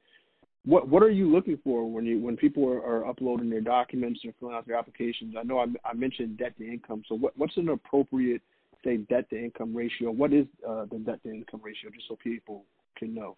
what 0.66 0.88
what 0.90 1.04
are 1.04 1.10
you 1.10 1.32
looking 1.32 1.58
for 1.64 1.90
when 1.90 2.06
you 2.06 2.20
when 2.20 2.36
people 2.36 2.68
are, 2.68 2.84
are 2.84 3.08
uploading 3.08 3.50
their 3.50 3.62
documents 3.62 4.20
or 4.26 4.34
filling 4.40 4.56
out 4.56 4.68
their 4.68 4.76
applications? 4.76 5.36
I 5.40 5.44
know 5.44 5.60
I, 5.60 5.66
I 5.86 5.94
mentioned 5.94 6.38
debt 6.38 6.58
to 6.58 6.68
income. 6.68 7.04
So 7.08 7.16
what 7.16 7.38
what's 7.38 7.56
an 7.58 7.70
appropriate 7.70 8.42
say 8.84 8.98
debt 8.98 9.30
to 9.30 9.42
income 9.42 9.76
ratio? 9.76 10.12
What 10.12 10.34
is 10.34 10.46
uh, 10.68 10.86
the 10.92 10.98
debt 10.98 11.22
to 11.24 11.30
income 11.30 11.62
ratio, 11.64 11.90
just 11.94 12.08
so 12.10 12.18
people 12.22 12.66
can 12.98 13.14
know? 13.14 13.38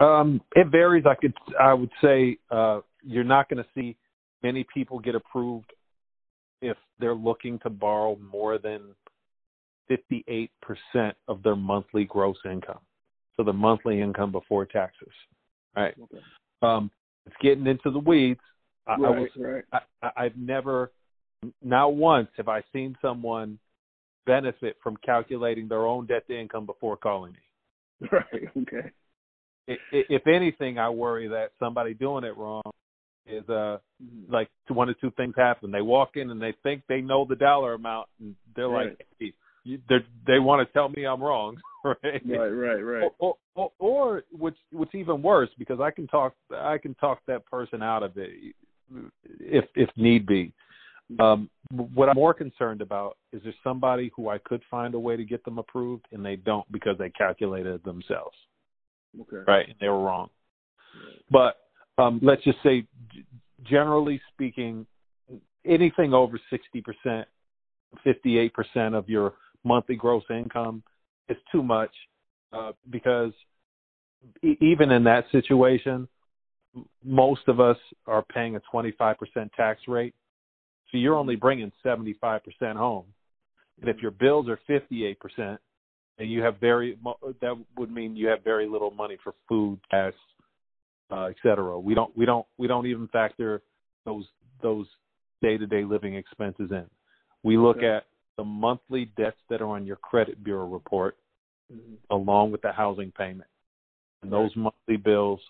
Um, 0.00 0.40
it 0.56 0.68
varies. 0.68 1.04
I 1.06 1.14
could, 1.14 1.34
I 1.60 1.74
would 1.74 1.90
say, 2.02 2.38
uh, 2.50 2.80
you're 3.02 3.24
not 3.24 3.48
going 3.48 3.62
to 3.62 3.68
see 3.74 3.96
many 4.42 4.66
people 4.72 4.98
get 4.98 5.14
approved 5.14 5.72
if 6.60 6.76
they're 6.98 7.14
looking 7.14 7.58
to 7.60 7.70
borrow 7.70 8.16
more 8.16 8.58
than 8.58 8.94
58% 9.90 10.48
of 11.28 11.42
their 11.42 11.56
monthly 11.56 12.04
gross 12.04 12.36
income. 12.44 12.80
So 13.36 13.42
the 13.42 13.52
monthly 13.52 14.00
income 14.00 14.32
before 14.32 14.64
taxes. 14.64 15.12
Right. 15.76 15.94
Okay. 16.00 16.22
Um, 16.62 16.90
it's 17.26 17.36
getting 17.40 17.66
into 17.66 17.90
the 17.90 17.98
weeds. 17.98 18.40
I, 18.86 18.96
right, 18.96 19.16
I 19.16 19.20
was, 19.20 19.28
right. 19.36 19.64
I, 20.02 20.10
I've 20.16 20.36
never, 20.36 20.92
not 21.62 21.94
once 21.94 22.28
have 22.36 22.48
I 22.48 22.62
seen 22.72 22.96
someone 23.02 23.58
benefit 24.26 24.76
from 24.82 24.96
calculating 25.04 25.68
their 25.68 25.86
own 25.86 26.06
debt 26.06 26.26
to 26.28 26.38
income 26.38 26.66
before 26.66 26.96
calling 26.96 27.32
me. 27.32 27.38
Right. 28.12 28.48
Okay. 28.56 28.90
If 29.66 30.26
anything, 30.26 30.78
I 30.78 30.90
worry 30.90 31.28
that 31.28 31.52
somebody 31.58 31.94
doing 31.94 32.24
it 32.24 32.36
wrong 32.36 32.62
is 33.26 33.44
uh 33.48 33.78
mm-hmm. 34.02 34.32
like 34.32 34.48
one 34.68 34.88
or 34.88 34.94
two 34.94 35.10
things 35.12 35.34
happen. 35.36 35.70
They 35.70 35.80
walk 35.80 36.16
in 36.16 36.30
and 36.30 36.40
they 36.40 36.54
think 36.62 36.82
they 36.88 37.00
know 37.00 37.24
the 37.28 37.36
dollar 37.36 37.74
amount, 37.74 38.08
and 38.20 38.34
they're 38.54 38.68
right. 38.68 38.88
like, 38.88 39.06
hey, 39.18 39.32
they 39.64 39.96
they 40.26 40.38
want 40.38 40.66
to 40.66 40.72
tell 40.72 40.88
me 40.88 41.06
I'm 41.06 41.22
wrong, 41.22 41.56
right? 41.84 42.22
Right, 42.26 42.48
right, 42.48 42.80
right. 42.80 43.10
Or, 43.18 43.36
or, 43.54 43.70
or 43.78 44.22
which 44.32 44.56
what's 44.72 44.94
even 44.94 45.22
worse 45.22 45.50
because 45.58 45.80
I 45.80 45.90
can 45.90 46.06
talk 46.06 46.34
I 46.54 46.78
can 46.78 46.94
talk 46.96 47.20
that 47.26 47.46
person 47.46 47.82
out 47.82 48.02
of 48.02 48.16
it 48.16 48.54
if 49.40 49.64
if 49.74 49.88
need 49.96 50.26
be. 50.26 50.52
Um, 51.20 51.50
what 51.70 52.08
I'm 52.08 52.14
more 52.14 52.32
concerned 52.32 52.80
about 52.80 53.18
is 53.32 53.42
there 53.44 53.52
somebody 53.62 54.10
who 54.16 54.30
I 54.30 54.38
could 54.38 54.62
find 54.70 54.94
a 54.94 54.98
way 54.98 55.18
to 55.18 55.24
get 55.24 55.44
them 55.44 55.58
approved 55.58 56.06
and 56.12 56.24
they 56.24 56.36
don't 56.36 56.70
because 56.72 56.96
they 56.98 57.10
calculated 57.10 57.84
themselves. 57.84 58.36
Okay. 59.20 59.44
Right, 59.46 59.68
and 59.68 59.76
they 59.80 59.88
were 59.88 60.02
wrong. 60.02 60.30
But 61.30 61.56
um, 61.98 62.20
let's 62.22 62.42
just 62.44 62.58
say, 62.62 62.86
generally 63.62 64.20
speaking, 64.32 64.86
anything 65.64 66.12
over 66.12 66.38
sixty 66.50 66.80
percent, 66.80 67.26
fifty-eight 68.02 68.52
percent 68.54 68.94
of 68.94 69.08
your 69.08 69.34
monthly 69.64 69.96
gross 69.96 70.24
income 70.30 70.82
is 71.28 71.38
too 71.50 71.62
much 71.62 71.90
uh, 72.52 72.72
because 72.90 73.32
e- 74.42 74.58
even 74.60 74.90
in 74.90 75.04
that 75.04 75.24
situation, 75.32 76.08
most 77.04 77.42
of 77.48 77.60
us 77.60 77.76
are 78.06 78.22
paying 78.22 78.56
a 78.56 78.60
25% 78.72 79.16
tax 79.56 79.80
rate. 79.88 80.14
So 80.90 80.98
you're 80.98 81.16
only 81.16 81.36
bringing 81.36 81.72
75% 81.84 82.40
home. 82.76 83.06
And 83.80 83.88
if 83.88 84.00
your 84.02 84.10
bills 84.10 84.48
are 84.48 84.58
58%, 84.68 85.58
and 86.18 86.30
you 86.30 86.42
have 86.42 86.58
very 86.60 86.98
that 87.40 87.56
would 87.76 87.90
mean 87.90 88.16
you 88.16 88.28
have 88.28 88.44
very 88.44 88.68
little 88.68 88.90
money 88.90 89.16
for 89.22 89.34
food, 89.48 89.78
gas, 89.90 90.12
uh, 91.10 91.24
et 91.24 91.36
cetera. 91.42 91.78
We 91.78 91.94
don't 91.94 92.16
we 92.16 92.24
don't 92.26 92.46
we 92.58 92.66
don't 92.66 92.86
even 92.86 93.08
factor 93.08 93.62
those 94.04 94.24
those 94.62 94.86
day 95.42 95.58
to 95.58 95.66
day 95.66 95.84
living 95.84 96.14
expenses 96.14 96.70
in. 96.70 96.86
We 97.42 97.58
look 97.58 97.78
okay. 97.78 97.88
at 97.88 98.04
the 98.36 98.44
monthly 98.44 99.10
debts 99.16 99.36
that 99.50 99.60
are 99.60 99.68
on 99.68 99.86
your 99.86 99.96
credit 99.96 100.42
bureau 100.42 100.66
report 100.66 101.16
mm-hmm. 101.72 101.94
along 102.10 102.52
with 102.52 102.62
the 102.62 102.72
housing 102.72 103.12
payment. 103.12 103.48
And 104.22 104.32
those 104.32 104.50
monthly 104.56 104.96
bills 104.96 105.40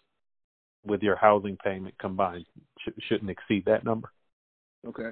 with 0.84 1.02
your 1.02 1.16
housing 1.16 1.56
payment 1.64 1.94
combined 1.98 2.44
sh- 2.80 3.00
shouldn't 3.08 3.30
exceed 3.30 3.64
that 3.66 3.84
number. 3.84 4.10
Okay. 4.86 5.10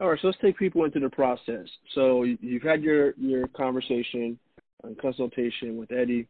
All 0.00 0.10
right, 0.10 0.18
so 0.20 0.28
let's 0.28 0.38
take 0.40 0.56
people 0.56 0.84
into 0.84 1.00
the 1.00 1.08
process. 1.08 1.66
So 1.94 2.22
you've 2.22 2.62
had 2.62 2.82
your 2.82 3.14
your 3.16 3.48
conversation 3.48 4.38
and 4.84 4.98
consultation 4.98 5.76
with 5.76 5.92
Eddie. 5.92 6.26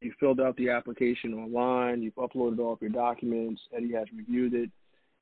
You 0.00 0.12
filled 0.18 0.40
out 0.40 0.56
the 0.56 0.70
application 0.70 1.34
online. 1.34 2.02
You've 2.02 2.14
uploaded 2.14 2.58
all 2.58 2.72
of 2.72 2.80
your 2.80 2.90
documents. 2.90 3.60
Eddie 3.76 3.92
has 3.92 4.06
reviewed 4.16 4.54
it. 4.54 4.70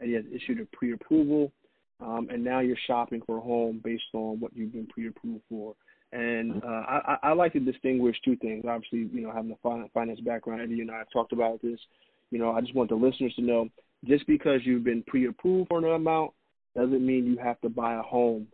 Eddie 0.00 0.14
has 0.14 0.24
issued 0.32 0.60
a 0.60 0.76
pre-approval 0.76 1.50
um, 2.00 2.28
and 2.30 2.44
now 2.44 2.60
you're 2.60 2.76
shopping 2.86 3.22
for 3.26 3.38
a 3.38 3.40
home 3.40 3.80
based 3.82 4.04
on 4.12 4.38
what 4.40 4.52
you've 4.54 4.72
been 4.72 4.86
pre-approved 4.86 5.42
for. 5.48 5.74
And 6.12 6.62
uh, 6.64 6.66
I, 6.66 7.18
I 7.22 7.32
like 7.32 7.52
to 7.52 7.60
distinguish 7.60 8.16
two 8.24 8.36
things. 8.36 8.64
Obviously, 8.66 9.10
you 9.12 9.20
know, 9.20 9.32
having 9.32 9.50
a 9.52 9.88
finance 9.92 10.20
background, 10.20 10.62
Eddie 10.62 10.80
and 10.80 10.90
I 10.90 10.98
have 10.98 11.10
talked 11.12 11.32
about 11.32 11.60
this. 11.60 11.78
You 12.30 12.38
know, 12.38 12.52
I 12.52 12.60
just 12.60 12.74
want 12.74 12.88
the 12.88 12.94
listeners 12.94 13.34
to 13.34 13.42
know 13.42 13.68
just 14.06 14.26
because 14.26 14.60
you've 14.64 14.84
been 14.84 15.02
pre-approved 15.06 15.68
for 15.68 15.78
an 15.78 15.84
amount 15.84 16.32
doesn't 16.76 17.04
mean 17.04 17.26
you 17.26 17.36
have 17.38 17.60
to 17.62 17.68
buy 17.68 17.94
a 17.94 18.02
home 18.02 18.46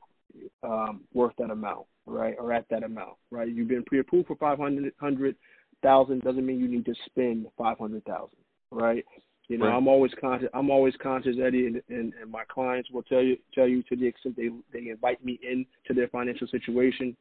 um, 0.62 1.02
worth 1.12 1.34
that 1.38 1.50
amount, 1.50 1.86
right, 2.06 2.34
or 2.38 2.52
at 2.52 2.68
that 2.70 2.82
amount, 2.82 3.16
right? 3.30 3.48
You've 3.48 3.68
been 3.68 3.84
pre-approved 3.84 4.28
for 4.28 4.36
five 4.36 4.58
hundred 4.58 5.36
thousand 5.82 6.22
doesn't 6.22 6.46
mean 6.46 6.60
you 6.60 6.68
need 6.68 6.84
to 6.86 6.94
spend 7.06 7.46
five 7.56 7.78
hundred 7.78 8.04
thousand, 8.04 8.38
right? 8.70 9.04
You 9.48 9.58
know, 9.58 9.66
right. 9.66 9.76
I'm 9.76 9.88
always 9.88 10.12
conscious. 10.20 10.48
I'm 10.54 10.70
always 10.70 10.94
conscious, 11.02 11.36
Eddie, 11.42 11.66
and, 11.66 11.82
and, 11.90 12.14
and 12.20 12.30
my 12.30 12.44
clients 12.44 12.90
will 12.90 13.02
tell 13.02 13.22
you 13.22 13.36
tell 13.54 13.68
you 13.68 13.82
to 13.84 13.96
the 13.96 14.06
extent 14.06 14.36
they 14.36 14.48
they 14.72 14.88
invite 14.88 15.22
me 15.24 15.38
in 15.48 15.66
to 15.86 15.94
their 15.94 16.08
financial 16.08 16.46
situation. 16.48 17.16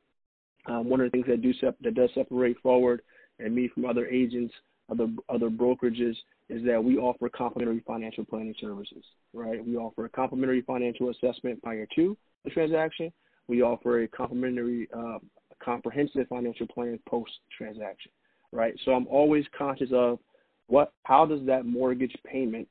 Um, 0.65 0.89
one 0.89 1.01
of 1.01 1.07
the 1.07 1.11
things 1.11 1.25
that 1.27 1.41
do 1.41 1.53
sep- 1.59 1.79
that 1.81 1.95
does 1.95 2.09
separate 2.15 2.57
forward 2.61 3.01
and 3.39 3.53
me 3.53 3.67
from 3.67 3.86
other 3.86 4.07
agents, 4.07 4.53
other 4.89 5.07
other 5.27 5.49
brokerages, 5.49 6.15
is 6.47 6.65
that 6.65 6.81
we 6.81 6.97
offer 6.97 7.27
complimentary 7.27 7.84
financial 7.86 8.23
planning 8.23 8.55
services. 8.61 9.03
Right? 9.34 9.63
We 9.65 9.75
offer 9.75 10.05
a 10.05 10.09
complimentary 10.09 10.61
financial 10.61 11.09
assessment 11.09 11.61
prior 11.61 11.86
to 11.95 12.17
the 12.45 12.51
transaction. 12.51 13.11
We 13.47 13.61
offer 13.61 14.03
a 14.03 14.07
complimentary 14.07 14.87
uh, 14.95 15.19
comprehensive 15.63 16.27
financial 16.27 16.67
plan 16.67 16.99
post 17.07 17.31
transaction. 17.57 18.11
Right? 18.51 18.73
So 18.85 18.91
I'm 18.91 19.07
always 19.07 19.45
conscious 19.57 19.89
of 19.93 20.19
what 20.67 20.93
how 21.03 21.25
does 21.25 21.45
that 21.45 21.65
mortgage 21.65 22.15
payment 22.25 22.67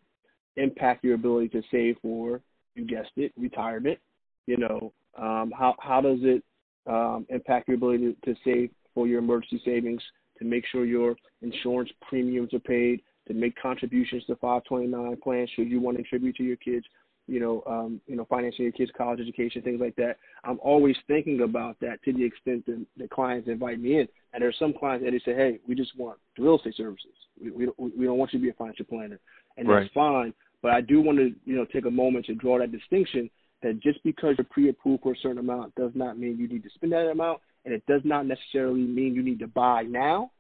impact 0.57 1.05
your 1.05 1.15
ability 1.15 1.49
to 1.49 1.63
save 1.71 1.97
for 2.03 2.41
you 2.75 2.85
guessed 2.85 3.13
it 3.17 3.33
retirement 3.37 3.99
you 4.47 4.57
know 4.57 4.93
um, 5.19 5.53
how 5.57 5.75
how 5.79 6.01
does 6.01 6.19
it 6.23 6.43
um, 6.87 7.27
impact 7.29 7.69
your 7.69 7.77
ability 7.77 8.15
to, 8.25 8.35
to 8.35 8.41
save 8.45 8.71
for 8.95 9.07
your 9.07 9.19
emergency 9.19 9.61
savings 9.65 10.03
to 10.39 10.45
make 10.45 10.65
sure 10.67 10.85
your 10.85 11.17
insurance 11.43 11.91
premiums 12.09 12.53
are 12.53 12.61
paid 12.61 13.01
to 13.29 13.35
make 13.35 13.55
contributions 13.61 14.25
to 14.25 14.35
529 14.37 15.17
plans 15.23 15.51
should 15.55 15.69
you 15.69 15.81
want 15.81 15.97
to 15.97 16.03
contribute 16.03 16.37
to 16.37 16.43
your 16.43 16.57
kids 16.57 16.85
you 17.33 17.41
know, 17.41 17.63
um, 17.67 17.99
you 18.07 18.15
know, 18.15 18.27
financing 18.29 18.65
your 18.65 18.73
kids' 18.73 18.91
college 18.95 19.19
education, 19.19 19.63
things 19.63 19.81
like 19.81 19.97
that. 19.97 20.19
I'm 20.45 20.59
always 20.63 20.97
thinking 21.07 21.41
about 21.41 21.81
that 21.81 22.03
to 22.05 22.13
the 22.13 22.23
extent 22.23 22.67
that 22.67 22.85
the 22.99 23.09
clients 23.09 23.49
invite 23.49 23.81
me 23.81 24.01
in. 24.01 24.09
And 24.35 24.43
there's 24.43 24.59
some 24.59 24.75
clients 24.75 25.03
that 25.07 25.13
they 25.13 25.19
say, 25.21 25.35
"Hey, 25.35 25.59
we 25.67 25.75
just 25.75 25.97
want 25.97 26.19
real 26.39 26.57
estate 26.57 26.75
services. 26.77 27.17
We 27.43 27.51
we 27.51 27.65
don't, 27.65 27.99
we 27.99 28.05
don't 28.05 28.19
want 28.19 28.35
you 28.35 28.39
to 28.39 28.43
be 28.43 28.51
a 28.51 28.53
financial 28.53 28.85
planner," 28.85 29.19
and 29.57 29.67
right. 29.67 29.81
that's 29.81 29.95
fine. 29.95 30.35
But 30.61 30.73
I 30.73 30.83
do 30.83 31.01
want 31.01 31.19
to, 31.19 31.33
you 31.47 31.57
know, 31.57 31.65
take 31.65 31.87
a 31.87 31.91
moment 31.91 32.27
to 32.27 32.35
draw 32.35 32.59
that 32.59 32.71
distinction 32.71 33.31
that 33.63 33.81
just 33.81 34.03
because 34.05 34.35
you're 34.37 34.47
pre-approved 34.51 35.03
for 35.03 35.13
a 35.13 35.17
certain 35.23 35.39
amount 35.39 35.75
does 35.75 35.93
not 35.95 36.19
mean 36.19 36.37
you 36.39 36.49
need 36.49 36.63
to 36.65 36.71
spend 36.75 36.93
that 36.93 37.09
amount, 37.09 37.41
and 37.65 37.73
it 37.73 37.83
does 37.87 38.03
not 38.05 38.27
necessarily 38.27 38.83
mean 38.83 39.15
you 39.15 39.23
need 39.23 39.39
to 39.39 39.47
buy 39.47 39.85
now. 39.85 40.31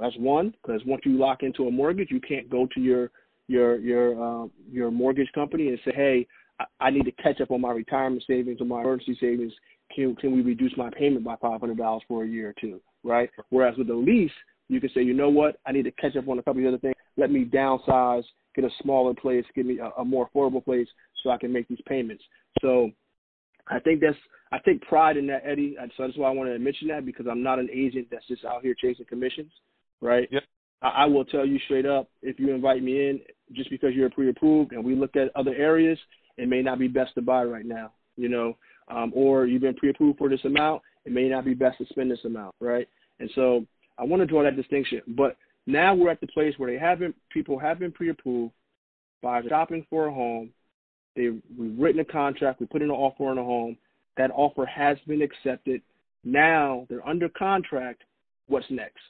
That's 0.00 0.16
one, 0.16 0.54
because 0.62 0.80
once 0.86 1.02
you 1.04 1.18
lock 1.18 1.42
into 1.42 1.66
a 1.66 1.70
mortgage, 1.70 2.10
you 2.10 2.20
can't 2.20 2.48
go 2.48 2.66
to 2.74 2.80
your 2.80 3.10
your 3.48 3.78
your 3.78 4.44
uh, 4.44 4.46
your 4.70 4.90
mortgage 4.90 5.30
company 5.34 5.68
and 5.68 5.78
say, 5.84 5.92
hey, 5.94 6.26
I, 6.60 6.64
I 6.80 6.90
need 6.90 7.04
to 7.04 7.12
catch 7.12 7.40
up 7.40 7.50
on 7.50 7.60
my 7.60 7.72
retirement 7.72 8.22
savings 8.26 8.60
or 8.60 8.66
my 8.66 8.80
emergency 8.80 9.16
savings. 9.20 9.52
Can 9.94 10.14
can 10.16 10.32
we 10.32 10.42
reduce 10.42 10.76
my 10.76 10.90
payment 10.90 11.24
by 11.24 11.36
five 11.40 11.60
hundred 11.60 11.78
dollars 11.78 12.02
for 12.06 12.24
a 12.24 12.28
year 12.28 12.50
or 12.50 12.54
two, 12.60 12.80
right? 13.02 13.30
Whereas 13.50 13.76
with 13.76 13.90
a 13.90 13.94
lease, 13.94 14.30
you 14.68 14.80
can 14.80 14.90
say, 14.94 15.02
you 15.02 15.14
know 15.14 15.30
what, 15.30 15.58
I 15.66 15.72
need 15.72 15.84
to 15.84 15.90
catch 15.92 16.14
up 16.16 16.28
on 16.28 16.38
a 16.38 16.42
couple 16.42 16.62
of 16.62 16.68
other 16.68 16.78
things. 16.78 16.94
Let 17.16 17.32
me 17.32 17.44
downsize, 17.44 18.22
get 18.54 18.64
a 18.64 18.70
smaller 18.82 19.14
place, 19.14 19.44
give 19.54 19.66
me 19.66 19.78
a, 19.78 19.88
a 20.00 20.04
more 20.04 20.28
affordable 20.28 20.64
place, 20.64 20.86
so 21.22 21.30
I 21.30 21.38
can 21.38 21.52
make 21.52 21.66
these 21.68 21.80
payments. 21.88 22.22
So 22.60 22.90
I 23.66 23.80
think 23.80 24.00
that's 24.00 24.16
I 24.52 24.58
take 24.64 24.80
pride 24.82 25.16
in 25.16 25.26
that, 25.28 25.42
Eddie. 25.44 25.76
So 25.96 26.06
that's 26.06 26.16
why 26.16 26.28
I 26.28 26.32
wanted 26.32 26.52
to 26.52 26.58
mention 26.58 26.88
that 26.88 27.04
because 27.04 27.26
I'm 27.30 27.42
not 27.42 27.58
an 27.58 27.68
agent 27.72 28.08
that's 28.10 28.26
just 28.28 28.44
out 28.44 28.62
here 28.62 28.74
chasing 28.74 29.06
commissions, 29.06 29.52
right? 30.00 30.28
Yep. 30.30 30.42
I, 30.82 30.88
I 30.88 31.04
will 31.06 31.24
tell 31.24 31.46
you 31.46 31.58
straight 31.64 31.86
up, 31.86 32.08
if 32.22 32.38
you 32.38 32.54
invite 32.54 32.82
me 32.82 33.08
in, 33.08 33.20
just 33.52 33.70
because 33.70 33.94
you're 33.94 34.10
pre-approved 34.10 34.72
and 34.72 34.84
we 34.84 34.94
look 34.94 35.16
at 35.16 35.34
other 35.34 35.54
areas, 35.54 35.98
it 36.36 36.48
may 36.48 36.62
not 36.62 36.78
be 36.78 36.88
best 36.88 37.14
to 37.14 37.22
buy 37.22 37.44
right 37.44 37.66
now, 37.66 37.92
you 38.16 38.28
know, 38.28 38.56
um, 38.88 39.12
or 39.14 39.46
you've 39.46 39.62
been 39.62 39.74
pre-approved 39.74 40.18
for 40.18 40.28
this 40.28 40.44
amount, 40.44 40.82
it 41.04 41.12
may 41.12 41.28
not 41.28 41.44
be 41.44 41.54
best 41.54 41.78
to 41.78 41.86
spend 41.86 42.10
this 42.10 42.24
amount, 42.24 42.54
right? 42.60 42.88
And 43.20 43.30
so 43.34 43.66
I 43.98 44.04
want 44.04 44.20
to 44.20 44.26
draw 44.26 44.42
that 44.42 44.56
distinction. 44.56 45.02
But 45.08 45.36
now 45.66 45.94
we're 45.94 46.10
at 46.10 46.20
the 46.20 46.26
place 46.28 46.54
where 46.56 46.70
they 46.70 46.78
haven't, 46.78 47.14
people 47.30 47.58
have 47.58 47.78
been 47.78 47.92
pre-approved 47.92 48.52
by 49.22 49.42
shopping 49.48 49.86
for 49.90 50.06
a 50.06 50.12
home. 50.12 50.50
They 51.16 51.30
we've 51.58 51.78
written 51.78 52.00
a 52.00 52.04
contract, 52.04 52.60
we 52.60 52.66
put 52.66 52.82
in 52.82 52.90
an 52.90 52.96
offer 52.96 53.24
on 53.24 53.38
a 53.38 53.44
home. 53.44 53.76
That 54.16 54.30
offer 54.34 54.66
has 54.66 54.98
been 55.06 55.22
accepted. 55.22 55.82
Now 56.24 56.86
they're 56.88 57.06
under 57.06 57.28
contract. 57.28 58.02
What's 58.46 58.66
next? 58.70 59.02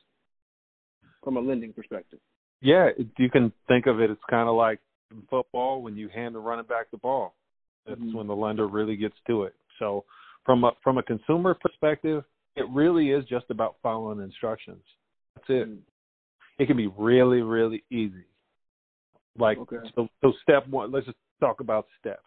From 1.22 1.36
a 1.36 1.40
lending 1.40 1.72
perspective. 1.72 2.18
Yeah, 2.60 2.90
you 3.16 3.30
can 3.30 3.52
think 3.68 3.86
of 3.86 4.00
it. 4.00 4.10
It's 4.10 4.20
kind 4.28 4.48
of 4.48 4.56
like 4.56 4.80
in 5.10 5.22
football 5.30 5.82
when 5.82 5.96
you 5.96 6.08
hand 6.08 6.34
the 6.34 6.40
running 6.40 6.66
back 6.66 6.90
the 6.90 6.96
ball. 6.98 7.34
That's 7.86 8.00
mm-hmm. 8.00 8.16
when 8.16 8.26
the 8.26 8.36
lender 8.36 8.66
really 8.66 8.96
gets 8.96 9.14
to 9.28 9.44
it. 9.44 9.54
So 9.78 10.04
from 10.44 10.64
a 10.64 10.72
from 10.82 10.98
a 10.98 11.02
consumer 11.02 11.54
perspective, 11.54 12.24
it 12.56 12.68
really 12.70 13.10
is 13.10 13.24
just 13.26 13.46
about 13.50 13.76
following 13.82 14.20
instructions. 14.20 14.82
That's 15.36 15.48
it. 15.48 15.68
Mm-hmm. 15.68 16.62
it 16.62 16.66
can 16.66 16.76
be 16.76 16.88
really, 16.98 17.42
really 17.42 17.84
easy. 17.90 18.24
Like 19.38 19.58
Okay. 19.58 19.76
so, 19.94 20.08
so 20.20 20.32
step 20.42 20.66
one. 20.68 20.90
Let's 20.90 21.06
just 21.06 21.18
talk 21.40 21.60
about 21.60 21.86
steps. 22.00 22.22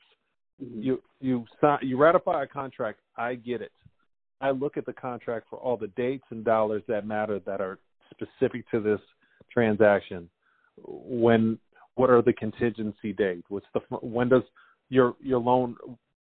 Mhm. 0.64 0.84
You 0.84 1.04
you 1.20 1.46
sign 1.60 1.80
you 1.82 1.98
ratify 1.98 2.44
a 2.44 2.48
contract. 2.48 3.00
I 3.18 3.36
get 3.36 3.62
it. 3.62 3.72
I 4.40 4.52
look 4.52 4.78
at 4.78 4.86
the 4.86 4.94
contract 4.94 5.48
for 5.50 5.60
all 5.60 5.78
the 5.78 5.90
dates 5.90 6.24
and 6.30 6.44
dollars 6.44 6.84
that 6.88 7.06
matter 7.06 7.40
that 7.40 7.62
are 7.62 7.78
specific 8.12 8.70
to 8.72 8.80
this 8.80 9.00
transaction. 9.54 10.30
When 10.84 11.60
what 11.95 12.10
are 12.10 12.22
the 12.22 12.34
contingency 12.34 13.14
dates? 13.14 13.45
What's 13.49 13.66
the 13.74 13.82
when 13.97 14.30
does 14.30 14.43
your 14.89 15.16
your 15.22 15.39
loan 15.39 15.76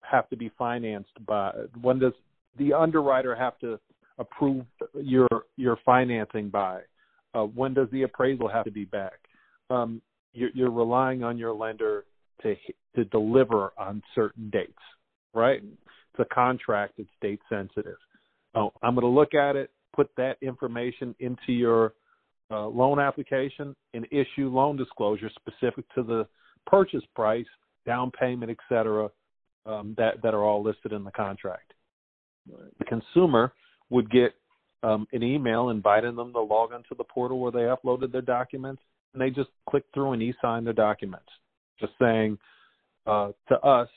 have 0.02 0.28
to 0.30 0.36
be 0.36 0.50
financed 0.58 1.24
by? 1.26 1.52
When 1.80 1.98
does 1.98 2.12
the 2.58 2.72
underwriter 2.72 3.34
have 3.34 3.58
to 3.60 3.78
approve 4.18 4.64
your 4.94 5.28
your 5.56 5.78
financing 5.84 6.48
by? 6.48 6.80
Uh, 7.34 7.44
when 7.44 7.74
does 7.74 7.88
the 7.90 8.02
appraisal 8.02 8.48
have 8.48 8.64
to 8.64 8.70
be 8.70 8.84
back? 8.84 9.18
Um, 9.70 10.00
you're, 10.32 10.50
you're 10.54 10.70
relying 10.70 11.24
on 11.24 11.36
your 11.38 11.52
lender 11.52 12.04
to 12.42 12.54
to 12.94 13.04
deliver 13.06 13.72
on 13.78 14.02
certain 14.14 14.50
dates, 14.50 14.72
right? 15.32 15.62
It's 15.62 16.30
a 16.30 16.34
contract; 16.34 16.94
it's 16.98 17.10
date 17.20 17.40
sensitive. 17.48 17.96
I'm 18.54 18.94
going 18.94 19.00
to 19.00 19.08
look 19.08 19.34
at 19.34 19.56
it, 19.56 19.70
put 19.96 20.10
that 20.16 20.36
information 20.40 21.14
into 21.18 21.52
your 21.52 21.94
uh, 22.50 22.66
loan 22.66 22.98
application, 22.98 23.74
and 23.94 24.06
issue 24.10 24.48
loan 24.48 24.76
disclosure 24.76 25.30
specific 25.36 25.84
to 25.94 26.02
the 26.02 26.26
purchase 26.66 27.04
price, 27.14 27.46
down 27.86 28.10
payment, 28.10 28.50
et 28.50 28.58
cetera, 28.68 29.10
um, 29.66 29.94
that 29.96 30.22
that 30.22 30.34
are 30.34 30.44
all 30.44 30.62
listed 30.62 30.92
in 30.92 31.04
the 31.04 31.10
contract. 31.10 31.72
The 32.78 32.84
consumer 32.84 33.52
would 33.90 34.10
get 34.10 34.34
um, 34.82 35.06
an 35.12 35.22
email 35.22 35.70
inviting 35.70 36.16
them 36.16 36.32
to 36.32 36.40
log 36.40 36.72
into 36.72 36.94
the 36.96 37.04
portal 37.04 37.40
where 37.40 37.52
they 37.52 37.60
uploaded 37.60 38.12
their 38.12 38.20
documents, 38.20 38.82
and 39.12 39.22
they 39.22 39.30
just 39.30 39.50
click 39.68 39.84
through 39.94 40.12
and 40.12 40.22
e-sign 40.22 40.64
their 40.64 40.74
documents, 40.74 41.28
just 41.80 41.92
saying 41.98 42.38
uh, 43.06 43.30
to 43.48 43.58
us 43.60 43.88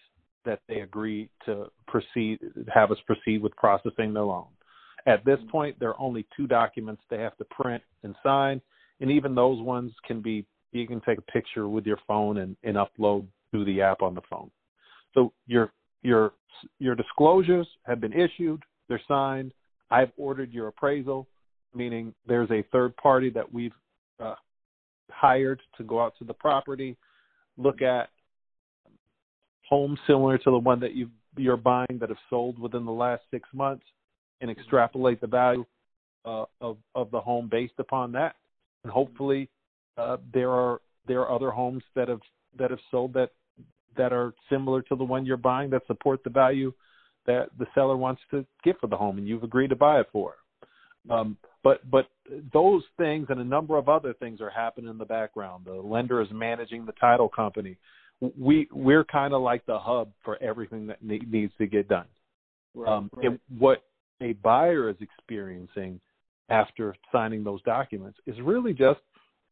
that 0.45 0.61
they 0.69 0.79
agree 0.79 1.29
to 1.45 1.65
proceed, 1.87 2.39
have 2.73 2.91
us 2.91 2.97
proceed 3.05 3.41
with 3.41 3.53
processing 3.57 4.13
their 4.13 4.23
loan. 4.23 4.47
At 5.07 5.23
this 5.23 5.39
point, 5.49 5.79
there 5.79 5.89
are 5.89 5.99
only 5.99 6.27
two 6.35 6.47
documents 6.47 7.01
they 7.09 7.17
have 7.19 7.37
to 7.37 7.45
print 7.45 7.81
and 8.03 8.13
sign, 8.21 8.61
and 8.99 9.09
even 9.09 9.33
those 9.33 9.61
ones 9.61 9.93
can 10.05 10.21
be 10.21 10.45
you 10.73 10.85
can 10.85 11.01
take 11.01 11.17
a 11.17 11.31
picture 11.31 11.67
with 11.67 11.85
your 11.85 11.97
phone 12.05 12.39
and, 12.39 12.55
and 12.63 12.75
upload 12.75 13.25
through 13.49 13.65
the 13.65 13.81
app 13.81 14.01
on 14.01 14.13
the 14.13 14.21
phone. 14.29 14.51
So 15.13 15.31
your 15.47 15.71
your 16.03 16.33
your 16.79 16.93
disclosures 16.93 17.67
have 17.83 18.01
been 18.01 18.13
issued, 18.13 18.61
they're 18.87 19.01
signed. 19.07 19.53
I've 19.89 20.11
ordered 20.17 20.51
your 20.51 20.67
appraisal, 20.67 21.27
meaning 21.73 22.13
there's 22.27 22.51
a 22.51 22.63
third 22.73 22.95
party 22.97 23.29
that 23.29 23.51
we've 23.51 23.71
uh, 24.19 24.35
hired 25.09 25.61
to 25.77 25.83
go 25.83 26.01
out 26.01 26.13
to 26.19 26.25
the 26.25 26.33
property, 26.33 26.97
look 27.57 27.81
at 27.81 28.09
homes 29.69 29.99
similar 30.05 30.37
to 30.37 30.51
the 30.51 30.57
one 30.57 30.81
that 30.81 30.93
you 30.93 31.09
you're 31.37 31.55
buying 31.55 31.97
that 31.99 32.09
have 32.09 32.17
sold 32.29 32.59
within 32.59 32.83
the 32.83 32.91
last 32.91 33.21
six 33.31 33.47
months, 33.53 33.85
and 34.41 34.51
extrapolate 34.51 35.21
the 35.21 35.27
value 35.27 35.65
uh, 36.25 36.45
of 36.61 36.77
of 36.95 37.11
the 37.11 37.19
home 37.19 37.47
based 37.49 37.79
upon 37.79 38.11
that. 38.13 38.35
And 38.83 38.91
hopefully, 38.91 39.49
uh, 39.97 40.17
there 40.33 40.51
are 40.51 40.81
there 41.07 41.21
are 41.21 41.31
other 41.33 41.51
homes 41.51 41.83
that 41.95 42.07
have 42.07 42.21
that 42.57 42.69
have 42.69 42.79
sold 42.91 43.13
that 43.13 43.31
that 43.95 44.13
are 44.13 44.33
similar 44.49 44.81
to 44.83 44.95
the 44.95 45.03
one 45.03 45.25
you're 45.25 45.37
buying 45.37 45.69
that 45.71 45.85
support 45.87 46.23
the 46.23 46.29
value 46.29 46.71
that 47.25 47.49
the 47.57 47.65
seller 47.73 47.97
wants 47.97 48.21
to 48.31 48.45
get 48.63 48.79
for 48.79 48.87
the 48.87 48.95
home, 48.95 49.17
and 49.17 49.27
you've 49.27 49.43
agreed 49.43 49.69
to 49.69 49.75
buy 49.75 49.99
it 49.99 50.07
for. 50.11 50.35
Um, 51.09 51.37
but 51.63 51.89
but 51.89 52.09
those 52.53 52.83
things 52.97 53.27
and 53.29 53.39
a 53.39 53.43
number 53.43 53.77
of 53.77 53.89
other 53.89 54.13
things 54.13 54.41
are 54.41 54.49
happening 54.49 54.89
in 54.89 54.97
the 54.97 55.05
background. 55.05 55.65
The 55.65 55.73
lender 55.73 56.21
is 56.21 56.27
managing 56.31 56.85
the 56.85 56.91
title 56.93 57.29
company. 57.29 57.77
We 58.37 58.67
we're 58.71 59.05
kind 59.05 59.33
of 59.33 59.41
like 59.41 59.65
the 59.65 59.79
hub 59.79 60.11
for 60.23 60.41
everything 60.41 60.87
that 60.87 61.03
ne- 61.03 61.21
needs 61.29 61.53
to 61.59 61.67
get 61.67 61.87
done. 61.87 62.05
Right. 62.73 62.91
Um, 62.91 63.09
right. 63.13 63.39
what 63.57 63.83
a 64.21 64.33
buyer 64.33 64.89
is 64.89 64.95
experiencing 64.99 65.99
after 66.49 66.95
signing 67.11 67.43
those 67.43 67.61
documents 67.63 68.17
is 68.25 68.39
really 68.41 68.73
just 68.73 68.99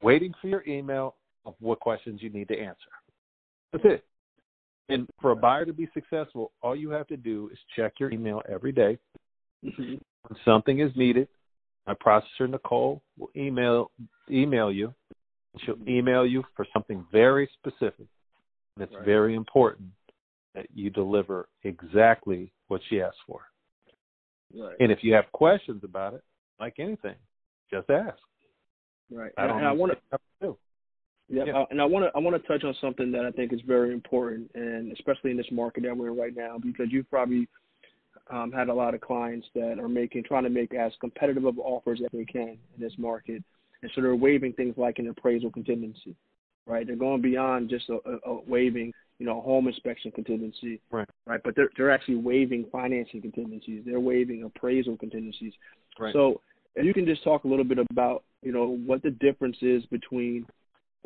waiting 0.02 0.34
for 0.42 0.48
your 0.48 0.64
email 0.68 1.16
of 1.46 1.56
what 1.60 1.80
questions 1.80 2.22
you 2.22 2.30
need 2.30 2.48
to 2.48 2.60
answer. 2.60 2.90
That's 3.72 3.86
it. 3.86 4.06
And 4.90 5.08
for 5.20 5.32
a 5.32 5.36
buyer 5.36 5.66
to 5.66 5.74
be 5.74 5.90
successful, 5.94 6.52
all 6.62 6.76
you 6.76 6.90
have 6.92 7.08
to 7.08 7.18
do 7.18 7.50
is 7.52 7.60
check 7.76 7.94
your 8.00 8.12
email 8.12 8.42
every 8.48 8.72
day. 8.72 9.00
Mhm. 9.64 10.00
When 10.28 10.40
something 10.44 10.80
is 10.80 10.96
needed, 10.96 11.28
my 11.88 11.96
processor 11.96 12.50
Nicole 12.50 13.04
will 13.18 13.32
email 13.36 13.92
email 14.30 14.72
you. 14.72 14.94
She'll 15.60 15.78
email 15.88 16.26
you 16.26 16.44
for 16.56 16.66
something 16.74 17.04
very 17.12 17.48
specific. 17.48 18.08
And 18.76 18.84
it's 18.84 18.94
Right. 18.94 19.06
very 19.06 19.36
important 19.36 19.92
that 20.54 20.70
you 20.72 20.90
deliver 20.90 21.50
exactly 21.64 22.52
what 22.68 22.82
she 22.84 23.02
asked 23.02 23.22
for. 23.26 23.50
Right. 24.54 24.76
And 24.80 24.92
if 24.92 25.00
you 25.04 25.14
have 25.14 25.32
questions 25.32 25.84
about 25.84 26.14
it, 26.14 26.24
like 26.60 26.76
anything, 26.80 27.16
just 27.72 27.90
ask. 27.90 28.18
Right. 29.12 29.32
I 29.38 29.44
And, 29.44 29.50
don't 29.50 29.58
and 29.60 29.68
I 29.68 29.72
want 29.72 29.92
to 29.94 29.98
what 30.10 30.22
to 30.42 30.48
do. 30.48 30.58
Yeah, 31.28 31.44
Yeah. 31.46 31.60
uh, 31.62 31.66
and 31.72 31.82
I 31.82 31.86
want 31.86 32.06
to 32.06 32.12
I 32.16 32.20
want 32.20 32.42
to 32.42 32.48
touch 32.48 32.64
on 32.64 32.76
something 32.80 33.12
that 33.12 33.26
I 33.26 33.32
think 33.32 33.52
is 33.54 33.62
very 33.62 33.94
important, 33.94 34.52
and 34.56 34.92
especially 34.92 35.32
in 35.32 35.38
this 35.38 35.52
market 35.52 35.84
that 35.84 35.96
we're 35.96 36.10
in 36.10 36.18
right 36.18 36.36
now, 36.36 36.58
because 36.58 36.88
you've 36.92 37.10
probably 37.10 37.48
um, 38.30 38.52
had 38.52 38.70
a 38.70 38.74
lot 38.74 38.94
of 38.94 39.02
clients 39.02 39.48
that 39.56 39.80
are 39.80 39.90
making 39.90 40.24
trying 40.24 40.44
to 40.44 40.50
make 40.50 40.74
as 40.74 40.92
competitive 41.00 41.46
of 41.46 41.60
offers 41.60 42.02
as 42.04 42.08
they 42.14 42.26
can 42.26 42.50
in 42.50 42.80
this 42.80 42.94
market, 42.98 43.44
and 43.82 43.92
so 43.94 44.02
they're 44.02 44.16
waiving 44.16 44.54
things 44.54 44.76
like 44.78 45.00
an 45.00 45.08
appraisal 45.08 45.52
contingency, 45.52 46.16
right? 46.66 46.86
They're 46.88 46.96
going 46.96 47.22
beyond 47.22 47.70
just 47.70 47.90
a, 47.90 47.98
a, 48.06 48.32
a 48.32 48.42
waiving, 48.48 48.94
you 49.20 49.26
know, 49.26 49.42
home 49.42 49.68
inspection 49.68 50.12
contingency, 50.12 50.82
Right. 50.92 51.08
Right, 51.26 51.42
but 51.44 51.56
they're 51.56 51.70
they're 51.78 51.92
actually 51.92 52.16
waiving 52.16 52.66
financing 52.72 53.22
contingencies. 53.22 53.84
They're 53.86 54.00
waiving 54.00 54.44
appraisal 54.44 54.98
contingencies. 54.98 55.54
Right. 56.00 56.14
So 56.14 56.42
if 56.76 56.86
you 56.86 56.94
can 56.94 57.06
just 57.06 57.24
talk 57.24 57.46
a 57.46 57.48
little 57.48 57.64
bit 57.64 57.80
about, 57.90 58.24
you 58.42 58.52
know, 58.52 58.78
what 58.86 59.02
the 59.02 59.12
difference 59.12 59.58
is 59.62 59.86
between 59.86 60.46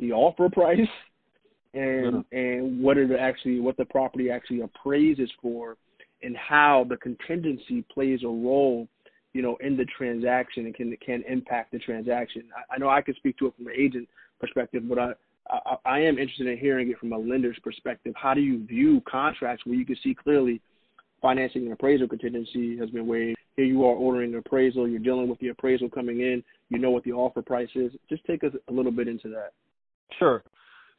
the 0.00 0.12
offer 0.12 0.48
price 0.48 0.80
and 1.74 2.24
and 2.32 2.82
what 2.82 2.98
it 2.98 3.10
actually 3.18 3.60
what 3.60 3.76
the 3.76 3.84
property 3.84 4.30
actually 4.30 4.62
appraises 4.62 5.30
for 5.40 5.76
and 6.22 6.36
how 6.36 6.84
the 6.88 6.96
contingency 6.96 7.84
plays 7.92 8.20
a 8.24 8.26
role, 8.26 8.88
you 9.32 9.42
know, 9.42 9.56
in 9.60 9.76
the 9.76 9.86
transaction 9.96 10.66
and 10.66 10.74
can 10.74 10.96
can 11.04 11.22
impact 11.28 11.70
the 11.70 11.78
transaction. 11.78 12.42
I, 12.56 12.74
I 12.74 12.78
know 12.78 12.88
I 12.88 13.02
can 13.02 13.14
speak 13.14 13.38
to 13.38 13.46
it 13.46 13.54
from 13.56 13.68
an 13.68 13.74
agent 13.78 14.08
perspective, 14.40 14.82
but 14.88 14.98
I, 14.98 15.12
I 15.48 15.76
I 15.84 15.98
am 16.00 16.18
interested 16.18 16.46
in 16.46 16.58
hearing 16.58 16.90
it 16.90 16.98
from 16.98 17.12
a 17.12 17.18
lender's 17.18 17.58
perspective. 17.62 18.14
How 18.16 18.34
do 18.34 18.40
you 18.40 18.64
view 18.66 19.02
contracts 19.08 19.64
where 19.66 19.74
you 19.74 19.86
can 19.86 19.96
see 20.02 20.14
clearly 20.14 20.60
financing 21.22 21.62
and 21.62 21.72
appraisal 21.72 22.08
contingency 22.08 22.76
has 22.78 22.90
been 22.90 23.06
waived? 23.06 23.38
Here 23.56 23.64
you 23.64 23.84
are 23.84 23.94
ordering 23.94 24.32
an 24.32 24.38
appraisal, 24.38 24.88
you're 24.88 25.00
dealing 25.00 25.28
with 25.28 25.38
the 25.40 25.48
appraisal 25.48 25.90
coming 25.90 26.20
in, 26.20 26.42
you 26.70 26.78
know 26.78 26.90
what 26.90 27.04
the 27.04 27.12
offer 27.12 27.42
price 27.42 27.68
is. 27.74 27.92
Just 28.08 28.24
take 28.24 28.42
us 28.44 28.52
a 28.68 28.72
little 28.72 28.92
bit 28.92 29.08
into 29.08 29.28
that. 29.28 29.52
Sure. 30.18 30.42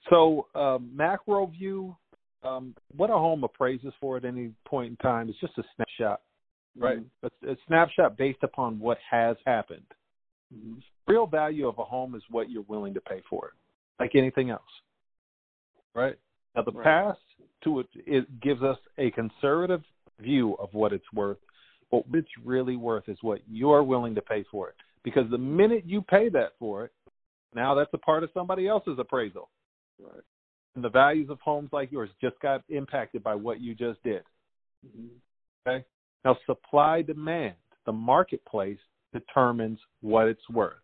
So 0.10 0.48
um, 0.56 0.92
macro 0.94 1.48
view, 1.48 1.96
um, 2.44 2.76
what 2.96 3.10
a 3.10 3.14
home 3.14 3.44
appraises 3.44 3.94
for 4.00 4.18
at 4.18 4.26
any 4.26 4.52
point 4.66 4.92
in 4.92 4.98
time 4.98 5.30
is 5.30 5.36
just 5.40 5.58
a 5.58 5.64
snapshot, 5.76 6.22
right? 6.78 7.00
Mhm. 7.00 7.06
It's 7.24 7.44
a 7.44 7.66
snapshot 7.68 8.18
based 8.18 8.44
upon 8.44 8.80
what 8.80 8.98
has 9.10 9.38
happened. 9.46 9.86
Mhm. 10.54 10.82
Real 11.08 11.28
value 11.28 11.68
of 11.68 11.78
a 11.80 11.84
home 11.84 12.16
is 12.16 12.24
what 12.30 12.50
you're 12.50 12.64
willing 12.64 12.94
to 12.94 13.02
pay 13.02 13.22
for 13.30 13.48
it, 13.48 13.54
like 14.02 14.16
anything 14.16 14.50
else, 14.50 14.82
right? 15.96 16.18
Now 16.56 16.64
the 16.64 16.72
Right. 16.72 16.84
past 16.84 17.22
to 17.62 17.80
it, 17.80 17.88
it 17.94 18.40
gives 18.42 18.62
us 18.64 18.78
a 18.98 19.12
conservative 19.12 19.84
view 20.20 20.56
of 20.56 20.74
what 20.74 20.92
it's 20.94 21.12
worth. 21.14 21.38
What 21.90 22.06
it's 22.14 22.38
really 22.44 22.76
worth 22.78 23.08
is 23.10 23.18
what 23.22 23.42
you're 23.48 23.84
willing 23.84 24.16
to 24.16 24.22
pay 24.22 24.44
for 24.44 24.70
it. 24.70 24.76
Because 25.04 25.30
the 25.30 25.38
minute 25.38 25.86
you 25.86 26.02
pay 26.02 26.30
that 26.30 26.54
for 26.58 26.86
it, 26.86 26.92
now 27.54 27.74
that's 27.76 27.94
a 27.94 27.98
part 27.98 28.24
of 28.24 28.30
somebody 28.34 28.68
else's 28.68 28.98
appraisal. 28.98 29.50
Right. 30.00 30.24
And 30.76 30.84
the 30.84 30.90
values 30.90 31.30
of 31.30 31.40
homes 31.42 31.70
like 31.74 31.92
yours 31.92 32.10
just 32.22 32.40
got 32.40 32.64
impacted 32.70 33.24
by 33.24 33.36
what 33.36 33.60
you 33.60 33.76
just 33.76 34.02
did. 34.04 34.24
Mhm. 34.86 35.20
Okay? 35.66 35.86
Now, 36.24 36.36
supply 36.46 37.02
demand, 37.02 37.56
the 37.86 37.94
marketplace 37.94 38.80
determines 39.12 39.80
what 40.02 40.28
it's 40.28 40.50
worth. 40.50 40.82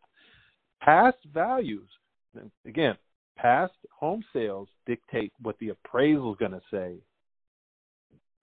Past 0.82 1.24
values, 1.26 1.90
again, 2.66 2.98
past 3.38 3.74
home 3.92 4.24
sales 4.34 4.68
dictate 4.86 5.32
what 5.42 5.58
the 5.60 5.70
appraisal 5.70 6.34
is 6.34 6.38
going 6.40 6.52
to 6.52 6.62
say. 6.72 6.96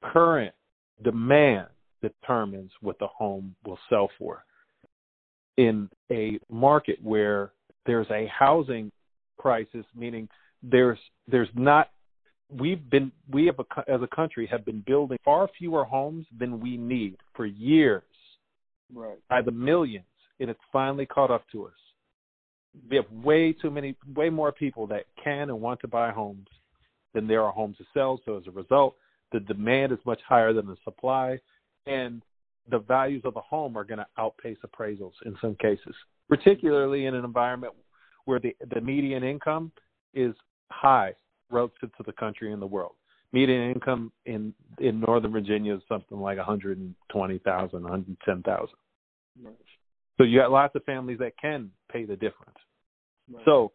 Current 0.02 0.54
demand 1.02 1.68
determines 2.02 2.70
what 2.80 2.98
the 2.98 3.06
home 3.06 3.54
will 3.64 3.78
sell 3.88 4.10
for. 4.18 4.44
In 5.56 5.88
a 6.10 6.38
market 6.50 6.98
where 7.02 7.52
there's 7.86 8.10
a 8.10 8.26
housing 8.26 8.90
crisis, 9.38 9.84
meaning 9.94 10.28
there's 10.62 10.98
there's 11.28 11.48
not 11.54 11.90
we've 12.50 12.88
been 12.90 13.12
we 13.30 13.46
have 13.46 13.58
a, 13.58 13.90
as 13.90 14.00
a 14.02 14.16
country 14.16 14.46
have 14.50 14.64
been 14.64 14.82
building 14.86 15.18
far 15.24 15.48
fewer 15.58 15.84
homes 15.84 16.26
than 16.38 16.60
we 16.60 16.76
need 16.76 17.16
for 17.34 17.46
years 17.46 18.02
Right. 18.94 19.18
by 19.28 19.42
the 19.42 19.50
millions 19.50 20.04
and 20.40 20.50
it's 20.50 20.60
finally 20.72 21.06
caught 21.06 21.30
up 21.30 21.44
to 21.52 21.66
us 21.66 21.72
we 22.88 22.96
have 22.96 23.10
way 23.10 23.52
too 23.52 23.70
many, 23.70 23.96
way 24.14 24.30
more 24.30 24.52
people 24.52 24.86
that 24.88 25.04
can 25.22 25.50
and 25.50 25.60
want 25.60 25.80
to 25.80 25.88
buy 25.88 26.10
homes 26.10 26.48
than 27.12 27.26
there 27.26 27.42
are 27.42 27.52
homes 27.52 27.76
to 27.78 27.84
sell. 27.94 28.20
So 28.24 28.36
as 28.36 28.46
a 28.46 28.50
result, 28.50 28.96
the 29.32 29.40
demand 29.40 29.92
is 29.92 29.98
much 30.04 30.20
higher 30.26 30.52
than 30.52 30.66
the 30.66 30.76
supply, 30.84 31.38
and 31.86 32.22
the 32.70 32.78
values 32.78 33.22
of 33.24 33.34
the 33.34 33.40
home 33.40 33.76
are 33.76 33.84
going 33.84 33.98
to 33.98 34.06
outpace 34.18 34.58
appraisals 34.66 35.12
in 35.26 35.36
some 35.40 35.56
cases, 35.56 35.94
particularly 36.28 37.06
in 37.06 37.14
an 37.14 37.24
environment 37.24 37.74
where 38.24 38.40
the, 38.40 38.56
the 38.74 38.80
median 38.80 39.22
income 39.22 39.70
is 40.14 40.34
high 40.70 41.12
relative 41.50 41.94
to 41.96 42.02
the 42.04 42.12
country 42.12 42.52
and 42.52 42.60
the 42.60 42.66
world. 42.66 42.92
Median 43.32 43.72
income 43.72 44.12
in 44.26 44.54
in 44.78 45.00
Northern 45.00 45.32
Virginia 45.32 45.74
is 45.74 45.82
something 45.88 46.20
like 46.20 46.38
120,000, 46.38 47.82
110,000. 47.82 48.68
Right. 49.42 49.54
So 50.16 50.24
you 50.24 50.38
got 50.38 50.50
lots 50.50 50.74
of 50.76 50.84
families 50.84 51.18
that 51.18 51.32
can 51.40 51.70
pay 51.90 52.04
the 52.04 52.16
difference. 52.16 52.58
Right. 53.32 53.44
So 53.44 53.72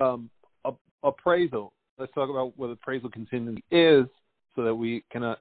um, 0.00 0.30
a, 0.64 0.72
appraisal. 1.02 1.72
Let's 1.98 2.12
talk 2.12 2.28
about 2.28 2.58
what 2.58 2.70
appraisal 2.70 3.10
contingency 3.10 3.62
is, 3.70 4.06
so 4.54 4.64
that 4.64 4.74
we 4.74 5.04
can 5.10 5.22
uh, 5.22 5.36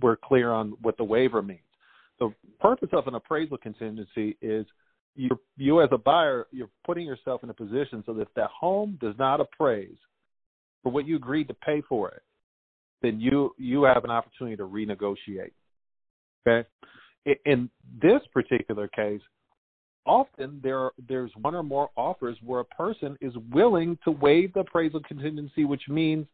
we're 0.00 0.16
clear 0.16 0.52
on 0.52 0.74
what 0.82 0.96
the 0.96 1.04
waiver 1.04 1.42
means. 1.42 1.60
The 2.18 2.32
purpose 2.60 2.90
of 2.92 3.06
an 3.06 3.14
appraisal 3.14 3.58
contingency 3.58 4.36
is 4.40 4.66
you 5.16 5.28
you 5.56 5.82
as 5.82 5.88
a 5.92 5.98
buyer 5.98 6.46
you're 6.52 6.70
putting 6.84 7.06
yourself 7.06 7.42
in 7.42 7.50
a 7.50 7.54
position 7.54 8.02
so 8.06 8.14
that 8.14 8.22
if 8.22 8.34
that 8.36 8.50
home 8.50 8.98
does 9.00 9.14
not 9.18 9.40
appraise 9.40 9.96
for 10.82 10.92
what 10.92 11.06
you 11.06 11.16
agreed 11.16 11.48
to 11.48 11.54
pay 11.54 11.82
for 11.88 12.08
it, 12.10 12.22
then 13.02 13.20
you 13.20 13.54
you 13.58 13.82
have 13.84 14.04
an 14.04 14.10
opportunity 14.10 14.56
to 14.56 14.64
renegotiate. 14.64 15.52
Okay, 16.46 16.66
in 17.44 17.68
this 18.00 18.20
particular 18.32 18.88
case, 18.88 19.20
often 20.06 20.60
there 20.62 20.90
there's 21.08 21.30
one 21.40 21.54
or 21.54 21.62
more 21.62 21.90
offers 21.96 22.36
where 22.44 22.60
a 22.60 22.64
person 22.64 23.16
is 23.20 23.32
willing 23.52 23.98
to 24.04 24.10
waive 24.10 24.52
the 24.54 24.60
appraisal 24.60 25.00
contingency, 25.06 25.64
which 25.64 25.82
means 25.88 26.26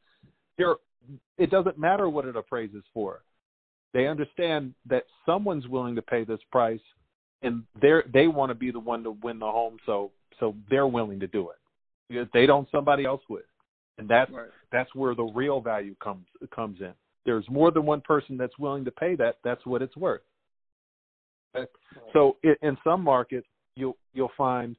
there 0.58 0.76
it 1.38 1.50
doesn't 1.50 1.78
matter 1.78 2.08
what 2.08 2.24
it 2.24 2.36
appraises 2.36 2.82
for. 2.92 3.22
They 3.92 4.06
understand 4.06 4.74
that 4.86 5.04
someone's 5.24 5.68
willing 5.68 5.94
to 5.96 6.02
pay 6.02 6.24
this 6.24 6.40
price, 6.50 6.80
and 7.42 7.62
they 7.80 8.00
they 8.12 8.26
want 8.26 8.50
to 8.50 8.54
be 8.54 8.70
the 8.70 8.80
one 8.80 9.02
to 9.04 9.10
win 9.10 9.38
the 9.38 9.46
home, 9.46 9.78
so 9.86 10.10
so 10.40 10.54
they're 10.70 10.86
willing 10.86 11.20
to 11.20 11.26
do 11.26 11.50
it. 11.50 11.56
If 12.08 12.30
they 12.32 12.46
don't, 12.46 12.68
somebody 12.70 13.04
else 13.04 13.22
would 13.28 13.42
and 13.98 14.08
that's 14.08 14.30
right. 14.30 14.48
that's 14.72 14.94
where 14.94 15.14
the 15.14 15.24
real 15.24 15.60
value 15.60 15.94
comes 16.02 16.26
comes 16.54 16.80
in. 16.80 16.92
There's 17.24 17.48
more 17.50 17.70
than 17.70 17.86
one 17.86 18.00
person 18.02 18.36
that's 18.36 18.56
willing 18.58 18.84
to 18.84 18.90
pay 18.90 19.16
that. 19.16 19.38
That's 19.42 19.64
what 19.66 19.82
it's 19.82 19.96
worth. 19.96 20.20
So 22.12 22.36
in 22.42 22.76
some 22.84 23.02
markets, 23.02 23.46
you'll 23.76 23.96
you'll 24.12 24.32
find 24.36 24.74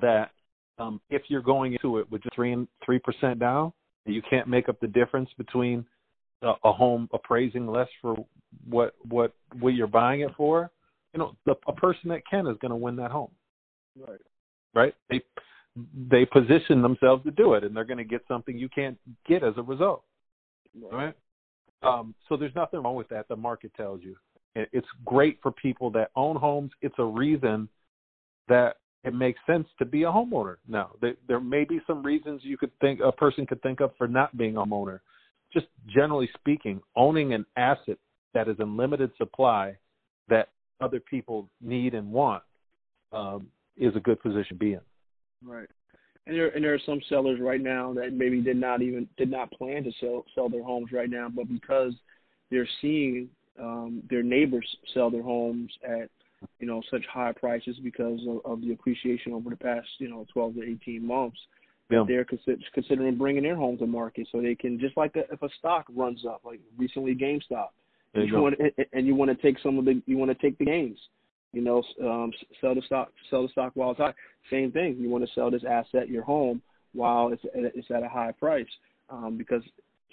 that 0.00 0.30
um, 0.78 1.00
if 1.10 1.22
you're 1.28 1.42
going 1.42 1.72
into 1.72 1.98
it 1.98 2.10
with 2.10 2.22
just 2.22 2.34
three 2.34 2.52
and 2.52 2.68
three 2.84 2.98
percent 2.98 3.38
down, 3.40 3.72
you 4.06 4.22
can't 4.28 4.48
make 4.48 4.68
up 4.68 4.78
the 4.80 4.86
difference 4.86 5.30
between 5.36 5.84
a, 6.42 6.52
a 6.64 6.72
home 6.72 7.08
appraising 7.12 7.66
less 7.66 7.88
for 8.00 8.16
what 8.68 8.94
what 9.08 9.32
what 9.58 9.74
you're 9.74 9.86
buying 9.86 10.20
it 10.20 10.30
for. 10.36 10.70
You 11.12 11.20
know, 11.20 11.36
the, 11.46 11.54
a 11.66 11.72
person 11.72 12.08
that 12.10 12.22
can 12.28 12.46
is 12.46 12.56
going 12.60 12.70
to 12.70 12.76
win 12.76 12.96
that 12.96 13.10
home. 13.10 13.30
Right. 13.98 14.20
Right. 14.74 14.94
They 15.10 15.22
they 16.10 16.24
position 16.24 16.82
themselves 16.82 17.24
to 17.24 17.30
do 17.30 17.54
it, 17.54 17.64
and 17.64 17.74
they're 17.74 17.84
going 17.84 17.98
to 17.98 18.04
get 18.04 18.22
something 18.28 18.56
you 18.56 18.68
can't 18.68 18.98
get 19.26 19.42
as 19.42 19.54
a 19.56 19.62
result. 19.62 20.04
Right. 20.92 21.14
Um, 21.82 22.14
so 22.28 22.36
there's 22.36 22.54
nothing 22.54 22.82
wrong 22.82 22.96
with 22.96 23.08
that. 23.08 23.28
The 23.28 23.36
market 23.36 23.72
tells 23.76 24.02
you 24.02 24.16
it's 24.56 24.86
great 25.04 25.38
for 25.42 25.50
people 25.50 25.90
that 25.90 26.10
own 26.16 26.36
homes. 26.36 26.70
It's 26.80 26.94
a 26.98 27.04
reason 27.04 27.68
that 28.48 28.76
it 29.04 29.14
makes 29.14 29.38
sense 29.46 29.66
to 29.78 29.84
be 29.84 30.04
a 30.04 30.06
homeowner. 30.06 30.56
Now, 30.66 30.92
there, 31.00 31.14
there 31.28 31.40
may 31.40 31.64
be 31.64 31.80
some 31.86 32.02
reasons 32.02 32.40
you 32.42 32.56
could 32.56 32.70
think 32.80 33.00
a 33.04 33.12
person 33.12 33.46
could 33.46 33.62
think 33.62 33.80
of 33.80 33.92
for 33.98 34.08
not 34.08 34.36
being 34.36 34.56
a 34.56 34.60
homeowner. 34.64 35.00
Just 35.52 35.66
generally 35.86 36.28
speaking, 36.34 36.80
owning 36.96 37.34
an 37.34 37.44
asset 37.56 37.98
that 38.32 38.48
is 38.48 38.56
in 38.58 38.76
limited 38.76 39.10
supply 39.18 39.76
that 40.28 40.48
other 40.80 41.00
people 41.00 41.48
need 41.60 41.94
and 41.94 42.10
want 42.10 42.42
um, 43.12 43.46
is 43.76 43.94
a 43.94 44.00
good 44.00 44.20
position 44.20 44.48
to 44.48 44.54
be 44.54 44.72
in. 44.72 44.80
Right. 45.44 45.68
And 46.26 46.34
there 46.34 46.48
and 46.48 46.64
there 46.64 46.72
are 46.72 46.80
some 46.86 47.00
sellers 47.08 47.38
right 47.40 47.60
now 47.60 47.92
that 47.92 48.14
maybe 48.14 48.40
did 48.40 48.56
not 48.56 48.80
even 48.80 49.06
did 49.18 49.30
not 49.30 49.50
plan 49.52 49.84
to 49.84 49.92
sell 50.00 50.24
sell 50.34 50.48
their 50.48 50.64
homes 50.64 50.90
right 50.90 51.10
now, 51.10 51.28
but 51.28 51.48
because 51.48 51.92
they're 52.50 52.68
seeing 52.80 53.28
um, 53.60 54.02
their 54.08 54.22
neighbors 54.22 54.66
sell 54.94 55.10
their 55.10 55.22
homes 55.22 55.70
at 55.86 56.08
you 56.58 56.66
know 56.66 56.82
such 56.90 57.04
high 57.12 57.32
prices 57.32 57.76
because 57.82 58.20
of, 58.28 58.40
of 58.44 58.60
the 58.60 58.72
appreciation 58.72 59.32
over 59.32 59.50
the 59.50 59.56
past 59.56 59.88
you 59.98 60.08
know 60.08 60.26
12 60.32 60.54
to 60.56 60.62
18 60.62 61.06
months. 61.06 61.38
Yeah. 61.90 62.04
They're 62.08 62.24
consider, 62.24 62.56
considering 62.72 63.18
bringing 63.18 63.42
their 63.42 63.56
home 63.56 63.76
to 63.76 63.86
market 63.86 64.26
so 64.32 64.40
they 64.40 64.54
can 64.54 64.80
just 64.80 64.96
like 64.96 65.14
a, 65.16 65.32
if 65.32 65.42
a 65.42 65.48
stock 65.58 65.84
runs 65.94 66.24
up, 66.26 66.40
like 66.42 66.60
recently 66.78 67.14
GameStop, 67.14 67.68
and 68.14 68.26
you, 68.26 68.36
you 68.36 68.42
want 68.42 68.54
and 68.92 69.06
you 69.06 69.14
want 69.14 69.30
to 69.30 69.36
take 69.36 69.62
some 69.62 69.78
of 69.78 69.84
the 69.84 70.00
you 70.06 70.16
want 70.16 70.30
to 70.30 70.34
take 70.34 70.56
the 70.58 70.64
gains 70.64 70.98
you 71.54 71.62
know, 71.62 71.82
um, 72.02 72.32
sell 72.60 72.74
the 72.74 72.82
stock, 72.82 73.12
sell 73.30 73.42
the 73.42 73.48
stock 73.50 73.72
while 73.74 73.92
it's 73.92 74.00
high. 74.00 74.12
Same 74.50 74.72
thing. 74.72 74.96
You 74.98 75.08
want 75.08 75.24
to 75.24 75.30
sell 75.34 75.50
this 75.50 75.62
asset, 75.68 76.08
your 76.08 76.24
home, 76.24 76.60
while 76.92 77.32
it's 77.32 77.42
it's 77.54 77.90
at 77.90 78.02
a 78.02 78.08
high 78.08 78.32
price, 78.32 78.66
um, 79.08 79.38
because 79.38 79.62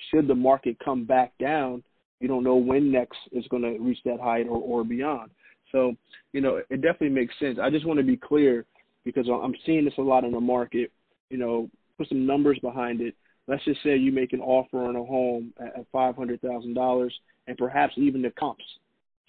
should 0.10 0.28
the 0.28 0.36
market 0.36 0.78
come 0.84 1.04
back 1.04 1.34
down, 1.40 1.84
you 2.20 2.28
don't 2.28 2.44
know 2.44 2.56
when 2.56 2.92
next 2.92 3.18
is 3.32 3.46
going 3.50 3.64
to 3.64 3.78
reach 3.80 3.98
that 4.06 4.20
height 4.20 4.48
or, 4.48 4.58
or 4.58 4.84
beyond. 4.84 5.32
So, 5.72 5.95
you 6.34 6.41
know, 6.41 6.61
it 6.69 6.82
definitely 6.82 7.09
makes 7.09 7.34
sense. 7.39 7.57
I 7.61 7.69
just 7.69 7.86
want 7.86 7.99
to 7.99 8.05
be 8.05 8.17
clear 8.17 8.65
because 9.03 9.28
I'm 9.28 9.55
seeing 9.65 9.86
this 9.86 9.93
a 9.97 10.01
lot 10.01 10.24
in 10.24 10.32
the 10.32 10.39
market. 10.39 10.91
You 11.30 11.38
know, 11.38 11.69
put 11.97 12.09
some 12.09 12.26
numbers 12.26 12.59
behind 12.59 13.01
it. 13.01 13.15
Let's 13.47 13.63
just 13.65 13.82
say 13.84 13.95
you 13.95 14.11
make 14.11 14.34
an 14.34 14.41
offer 14.41 14.84
on 14.84 14.95
a 14.95 15.03
home 15.03 15.53
at 15.59 15.86
five 15.91 16.15
hundred 16.15 16.41
thousand 16.41 16.74
dollars, 16.74 17.13
and 17.47 17.57
perhaps 17.57 17.93
even 17.97 18.22
the 18.22 18.32
comps 18.32 18.63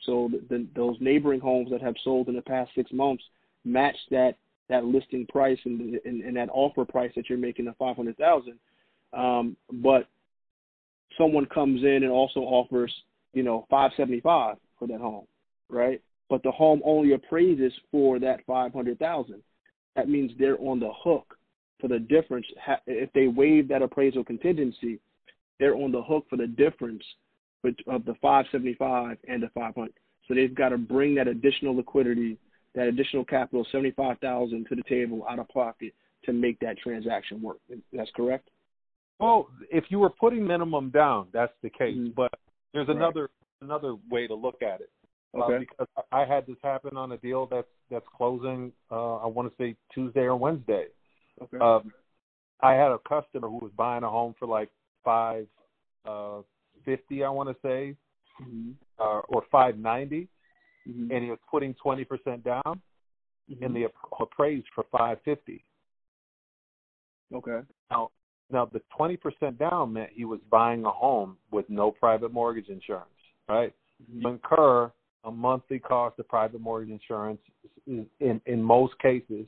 so 0.05 0.31
the, 0.31 0.57
the, 0.57 0.67
those 0.75 0.97
neighboring 1.01 1.41
homes 1.41 1.71
that 1.71 1.81
have 1.81 1.95
sold 2.03 2.29
in 2.29 2.35
the 2.35 2.43
past 2.43 2.71
six 2.75 2.93
months 2.93 3.23
match 3.65 3.97
that 4.11 4.37
that 4.69 4.85
listing 4.85 5.27
price 5.27 5.59
and, 5.65 5.99
and, 6.05 6.23
and 6.23 6.37
that 6.37 6.49
offer 6.53 6.85
price 6.85 7.13
that 7.15 7.29
you're 7.29 7.39
making 7.39 7.69
of 7.69 7.77
five 7.77 7.97
hundred 7.97 8.17
thousand. 8.17 8.59
Um, 9.13 9.57
but 9.71 10.09
someone 11.19 11.47
comes 11.47 11.83
in 11.83 12.03
and 12.03 12.11
also 12.11 12.41
offers, 12.41 12.93
you 13.35 13.43
know, 13.43 13.67
five 13.71 13.91
seventy 13.97 14.21
five 14.21 14.57
for 14.79 14.89
that 14.89 15.01
home, 15.01 15.27
right? 15.69 16.01
But 16.33 16.43
the 16.43 16.51
home 16.51 16.81
only 16.83 17.13
appraises 17.13 17.75
for 17.91 18.19
that 18.21 18.41
five 18.47 18.73
hundred 18.73 18.99
thousand. 18.99 19.43
That 19.97 20.09
means 20.09 20.33
they're 20.39 20.59
on 20.63 20.81
the 20.81 20.91
hook 21.05 21.37
for 21.79 21.89
the 21.89 21.99
difference. 21.99 22.47
If 22.87 23.13
they 23.13 23.29
waive 23.29 23.69
that 23.69 23.83
appraisal 23.83 24.25
contingency, 24.25 24.99
they're 25.61 25.75
on 25.75 25.93
the 25.93 26.01
hook 26.01 26.25
for 26.31 26.37
the 26.39 26.47
difference 26.47 27.03
of 27.87 28.07
the 28.07 28.15
575 28.23 29.19
and 29.29 29.43
the 29.43 29.51
500. 29.51 29.93
So 30.27 30.33
they've 30.33 30.55
got 30.55 30.71
to 30.71 30.79
bring 30.79 31.15
that 31.17 31.29
additional 31.29 31.77
liquidity, 31.77 32.39
that 32.75 32.87
additional 32.87 33.27
capital, 33.27 33.67
75,000 33.71 34.67
to 34.71 34.75
the 34.75 34.83
table 34.89 35.27
out 35.29 35.39
of 35.39 35.51
pocket 35.51 35.93
to 36.25 36.33
make 36.33 36.59
that 36.61 36.79
transaction 36.79 37.43
work. 37.43 37.59
That's 37.93 38.11
correct. 38.17 38.49
Well, 39.21 39.51
if 39.71 39.85
you 39.91 39.99
were 39.99 40.09
putting 40.09 40.47
minimum 40.47 40.89
down, 40.89 41.27
that's 41.31 41.53
the 41.63 41.69
case. 41.69 41.95
Mm-hmm. 41.95 42.13
But 42.17 42.33
there's 42.73 42.89
right. 42.89 42.97
another 42.97 43.29
another 43.61 43.97
way 44.11 44.27
to 44.27 44.35
look 44.35 44.63
at 44.63 44.81
it. 44.81 44.89
Uh, 45.35 45.45
okay. 45.45 45.55
Uh, 45.55 45.59
because 45.59 45.87
I 46.11 46.25
had 46.25 46.47
this 46.47 46.57
happen 46.63 46.97
on 46.97 47.13
a 47.13 47.17
deal 47.19 47.47
that's 47.47 47.69
that's 47.91 48.07
closing. 48.17 48.73
Uh, 48.91 49.17
I 49.17 49.27
want 49.27 49.49
to 49.49 49.55
say 49.63 49.77
Tuesday 49.93 50.23
or 50.23 50.37
Wednesday. 50.37 50.87
Okay. 51.43 51.59
Um, 51.59 51.93
I 52.61 52.73
had 52.73 52.93
a 52.93 52.99
customer 52.99 53.49
who 53.49 53.59
was 53.59 53.73
buying 53.77 54.05
a 54.05 54.11
home 54.11 54.35
for 54.39 54.47
like 54.47 54.71
five 55.05 55.47
uh, 56.07 56.43
fifty, 56.85 57.25
I 57.25 57.29
want 57.29 57.49
to 57.49 57.57
say, 57.63 57.97
mm-hmm. 58.43 58.71
uh, 58.99 59.21
or 59.29 59.45
five 59.51 59.79
ninety, 59.79 60.29
mm 60.89 60.93
mm-hmm. 60.93 61.13
and 61.13 61.25
he 61.25 61.31
was 61.31 61.39
putting 61.51 61.75
twenty 61.75 62.05
percent 62.05 62.45
down, 62.45 62.63
mm-hmm. 62.67 63.65
and 63.65 63.75
the 63.75 63.89
appraised 64.21 64.67
for 64.75 64.85
five 64.93 65.19
fifty. 65.25 65.65
Okay. 67.35 67.61
Now, 67.91 68.11
now 68.51 68.67
the 68.67 68.83
twenty 68.97 69.17
percent 69.17 69.59
down 69.59 69.93
meant 69.93 70.11
he 70.15 70.25
was 70.25 70.41
buying 70.51 70.85
a 70.85 70.91
home 70.91 71.37
with 71.51 71.69
no 71.69 71.91
private 71.91 72.33
mortgage 72.33 72.69
insurance, 72.69 73.09
right? 73.49 73.73
Mm-hmm. 74.03 74.21
You 74.21 74.29
incur 74.29 74.93
a 75.25 75.31
monthly 75.31 75.79
cost 75.79 76.19
of 76.19 76.29
private 76.29 76.61
mortgage 76.61 76.91
insurance 76.91 77.41
is 77.87 78.07
in 78.21 78.41
in 78.47 78.63
most 78.63 78.99
cases 78.99 79.47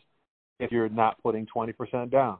if 0.60 0.70
you're 0.70 0.88
not 0.88 1.20
putting 1.22 1.46
twenty 1.46 1.72
percent 1.72 2.10
down. 2.10 2.38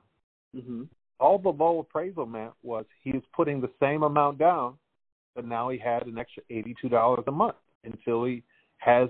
Mm-hmm. 0.55 0.85
All 1.21 1.39
the 1.39 1.51
low 1.51 1.81
appraisal 1.81 2.27
meant 2.27 2.53
was 2.63 2.85
he 3.03 3.13
was 3.13 3.23
putting 3.35 3.61
the 3.61 3.71
same 3.81 4.03
amount 4.03 4.39
down, 4.39 4.75
but 5.35 5.47
now 5.47 5.69
he 5.71 5.79
had 5.79 6.07
an 6.07 6.19
extra 6.19 6.43
$82 6.51 7.27
a 7.27 7.31
month 7.31 7.57
until 7.85 8.25
he 8.25 8.43
has 8.79 9.09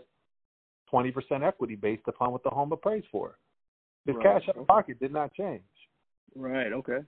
20% 0.93 1.13
equity 1.43 1.77
based 1.77 2.03
upon 2.07 2.33
what 2.33 2.43
the 2.43 2.51
home 2.51 2.73
appraised 2.73 3.07
for. 3.11 3.39
His 4.07 4.17
right. 4.17 4.41
cash 4.41 4.49
out 4.49 4.57
of 4.57 4.67
pocket 4.67 5.01
did 5.01 5.13
not 5.13 5.33
change. 5.35 5.63
Right. 6.37 6.73
Okay. 6.73 6.99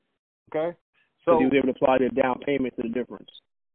Okay. 0.54 0.76
So 1.24 1.38
he 1.38 1.44
was 1.44 1.52
able 1.56 1.66
to 1.66 1.70
apply 1.72 1.98
the 1.98 2.08
down 2.20 2.38
payment 2.40 2.74
to 2.76 2.82
the 2.82 2.88
difference. 2.88 3.28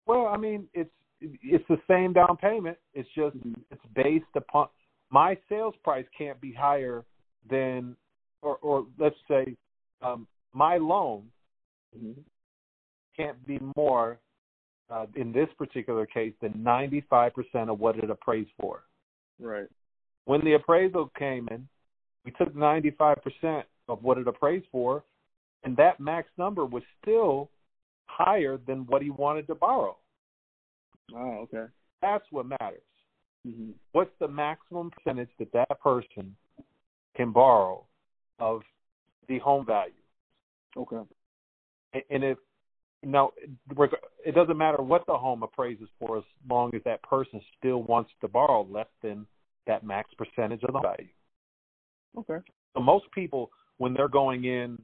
Well, 0.06 0.28
I 0.28 0.38
mean, 0.38 0.68
it's 0.74 0.90
it's 1.22 1.66
the 1.70 1.78
same 1.90 2.14
down 2.14 2.38
payment. 2.38 2.78
It's 2.94 3.10
just 3.16 3.38
mm-hmm. 3.38 3.54
it's 3.70 3.82
based 3.96 4.26
upon 4.36 4.68
my 5.10 5.38
sales 5.50 5.76
price 5.84 6.06
can't 6.18 6.40
be 6.42 6.54
higher 6.54 7.04
than 7.50 7.96
or, 8.42 8.58
or 8.58 8.88
let's 8.98 9.16
say, 9.28 9.56
um, 10.02 10.28
my 10.54 10.78
loan 10.78 11.24
Mm-hmm. 11.98 12.22
can't 13.18 13.46
be 13.46 13.60
more, 13.76 14.18
uh, 14.90 15.06
in 15.16 15.34
this 15.34 15.50
particular 15.58 16.06
case, 16.06 16.34
than 16.42 16.54
95% 16.54 17.32
of 17.70 17.80
what 17.80 17.98
it 17.98 18.10
appraised 18.10 18.52
for. 18.60 18.84
Right. 19.40 19.68
When 20.26 20.44
the 20.46 20.54
appraisal 20.54 21.12
came 21.18 21.48
in, 21.52 21.68
we 22.24 22.32
took 22.32 22.56
95% 22.56 23.64
of 23.90 24.04
what 24.04 24.20
it 24.20 24.28
appraised 24.28 24.68
for, 24.72 25.04
and 25.64 25.76
that 25.78 26.00
max 26.00 26.30
number 26.38 26.66
was 26.66 26.84
still 27.02 27.50
higher 28.06 28.58
than 28.66 28.86
what 28.86 29.02
he 29.02 29.10
wanted 29.10 29.48
to 29.48 29.56
borrow. 29.56 29.98
Oh, 31.16 31.48
okay. 31.54 31.66
That's 32.02 32.26
what 32.32 32.46
matters. 32.46 32.82
Mm-hmm. 33.48 33.72
What's 33.92 34.12
the 34.20 34.28
maximum 34.28 34.92
percentage 34.92 35.30
that 35.40 35.52
that 35.54 35.80
person 35.82 36.36
can 37.16 37.32
borrow 37.32 37.86
of 38.40 38.62
the 39.28 39.40
home 39.40 39.66
value? 39.66 39.94
Okay. 40.78 40.98
And- 41.94 42.04
And 42.10 42.24
if 42.24 42.38
now, 43.04 43.32
it 44.24 44.36
doesn't 44.36 44.58
matter 44.58 44.82
what 44.84 45.06
the 45.08 45.18
home 45.18 45.42
appraises 45.42 45.90
for, 46.00 46.20
as 46.20 46.24
long 46.48 46.74
as 46.76 46.84
that 46.84 47.02
person 47.02 47.42
still 47.58 47.82
wants 47.84 48.12
to 48.22 48.28
borrow 48.28 48.62
less 48.70 48.88
than 49.02 49.26
that 49.66 49.84
max 49.84 50.14
percentage 50.14 50.64
of 50.64 50.74
the 50.74 50.80
value. 50.80 51.08
Okay. 52.16 52.38
So 52.76 52.80
most 52.80 53.06
people, 53.12 53.52
when 53.78 53.94
they're 53.96 54.08
going 54.08 54.46
in 54.46 54.80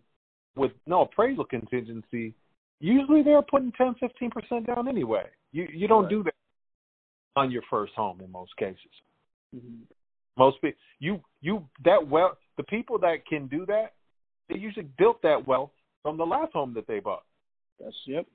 with 0.56 0.72
no 0.88 1.02
appraisal 1.02 1.46
contingency, 1.46 2.34
usually 2.80 3.24
they're 3.24 3.42
putting 3.42 3.72
10, 3.74 3.96
15 4.00 4.30
percent 4.32 4.68
down 4.68 4.88
anyway. 4.88 5.26
You 5.52 5.68
you 5.74 5.88
don't 5.88 6.04
Right. 6.04 6.10
do 6.10 6.24
that 6.24 6.34
on 7.36 7.52
your 7.52 7.64
first 7.70 7.94
home 7.94 8.20
in 8.22 8.32
most 8.32 8.56
cases. 8.58 8.78
Mm-hmm. 9.56 9.84
Most 10.38 10.62
people, 10.62 10.80
you 11.00 11.22
you 11.42 11.68
that 11.84 12.06
well, 12.08 12.38
the 12.58 12.64
people 12.64 12.98
that 13.00 13.26
can 13.28 13.48
do 13.48 13.66
that, 13.68 13.94
they 14.50 14.58
usually 14.58 14.88
built 14.98 15.22
that 15.24 15.48
wealth 15.48 15.72
from 16.04 16.18
the 16.18 16.26
last 16.26 16.54
home 16.54 16.74
that 16.74 16.88
they 16.88 17.00
bought. 17.00 17.24
That's 17.80 17.96
yep. 18.06 18.26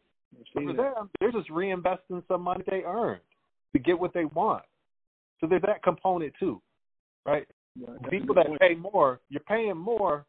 So 0.55 0.63
for 0.63 0.73
them, 0.73 1.11
they're 1.21 1.33
just 1.33 1.51
reinvesting 1.51 2.23
some 2.27 2.43
money 2.43 2.65
they 2.67 2.83
earned 2.87 3.21
to 3.75 3.79
get 3.79 3.99
what 3.99 4.15
they 4.15 4.25
want. 4.25 4.65
So 5.41 5.47
there's 5.47 5.63
that 5.63 5.83
component 5.83 6.33
too, 6.39 6.61
right? 7.27 7.47
A 8.05 8.11
People 8.11 8.35
that 8.37 8.47
point. 8.47 8.61
pay 8.61 8.75
more, 8.75 9.21
you're 9.29 9.41
paying 9.41 9.77
more 9.77 10.25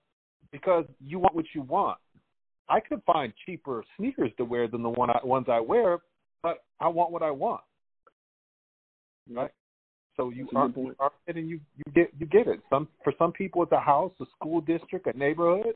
because 0.52 0.86
you 1.06 1.20
want 1.20 1.36
what 1.36 1.46
you 1.54 1.62
want. 1.62 1.98
I 2.70 2.80
could 2.80 3.02
find 3.06 3.34
cheaper 3.46 3.84
sneakers 3.98 4.32
to 4.38 4.46
wear 4.46 4.68
than 4.68 4.84
the 4.84 4.90
one 4.90 5.10
I, 5.10 5.20
ones 5.24 5.48
I 5.50 5.60
wear, 5.60 6.00
but 6.42 6.64
I 6.80 6.88
want 6.88 7.12
what 7.12 7.22
I 7.22 7.32
want, 7.32 7.62
right? 9.30 9.52
So 10.16 10.30
you 10.30 10.48
are, 10.56 10.70
point. 10.70 10.96
are 11.00 11.12
and 11.28 11.50
you 11.50 11.60
you 11.76 11.84
get 11.94 12.12
you 12.20 12.26
get 12.26 12.48
it. 12.48 12.60
Some 12.70 12.88
for 13.04 13.14
some 13.18 13.32
people 13.32 13.64
it's 13.64 13.72
a 13.72 13.80
house, 13.80 14.12
a 14.22 14.26
school 14.38 14.62
district, 14.62 15.08
a 15.08 15.18
neighborhood, 15.18 15.76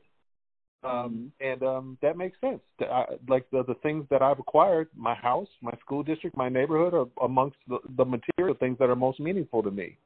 um, 0.84 1.32
and 1.42 1.64
um, 1.64 1.98
that 2.02 2.18
makes 2.18 2.40
sense. 2.40 2.62
I, 2.80 3.06
like 3.28 3.50
the 3.52 3.64
the 3.64 3.76
things 3.76 4.06
that 4.10 4.22
I've 4.22 4.40
acquired, 4.40 4.90
my 4.96 5.16
house, 5.16 5.48
my 5.62 5.74
school 5.80 6.04
district, 6.04 6.38
my 6.38 6.50
neighborhood 6.50 6.94
are 6.94 7.26
amongst 7.26 7.58
the, 7.68 7.80
the 7.98 8.06
material 8.06 8.56
things 8.60 8.78
that 8.80 8.90
are 8.90 8.96
most 8.96 9.20
meaningful 9.20 9.64
to 9.64 9.72
me. 9.72 9.98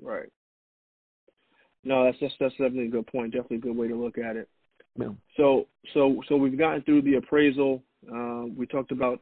Right. 0.00 0.28
No, 1.84 2.04
that's 2.04 2.18
that's 2.20 2.34
that's 2.40 2.52
definitely 2.54 2.86
a 2.86 2.90
good 2.90 3.06
point. 3.06 3.32
Definitely 3.32 3.58
a 3.58 3.60
good 3.60 3.76
way 3.76 3.88
to 3.88 3.96
look 3.96 4.18
at 4.18 4.36
it. 4.36 4.48
So 5.36 5.66
so 5.94 6.22
so 6.28 6.36
we've 6.36 6.58
gotten 6.58 6.82
through 6.82 7.02
the 7.02 7.14
appraisal. 7.14 7.82
Um, 8.10 8.54
we 8.56 8.66
talked 8.66 8.92
about 8.92 9.20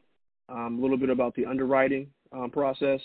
um, 0.49 0.79
a 0.79 0.81
little 0.81 0.97
bit 0.97 1.09
about 1.09 1.33
the 1.35 1.45
underwriting 1.45 2.07
um, 2.33 2.49
process. 2.51 2.99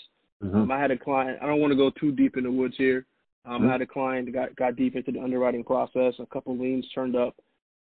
Um, 0.61 0.71
I 0.71 0.79
had 0.79 0.91
a 0.91 0.97
client. 0.97 1.39
I 1.41 1.45
don't 1.47 1.59
want 1.59 1.71
to 1.71 1.77
go 1.77 1.89
too 1.91 2.11
deep 2.11 2.37
in 2.37 2.43
the 2.43 2.51
woods 2.51 2.75
here. 2.77 3.05
Um, 3.45 3.61
Mhm. 3.61 3.69
I 3.69 3.71
had 3.71 3.81
a 3.81 3.87
client 3.87 4.25
that 4.25 4.33
got 4.33 4.55
got 4.55 4.75
deep 4.75 4.95
into 4.95 5.11
the 5.11 5.19
underwriting 5.21 5.63
process. 5.63 6.13
A 6.19 6.25
couple 6.25 6.55
liens 6.57 6.87
turned 6.93 7.15
up, 7.15 7.35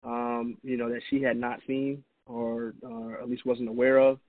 um, 0.04 0.58
you 0.64 0.78
know, 0.78 0.90
that 0.90 1.02
she 1.10 1.22
had 1.22 1.38
not 1.38 1.60
seen 1.68 2.04
or 2.26 2.74
uh, 2.84 3.22
at 3.22 3.30
least 3.30 3.46
wasn't 3.46 3.70
aware 3.70 3.98
of, 4.00 4.20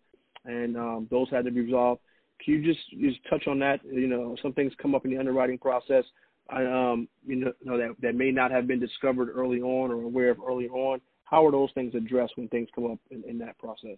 and 0.44 0.76
um, 0.76 1.06
those 1.10 1.28
had 1.30 1.44
to 1.44 1.50
be 1.50 1.60
resolved. 1.62 2.00
Can 2.40 2.54
you 2.54 2.62
just 2.62 2.90
just 3.00 3.24
touch 3.30 3.46
on 3.46 3.58
that? 3.60 3.80
You 3.84 4.08
know, 4.08 4.36
some 4.42 4.52
things 4.52 4.72
come 4.76 4.94
up 4.94 5.04
in 5.04 5.10
the 5.12 5.18
underwriting 5.18 5.58
process. 5.58 6.04
I, 6.52 6.64
um, 6.66 7.08
you 7.26 7.36
know, 7.36 7.52
know 7.64 7.78
that 7.78 7.96
that 8.00 8.14
may 8.14 8.30
not 8.30 8.50
have 8.50 8.66
been 8.66 8.78
discovered 8.78 9.30
early 9.30 9.60
on 9.60 9.90
or 9.90 10.02
aware 10.02 10.30
of 10.30 10.38
early 10.46 10.68
on. 10.68 11.00
How 11.24 11.46
are 11.46 11.50
those 11.50 11.70
things 11.74 11.94
addressed 11.94 12.34
when 12.36 12.48
things 12.48 12.68
come 12.74 12.90
up 12.90 12.98
in, 13.10 13.24
in 13.26 13.38
that 13.38 13.58
process? 13.58 13.96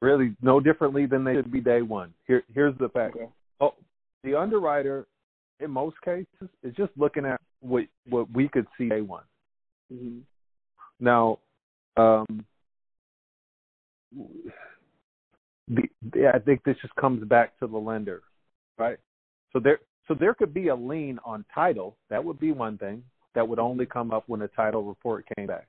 Really, 0.00 0.34
no 0.40 0.60
differently 0.60 1.04
than 1.06 1.24
they 1.24 1.34
should 1.34 1.52
be 1.52 1.60
day 1.60 1.82
one. 1.82 2.14
Here, 2.26 2.42
here's 2.52 2.76
the 2.78 2.88
fact. 2.88 3.16
Okay. 3.16 3.28
Oh, 3.60 3.74
the 4.24 4.34
underwriter, 4.34 5.06
in 5.60 5.70
most 5.70 5.96
cases, 6.02 6.48
is 6.62 6.74
just 6.74 6.90
looking 6.96 7.26
at 7.26 7.40
what 7.60 7.84
what 8.08 8.30
we 8.32 8.48
could 8.48 8.66
see 8.78 8.88
day 8.88 9.02
one. 9.02 9.24
hmm 9.92 10.20
Now, 10.98 11.38
um, 11.98 12.44
the, 15.68 15.82
the, 16.12 16.30
I 16.34 16.38
think 16.38 16.64
this 16.64 16.76
just 16.80 16.94
comes 16.96 17.22
back 17.24 17.58
to 17.58 17.66
the 17.66 17.78
lender, 17.78 18.22
right? 18.78 18.98
So 19.52 19.60
there, 19.60 19.80
so 20.08 20.14
there 20.14 20.34
could 20.34 20.52
be 20.52 20.68
a 20.68 20.74
lien 20.74 21.18
on 21.24 21.44
title. 21.54 21.96
That 22.10 22.24
would 22.24 22.38
be 22.40 22.52
one 22.52 22.78
thing. 22.78 23.02
That 23.34 23.46
would 23.46 23.58
only 23.58 23.86
come 23.86 24.10
up 24.10 24.24
when 24.26 24.42
a 24.42 24.48
title 24.48 24.82
report 24.82 25.24
came 25.36 25.46
back. 25.46 25.68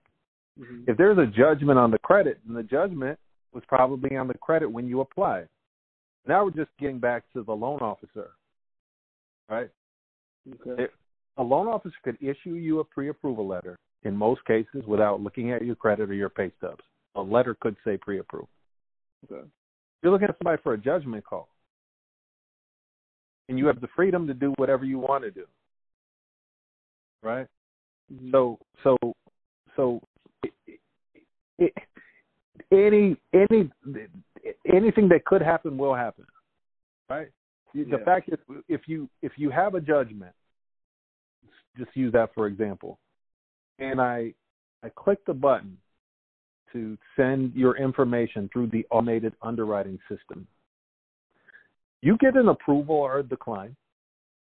hmm 0.57 0.83
If 0.87 0.97
there's 0.97 1.17
a 1.17 1.25
judgment 1.25 1.79
on 1.79 1.91
the 1.91 1.99
credit, 1.99 2.39
then 2.45 2.55
the 2.55 2.63
judgment 2.63 3.17
was 3.53 3.63
probably 3.67 4.15
on 4.17 4.27
the 4.27 4.33
credit 4.33 4.67
when 4.69 4.87
you 4.87 5.01
applied. 5.01 5.47
Now 6.27 6.43
we're 6.45 6.51
just 6.51 6.71
getting 6.79 6.99
back 6.99 7.23
to 7.33 7.43
the 7.43 7.53
loan 7.53 7.79
officer, 7.79 8.31
right? 9.49 9.69
Okay. 10.47 10.83
It- 10.83 10.93
A 11.37 11.43
loan 11.43 11.67
officer 11.67 11.95
could 12.03 12.17
issue 12.21 12.53
you 12.53 12.79
a 12.79 12.83
pre-approval 12.83 13.47
letter 13.47 13.75
in 14.03 14.15
most 14.15 14.45
cases 14.45 14.85
without 14.85 15.19
looking 15.21 15.51
at 15.51 15.65
your 15.65 15.75
credit 15.75 16.09
or 16.09 16.13
your 16.13 16.29
pay 16.29 16.51
stubs. 16.57 16.83
A 17.15 17.21
letter 17.21 17.55
could 17.55 17.75
say 17.83 17.97
pre-approved. 17.97 18.49
Okay. 19.25 19.47
You're 20.01 20.11
looking 20.11 20.27
at 20.29 20.37
somebody 20.37 20.61
for 20.61 20.73
a 20.73 20.77
judgment 20.77 21.23
call, 21.25 21.47
and 23.53 23.59
you 23.59 23.67
have 23.67 23.79
the 23.81 23.87
freedom 23.95 24.25
to 24.25 24.33
do 24.33 24.51
whatever 24.57 24.83
you 24.83 24.97
want 24.97 25.23
to 25.23 25.29
do, 25.29 25.45
right? 27.21 27.47
Mhm. 28.11 28.31
So 28.31 28.57
so 28.83 28.97
so 29.75 30.01
it, 30.43 30.79
it, 31.59 31.73
any 32.71 33.15
any 33.31 33.69
anything 34.65 35.07
that 35.09 35.23
could 35.25 35.43
happen 35.43 35.77
will 35.77 35.93
happen, 35.93 36.25
right? 37.11 37.31
The 37.75 37.85
Yeah. 37.85 38.03
fact 38.03 38.29
is, 38.29 38.39
if 38.67 38.87
you 38.87 39.07
if 39.21 39.37
you 39.37 39.51
have 39.51 39.75
a 39.75 39.81
judgment, 39.81 40.33
just 41.77 41.95
use 41.95 42.11
that 42.13 42.33
for 42.33 42.47
example, 42.47 42.97
and 43.77 44.01
I 44.01 44.33
I 44.81 44.89
click 44.89 45.23
the 45.25 45.35
button 45.35 45.77
to 46.71 46.97
send 47.15 47.53
your 47.53 47.77
information 47.77 48.49
through 48.51 48.65
the 48.71 48.83
automated 48.89 49.35
underwriting 49.43 49.99
system. 50.09 50.47
You 52.03 52.17
get 52.17 52.35
an 52.35 52.49
approval 52.49 52.95
or 52.95 53.19
a 53.19 53.23
decline, 53.23 53.77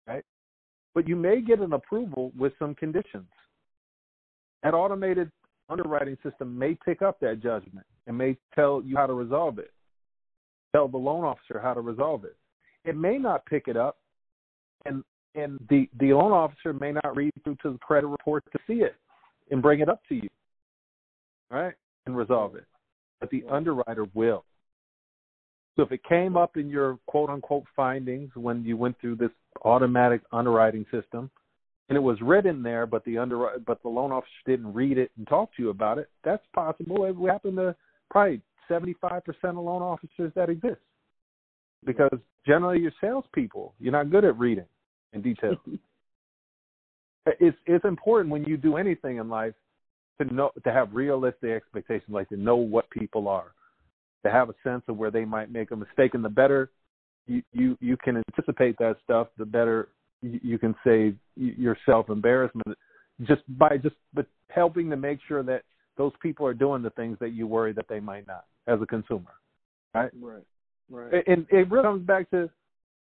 right? 0.05 0.25
But 0.93 1.07
you 1.07 1.15
may 1.15 1.39
get 1.39 1.59
an 1.59 1.71
approval 1.71 2.33
with 2.37 2.51
some 2.59 2.75
conditions. 2.75 3.29
An 4.63 4.73
automated 4.73 5.31
underwriting 5.69 6.17
system 6.21 6.59
may 6.59 6.77
pick 6.83 7.01
up 7.01 7.17
that 7.21 7.41
judgment 7.41 7.85
and 8.07 8.17
may 8.17 8.35
tell 8.53 8.83
you 8.83 8.97
how 8.97 9.07
to 9.07 9.13
resolve 9.13 9.57
it, 9.57 9.71
tell 10.75 10.89
the 10.89 10.97
loan 10.97 11.23
officer 11.23 11.57
how 11.57 11.73
to 11.73 11.79
resolve 11.79 12.25
it. 12.25 12.35
It 12.83 12.97
may 12.97 13.17
not 13.17 13.45
pick 13.45 13.69
it 13.69 13.77
up, 13.77 13.99
and 14.83 15.01
and 15.33 15.57
the 15.69 15.89
the 16.01 16.11
loan 16.11 16.33
officer 16.33 16.73
may 16.73 16.91
not 16.91 17.15
read 17.15 17.31
through 17.45 17.55
to 17.63 17.71
the 17.71 17.77
credit 17.77 18.07
report 18.07 18.43
to 18.51 18.59
see 18.67 18.81
it 18.81 18.95
and 19.49 19.61
bring 19.61 19.79
it 19.79 19.87
up 19.87 20.01
to 20.09 20.15
you, 20.15 20.27
right, 21.49 21.75
and 22.05 22.17
resolve 22.17 22.57
it. 22.57 22.65
But 23.21 23.29
the 23.29 23.45
underwriter 23.49 24.07
will. 24.13 24.43
So 25.75 25.83
if 25.83 25.91
it 25.91 26.03
came 26.03 26.37
up 26.37 26.57
in 26.57 26.69
your 26.69 26.97
quote 27.05 27.29
unquote 27.29 27.65
findings 27.75 28.31
when 28.35 28.63
you 28.63 28.77
went 28.77 28.99
through 28.99 29.15
this 29.15 29.31
automatic 29.63 30.21
underwriting 30.31 30.85
system, 30.91 31.29
and 31.89 31.95
it 31.95 32.01
was 32.01 32.19
written 32.21 32.63
there, 32.63 32.85
but 32.85 33.03
the 33.05 33.17
under 33.17 33.47
but 33.65 33.81
the 33.83 33.89
loan 33.89 34.11
officer 34.11 34.31
didn't 34.45 34.73
read 34.73 34.97
it 34.97 35.11
and 35.17 35.27
talk 35.27 35.55
to 35.55 35.61
you 35.61 35.69
about 35.69 35.97
it, 35.97 36.09
that's 36.23 36.43
possible. 36.53 37.05
It 37.05 37.15
would 37.15 37.29
happen 37.29 37.55
to 37.57 37.75
probably 38.09 38.41
seventy 38.67 38.95
five 38.99 39.23
percent 39.23 39.57
of 39.57 39.63
loan 39.63 39.81
officers 39.81 40.31
that 40.35 40.49
exist. 40.49 40.79
Because 41.85 42.17
generally 42.47 42.79
you're 42.79 42.91
salespeople. 42.99 43.75
You're 43.79 43.91
not 43.91 44.09
good 44.09 44.25
at 44.25 44.37
reading 44.39 44.65
in 45.13 45.21
detail. 45.21 45.57
it's 47.39 47.57
it's 47.65 47.85
important 47.85 48.31
when 48.31 48.43
you 48.45 48.57
do 48.57 48.77
anything 48.77 49.17
in 49.17 49.29
life 49.29 49.53
to 50.19 50.33
know 50.33 50.51
to 50.63 50.71
have 50.71 50.93
realistic 50.93 51.51
expectations, 51.51 52.09
like 52.09 52.29
to 52.29 52.37
know 52.37 52.55
what 52.55 52.89
people 52.89 53.27
are, 53.27 53.53
to 54.25 54.31
have 54.31 54.49
a 54.49 54.55
sense 54.63 54.81
of 54.87 54.97
where 54.97 55.11
they 55.11 55.23
might 55.23 55.51
make 55.51 55.71
a 55.71 55.75
mistake, 55.75 56.13
and 56.13 56.25
the 56.25 56.29
better 56.29 56.71
you 57.27 57.41
you, 57.53 57.77
you 57.79 57.95
can 57.97 58.21
anticipate 58.29 58.77
that 58.79 58.97
stuff, 59.03 59.27
the 59.37 59.45
better 59.45 59.89
you, 60.21 60.39
you 60.43 60.57
can 60.59 60.75
save 60.83 61.15
yourself 61.35 62.09
embarrassment 62.09 62.77
just 63.21 63.41
by 63.57 63.77
just 63.77 63.95
but 64.13 64.25
helping 64.49 64.89
to 64.89 64.97
make 64.97 65.19
sure 65.27 65.43
that 65.43 65.63
those 65.97 66.11
people 66.21 66.45
are 66.45 66.53
doing 66.53 66.81
the 66.81 66.89
things 66.91 67.17
that 67.21 67.29
you 67.29 67.47
worry 67.47 67.71
that 67.71 67.87
they 67.87 67.99
might 67.99 68.27
not 68.27 68.45
as 68.67 68.81
a 68.81 68.85
consumer, 68.85 69.31
right? 69.93 70.11
Right. 70.19 70.43
Right. 70.89 71.23
And- 71.27 71.47
it 71.49 71.69
really 71.71 71.83
comes 71.83 72.05
back 72.05 72.29
to 72.31 72.49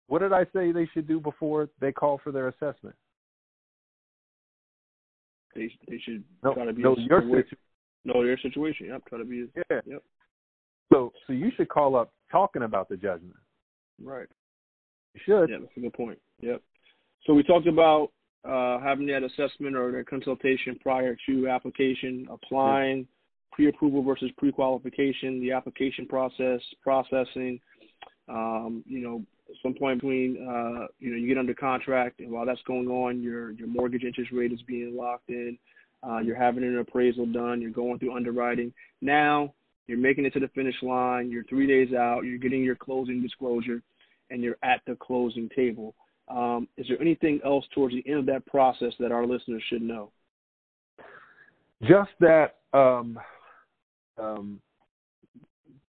what 0.07 0.20
did 0.20 0.34
I 0.34 0.45
say 0.53 0.72
they 0.72 0.88
should 0.93 1.07
do 1.07 1.20
before 1.20 1.70
they 1.82 1.91
call 1.91 2.20
for 2.24 2.32
their 2.32 2.47
assessment? 2.47 2.95
they 5.55 5.72
they 5.88 5.99
should 6.03 6.24
no, 6.43 6.53
try 6.53 6.66
to 6.66 6.74
be 6.74 6.84
know 6.84 6.95
your 6.97 7.22
situation. 7.22 7.57
know 8.05 8.24
their 8.24 8.39
situation. 8.39 8.88
Yep, 8.88 9.05
try 9.10 9.18
to 9.18 9.26
be 9.26 9.41
as 9.41 9.49
Yeah. 9.70 9.82
Yep. 9.86 10.03
So 10.91 11.13
so 11.27 11.33
you 11.33 11.51
should 11.55 11.69
call 11.69 11.95
up 11.95 12.11
talking 12.31 12.63
about 12.63 12.89
the 12.89 12.97
judgment. 12.97 13.35
right. 14.03 14.27
You 15.13 15.21
should. 15.25 15.49
Yeah, 15.49 15.57
that's 15.61 15.77
a 15.77 15.79
good 15.79 15.93
point. 15.93 16.19
Yep. 16.41 16.61
So 17.25 17.33
we 17.33 17.43
talked 17.43 17.67
about 17.67 18.11
uh, 18.47 18.79
having 18.79 19.07
that 19.07 19.23
assessment 19.23 19.75
or 19.75 19.91
that 19.91 20.07
consultation 20.07 20.77
prior 20.81 21.17
to 21.27 21.47
application, 21.49 22.27
applying, 22.31 23.07
pre-approval 23.51 24.03
versus 24.03 24.31
pre-qualification, 24.37 25.41
the 25.41 25.51
application 25.51 26.05
process, 26.07 26.61
processing. 26.81 27.59
Um, 28.29 28.83
you 28.87 29.01
know, 29.01 29.23
some 29.63 29.73
point 29.73 29.99
between 29.99 30.37
uh, 30.47 30.87
you 30.99 31.11
know 31.11 31.17
you 31.17 31.27
get 31.27 31.37
under 31.37 31.53
contract, 31.53 32.19
and 32.19 32.31
while 32.31 32.45
that's 32.45 32.61
going 32.67 32.87
on, 32.87 33.21
your 33.21 33.51
your 33.51 33.67
mortgage 33.67 34.03
interest 34.03 34.31
rate 34.31 34.51
is 34.51 34.61
being 34.63 34.95
locked 34.95 35.29
in. 35.29 35.57
Uh, 36.07 36.19
you're 36.19 36.35
having 36.35 36.63
an 36.63 36.77
appraisal 36.77 37.25
done. 37.25 37.61
You're 37.61 37.71
going 37.71 37.99
through 37.99 38.15
underwriting. 38.15 38.71
Now 39.01 39.53
you're 39.89 39.97
making 39.97 40.23
it 40.25 40.33
to 40.33 40.39
the 40.39 40.49
finish 40.49 40.75
line. 40.83 41.31
You're 41.31 41.43
three 41.45 41.65
days 41.65 41.95
out. 41.95 42.21
You're 42.21 42.37
getting 42.37 42.63
your 42.63 42.75
closing 42.75 43.23
disclosure 43.23 43.81
and 44.29 44.43
you're 44.43 44.57
at 44.61 44.81
the 44.85 44.95
closing 44.95 45.49
table. 45.55 45.95
Um, 46.27 46.67
is 46.77 46.85
there 46.87 47.01
anything 47.01 47.39
else 47.43 47.65
towards 47.73 47.95
the 47.95 48.03
end 48.07 48.19
of 48.19 48.25
that 48.27 48.45
process 48.45 48.93
that 48.99 49.11
our 49.11 49.25
listeners 49.25 49.63
should 49.67 49.81
know? 49.81 50.11
Just 51.81 52.11
that 52.19 52.57
um, 52.71 53.17
um, 54.19 54.61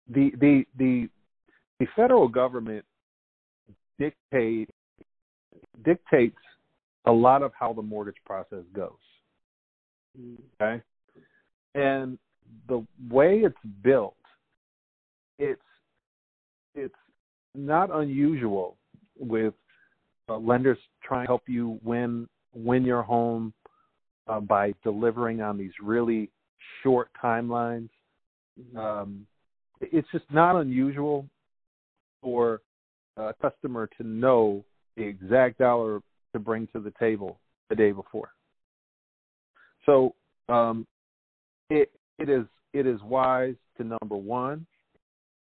the 0.10 0.32
the 0.42 0.66
the 0.78 1.08
the 1.80 1.88
federal 1.96 2.28
government 2.28 2.84
dictate 3.98 4.70
dictates 5.86 6.36
a 7.06 7.12
lot 7.12 7.44
of 7.44 7.54
how 7.58 7.72
the 7.72 7.82
mortgage 7.82 8.18
process 8.26 8.64
goes. 8.74 8.92
Okay, 10.60 10.82
and 11.76 12.18
the 12.68 12.86
way 13.10 13.40
it's 13.40 13.56
built, 13.84 14.16
it's 15.40 15.62
it's 16.74 16.94
not 17.54 17.90
unusual 17.94 18.78
with 19.18 19.54
uh, 20.30 20.38
lenders 20.38 20.78
trying 21.04 21.26
to 21.26 21.28
help 21.28 21.44
you 21.48 21.80
win 21.84 22.28
win 22.54 22.84
your 22.84 23.04
home 23.04 23.54
uh, 24.28 24.40
by 24.40 24.74
delivering 24.84 25.42
on 25.42 25.58
these 25.58 25.72
really 25.82 26.30
short 26.82 27.10
timelines. 27.22 27.90
Um, 28.78 29.28
it's 29.82 30.08
just 30.12 30.26
not 30.32 30.56
unusual 30.56 31.28
for 32.22 32.62
a 33.18 33.34
customer 33.42 33.90
to 33.98 34.04
know 34.08 34.64
the 34.98 35.04
exact 35.04 35.60
dollar 35.60 36.02
to 36.34 36.40
bring 36.40 36.68
to 36.68 36.80
the 36.80 36.94
table 37.00 37.40
the 37.70 37.76
day 37.76 37.92
before. 37.92 38.30
So 39.86 40.16
um, 40.50 40.88
it 41.70 41.92
it 42.20 42.30
is 42.30 42.46
it 42.74 42.86
is 42.86 43.02
wise 43.04 43.56
to 43.78 43.84
number 43.84 44.16
one 44.16 44.66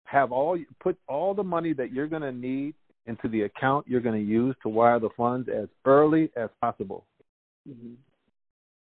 have 0.04 0.32
all 0.32 0.58
put 0.80 0.98
all 1.08 1.34
the 1.34 1.42
money 1.42 1.72
that 1.72 1.92
you're 1.92 2.08
going 2.08 2.22
to 2.22 2.32
need 2.32 2.74
into 3.06 3.28
the 3.28 3.42
account 3.42 3.86
you're 3.88 4.00
going 4.00 4.18
to 4.18 4.30
use 4.30 4.54
to 4.62 4.68
wire 4.68 4.98
the 4.98 5.08
funds 5.16 5.48
as 5.48 5.68
early 5.84 6.30
as 6.36 6.48
possible. 6.60 7.06
Mm-hmm. 7.68 7.92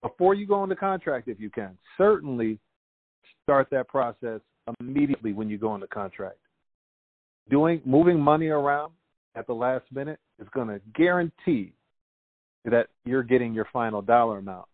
before 0.01 0.34
you 0.34 0.47
go 0.47 0.63
into 0.63 0.76
contract 0.76 1.28
if 1.28 1.38
you 1.38 1.49
can 1.49 1.78
certainly 1.97 2.57
start 3.43 3.67
that 3.71 3.89
process 3.89 4.39
immediately 4.80 5.34
when 5.34 5.49
you 5.49 5.57
go 5.57 5.76
into 5.76 5.88
contract. 5.88 6.38
Doing 7.49 7.82
moving 7.86 8.19
money 8.19 8.47
around 8.47 8.93
at 9.36 9.47
the 9.47 9.53
last 9.53 9.86
minute 9.91 10.19
is 10.39 10.47
going 10.53 10.69
to 10.69 10.80
guarantee 10.95 11.74
that 12.65 12.88
you're 13.03 13.24
getting 13.24 13.53
your 13.53 13.67
final 13.74 14.01
dollar 14.01 14.38
amount 14.38 14.67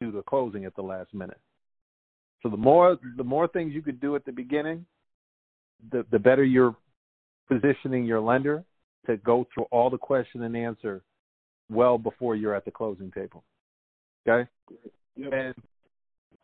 due 0.00 0.12
to 0.12 0.22
closing 0.22 0.64
at 0.64 0.76
the 0.76 0.82
last 0.82 1.12
minute 1.12 1.40
so 2.42 2.48
the 2.48 2.56
more 2.56 2.98
the 3.16 3.24
more 3.24 3.48
things 3.48 3.72
you 3.72 3.82
could 3.82 4.00
do 4.00 4.16
at 4.16 4.24
the 4.24 4.32
beginning 4.32 4.84
the 5.90 6.04
the 6.10 6.18
better 6.18 6.44
you're 6.44 6.76
positioning 7.48 8.04
your 8.04 8.20
lender 8.20 8.64
to 9.06 9.16
go 9.18 9.46
through 9.52 9.64
all 9.70 9.90
the 9.90 9.98
question 9.98 10.42
and 10.42 10.56
answer 10.56 11.02
well 11.70 11.98
before 11.98 12.36
you're 12.36 12.54
at 12.54 12.64
the 12.64 12.70
closing 12.70 13.10
table. 13.10 13.42
Okay? 14.26 14.48
Yep. 15.16 15.32
And 15.32 15.54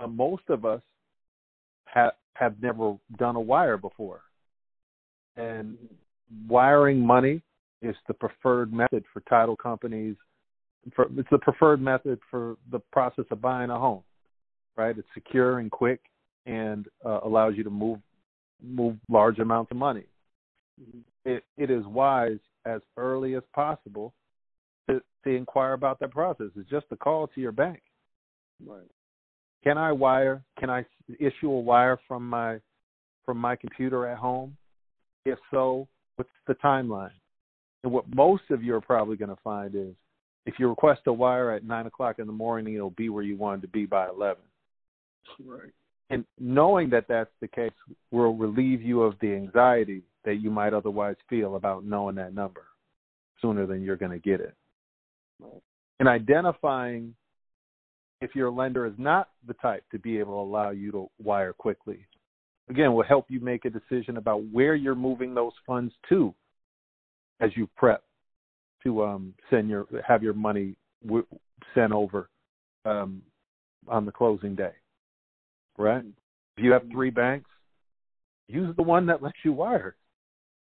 uh, 0.00 0.06
most 0.06 0.42
of 0.48 0.64
us 0.64 0.80
have 1.86 2.12
have 2.34 2.54
never 2.62 2.96
done 3.18 3.36
a 3.36 3.40
wire 3.40 3.76
before. 3.76 4.20
And 5.36 5.76
wiring 6.48 7.00
money 7.00 7.42
is 7.82 7.96
the 8.06 8.14
preferred 8.14 8.72
method 8.72 9.04
for 9.12 9.20
title 9.28 9.56
companies. 9.56 10.16
For, 10.94 11.06
it's 11.16 11.28
the 11.30 11.38
preferred 11.38 11.80
method 11.80 12.18
for 12.30 12.56
the 12.70 12.78
process 12.92 13.24
of 13.30 13.40
buying 13.40 13.70
a 13.70 13.78
home, 13.78 14.02
right? 14.78 14.96
It's 14.96 15.08
secure 15.12 15.58
and 15.58 15.70
quick, 15.70 16.00
and 16.46 16.86
uh, 17.04 17.20
allows 17.24 17.54
you 17.56 17.64
to 17.64 17.70
move 17.70 17.98
move 18.62 18.96
large 19.10 19.38
amounts 19.38 19.70
of 19.70 19.76
money. 19.76 20.04
It, 21.24 21.44
it 21.56 21.70
is 21.70 21.84
wise 21.84 22.38
as 22.64 22.80
early 22.96 23.34
as 23.34 23.42
possible 23.54 24.14
to, 24.88 25.00
to 25.24 25.30
inquire 25.30 25.74
about 25.74 26.00
that 26.00 26.12
process. 26.12 26.46
It's 26.56 26.70
just 26.70 26.86
a 26.90 26.96
call 26.96 27.28
to 27.28 27.40
your 27.40 27.52
bank. 27.52 27.82
Right. 28.66 28.90
Can 29.62 29.76
I 29.76 29.92
wire? 29.92 30.42
Can 30.58 30.70
I 30.70 30.84
issue 31.20 31.50
a 31.50 31.60
wire 31.60 31.98
from 32.08 32.28
my 32.28 32.58
from 33.26 33.38
my 33.38 33.56
computer 33.56 34.06
at 34.06 34.18
home? 34.18 34.56
If 35.24 35.38
so, 35.50 35.86
what's 36.16 36.30
the 36.46 36.54
timeline? 36.54 37.10
And 37.84 37.92
what 37.92 38.04
most 38.14 38.44
of 38.50 38.62
you 38.62 38.74
are 38.74 38.80
probably 38.80 39.16
going 39.16 39.28
to 39.28 39.42
find 39.44 39.74
is 39.74 39.94
if 40.46 40.54
you 40.58 40.68
request 40.68 41.02
a 41.06 41.12
wire 41.12 41.52
at 41.52 41.64
nine 41.64 41.86
o'clock 41.86 42.18
in 42.18 42.26
the 42.26 42.32
morning, 42.32 42.74
it'll 42.74 42.90
be 42.90 43.08
where 43.08 43.22
you 43.22 43.36
wanted 43.36 43.62
to 43.62 43.68
be 43.68 43.84
by 43.84 44.08
eleven. 44.08 44.42
Right. 45.44 45.72
And 46.10 46.24
knowing 46.38 46.88
that 46.90 47.06
that's 47.08 47.30
the 47.40 47.48
case 47.48 47.72
will 48.10 48.34
relieve 48.34 48.80
you 48.80 49.02
of 49.02 49.14
the 49.20 49.34
anxiety 49.34 50.02
that 50.24 50.36
you 50.36 50.50
might 50.50 50.72
otherwise 50.72 51.16
feel 51.28 51.56
about 51.56 51.84
knowing 51.84 52.14
that 52.16 52.34
number 52.34 52.64
sooner 53.40 53.66
than 53.66 53.82
you're 53.82 53.96
going 53.96 54.12
to 54.12 54.18
get 54.18 54.40
it. 54.40 54.54
Right. 55.40 55.62
And 56.00 56.08
identifying 56.08 57.14
if 58.20 58.34
your 58.34 58.50
lender 58.50 58.86
is 58.86 58.94
not 58.98 59.28
the 59.46 59.54
type 59.54 59.84
to 59.90 59.98
be 59.98 60.18
able 60.18 60.42
to 60.42 60.48
allow 60.48 60.70
you 60.70 60.90
to 60.92 61.10
wire 61.22 61.52
quickly, 61.52 62.06
again, 62.68 62.92
will 62.94 63.04
help 63.04 63.26
you 63.28 63.40
make 63.40 63.64
a 63.64 63.70
decision 63.70 64.16
about 64.16 64.44
where 64.50 64.74
you're 64.74 64.94
moving 64.94 65.34
those 65.34 65.52
funds 65.66 65.92
to 66.08 66.34
as 67.40 67.50
you 67.54 67.68
prep 67.76 68.02
to 68.82 69.04
um, 69.04 69.34
send 69.50 69.68
your 69.68 69.86
have 70.06 70.22
your 70.22 70.34
money 70.34 70.76
w- 71.04 71.26
sent 71.74 71.92
over 71.92 72.28
um, 72.84 73.22
on 73.88 74.04
the 74.04 74.12
closing 74.12 74.54
day. 74.54 74.72
Right? 75.78 76.04
If 76.56 76.64
you 76.64 76.72
have 76.72 76.82
three 76.90 77.10
banks, 77.10 77.48
use 78.48 78.74
the 78.76 78.82
one 78.82 79.06
that 79.06 79.22
lets 79.22 79.36
you 79.44 79.52
wire 79.52 79.96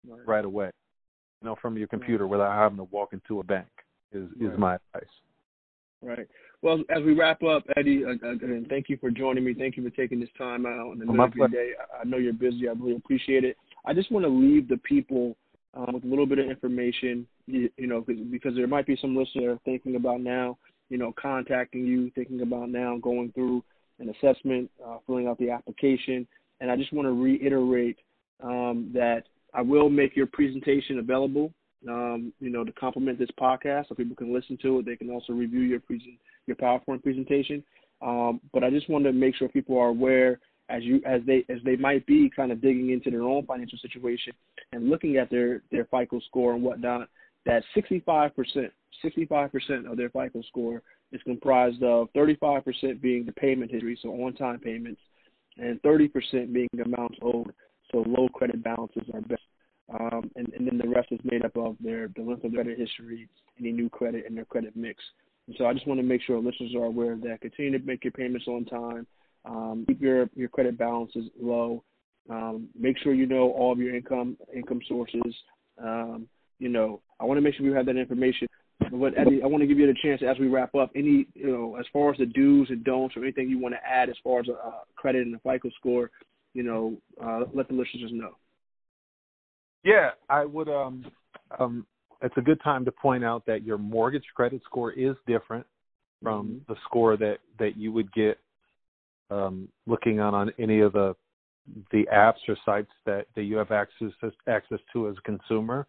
Right. 0.07 0.27
right 0.27 0.45
away. 0.45 0.71
You 1.43 1.49
know, 1.49 1.57
from 1.61 1.77
your 1.77 1.89
computer 1.89 2.27
without 2.27 2.53
having 2.53 2.79
to 2.79 2.85
walk 2.85 3.13
into 3.13 3.41
a 3.41 3.43
bank 3.43 3.69
is 4.13 4.29
Right. 4.37 4.53
is 4.53 4.59
my 4.59 4.75
advice. 4.77 5.11
Right. 6.03 6.29
Well, 6.63 6.83
as 6.91 7.03
we 7.03 7.15
wrap 7.15 7.43
up, 7.43 7.65
Eddie, 7.77 8.05
uh, 8.05 8.11
uh, 8.23 8.37
and 8.43 8.69
thank 8.69 8.89
you 8.89 8.97
for 8.99 9.11
joining 9.11 9.45
me. 9.45 9.55
Thank 9.55 9.77
you 9.77 9.83
for 9.83 9.95
taking 9.97 10.21
this 10.21 10.31
time 10.37 10.67
out 10.67 10.93
in 10.93 10.99
the 10.99 11.07
middle 11.07 11.25
of 11.25 11.35
your 11.35 11.49
day. 11.49 11.75
I- 11.99 12.05
know 12.05 12.17
you're 12.19 12.33
busy. 12.35 12.69
I 12.69 12.73
really 12.73 12.97
appreciate 12.97 13.45
it. 13.45 13.57
I 13.85 13.95
just 13.95 14.11
want 14.11 14.25
to 14.25 14.29
leave 14.31 14.69
the 14.69 14.79
people 14.79 15.37
um, 15.73 15.93
with 15.95 16.03
a 16.03 16.07
little 16.09 16.27
bit 16.27 16.41
of 16.41 16.51
information, 16.51 17.29
you, 17.47 17.71
you 17.77 17.87
know, 17.87 18.03
'cause- 18.03 18.17
because 18.17 18.57
there 18.57 18.67
might 18.67 18.87
be 18.87 18.97
some 18.97 19.15
listeners 19.15 19.45
that 19.45 19.51
are 19.53 19.59
thinking 19.59 19.95
about 19.95 20.21
now, 20.21 20.59
you 20.89 20.99
know, 20.99 21.13
contacting 21.13 21.87
you, 21.87 22.11
thinking 22.11 22.41
about 22.41 22.71
now 22.71 22.99
going 22.99 23.31
through 23.33 23.63
an 24.01 24.09
assessment, 24.11 24.71
uh, 24.85 24.97
filling 25.07 25.29
out 25.29 25.39
the 25.39 25.51
application. 25.51 26.27
And 26.61 26.71
I 26.71 26.77
just 26.77 26.93
want 26.93 27.07
to 27.07 27.13
reiterate 27.13 27.99
um, 28.43 28.91
that 28.95 29.25
I 29.55 29.63
will 29.63 29.89
make 29.89 30.17
your 30.17 30.27
presentation 30.27 30.99
available, 30.99 31.53
um, 31.89 32.33
you 32.41 32.51
know, 32.51 32.65
to 32.65 32.73
complement 32.73 33.19
this 33.19 33.31
podcast 33.39 33.89
so 33.89 33.95
people 33.95 34.17
can 34.17 34.33
listen 34.33 34.59
to 34.63 34.79
it. 34.79 34.87
They 34.87 34.97
can 34.97 35.11
also 35.11 35.33
review 35.33 35.61
your 35.61 35.81
your 36.47 36.57
PowerPoint 36.57 37.03
presentation. 37.03 37.63
Um, 38.03 38.41
but 38.53 38.65
I 38.65 38.71
just 38.71 38.89
want 38.89 39.05
to 39.05 39.13
make 39.13 39.37
sure 39.37 39.49
people 39.49 39.79
are 39.79 39.89
aware 39.89 40.41
as 40.69 40.83
you 40.85 41.03
as 41.05 41.21
they 41.27 41.45
as 41.49 41.59
they 41.65 41.77
might 41.77 42.07
be 42.07 42.31
kind 42.35 42.53
of 42.53 42.63
digging 42.63 42.91
into 42.91 43.11
their 43.11 43.23
own 43.23 43.45
financial 43.45 43.79
situation 43.79 44.33
and 44.73 44.89
looking 44.89 45.17
at 45.17 45.31
their 45.31 45.63
their 45.71 45.85
FICO 45.87 46.21
score 46.29 46.55
and 46.55 46.63
whatnot. 46.63 47.09
That 47.47 47.63
65 47.75 48.37
percent 48.37 48.73
65 49.03 49.53
percent 49.53 49.87
of 49.87 49.97
their 49.97 50.11
FICO 50.11 50.43
score 50.49 50.83
is 51.13 51.23
comprised 51.25 51.83
of 51.83 52.09
35 52.15 52.65
percent 52.65 53.03
being 53.03 53.25
the 53.25 53.33
payment 53.33 53.71
history, 53.71 53.99
so 54.03 54.11
on 54.11 54.35
time 54.35 54.59
payments, 54.59 55.01
and 55.57 55.81
30 55.83 56.09
percent 56.09 56.53
being 56.53 56.69
the 56.73 56.83
amounts 56.83 57.19
owed, 57.23 57.53
so 57.91 58.05
low 58.07 58.29
credit 58.29 58.63
balances 58.63 59.03
are 59.13 59.21
best. 59.23 59.43
Um, 59.99 60.31
and, 60.37 60.53
and 60.55 60.69
then 60.69 60.79
the 60.79 60.89
rest 60.89 61.09
is 61.11 61.19
made 61.25 61.45
up 61.45 61.57
of 61.57 61.77
their 61.81 62.09
the 62.15 62.23
length 62.23 62.45
of 62.45 62.53
credit 62.53 62.79
history, 62.79 63.29
any 63.59 63.73
new 63.73 63.89
credit, 63.89 64.25
and 64.27 64.37
their 64.37 64.45
credit 64.45 64.77
mix. 64.77 65.03
And 65.49 65.57
so 65.59 65.67
I 65.67 65.75
just 65.75 65.87
want 65.87 65.99
to 65.99 66.07
make 66.07 66.23
sure 66.23 66.39
listeners 66.39 66.75
are 66.77 66.85
aware 66.85 67.13
of 67.13 67.23
that. 67.23 67.41
Continue 67.41 67.77
to 67.77 67.85
make 67.85 68.05
your 68.05 68.13
payments 68.13 68.47
on 68.47 68.65
time. 68.67 69.07
Um, 69.45 69.85
keep 69.89 70.01
your, 70.01 70.31
your 70.37 70.49
credit 70.49 70.79
balances 70.79 71.25
low. 71.41 71.83
Um, 72.29 72.69
make 72.79 72.99
sure 72.99 73.15
you 73.15 73.27
know 73.27 73.51
all 73.51 73.73
of 73.73 73.79
your 73.79 73.95
income 73.95 74.37
income 74.55 74.81
sources. 74.87 75.35
Um, 75.83 76.29
you 76.61 76.69
know, 76.69 77.01
I 77.19 77.25
want 77.25 77.39
to 77.39 77.43
make 77.43 77.55
sure 77.55 77.67
you 77.67 77.73
have 77.73 77.87
that 77.87 77.97
information. 77.97 78.47
But 78.91 79.19
Eddie, 79.19 79.43
I 79.43 79.47
want 79.47 79.63
to 79.63 79.67
give 79.67 79.79
you 79.79 79.87
the 79.87 79.99
chance 80.03 80.23
as 80.29 80.39
we 80.39 80.49
wrap 80.49 80.75
up. 80.75 80.91
Any, 80.95 81.27
you 81.35 81.51
know, 81.51 81.77
as 81.77 81.87
far 81.93 82.11
as 82.11 82.19
the 82.19 82.27
do's 82.27 82.69
and 82.71 82.85
don'ts, 82.85 83.17
or 83.17 83.23
anything 83.23 83.49
you 83.49 83.59
want 83.59 83.75
to 83.75 83.89
add 83.89 84.09
as 84.09 84.17
far 84.23 84.41
as 84.41 84.49
a 84.49 84.53
uh, 84.53 84.81
credit 84.97 85.27
and 85.27 85.35
a 85.35 85.39
FICO 85.39 85.71
score, 85.79 86.11
you 86.55 86.63
know, 86.63 86.97
uh, 87.23 87.45
let 87.55 87.69
the 87.69 87.75
listeners 87.75 88.11
know. 88.13 88.37
Yeah, 89.85 90.11
I 90.29 90.45
would. 90.45 90.69
Um, 90.69 91.05
um, 91.59 91.87
it's 92.23 92.37
a 92.37 92.43
good 92.43 92.61
time 92.63 92.85
to 92.85 92.93
point 92.93 93.25
out 93.25 93.47
that 93.47 93.63
your 93.63 93.79
mortgage 93.79 94.25
credit 94.35 94.61
score 94.65 94.93
is 94.93 95.17
different 95.27 95.67
from 96.23 96.47
mm-hmm. 96.47 96.73
the 96.73 96.79
score 96.85 97.17
that 97.17 97.39
that 97.59 97.77
you 97.77 97.93
would 97.93 98.13
get 98.13 98.39
um, 99.31 99.69
looking 99.87 100.21
on 100.21 100.35
on 100.35 100.51
any 100.59 100.81
of 100.81 100.93
the 100.93 101.15
the 101.93 102.05
apps 102.13 102.41
or 102.49 102.57
sites 102.65 102.91
that 103.07 103.27
that 103.37 103.43
you 103.45 103.57
have 103.57 103.71
access 103.71 104.11
access 104.49 104.79
to 104.93 105.09
as 105.09 105.17
a 105.19 105.23
consumer. 105.23 105.87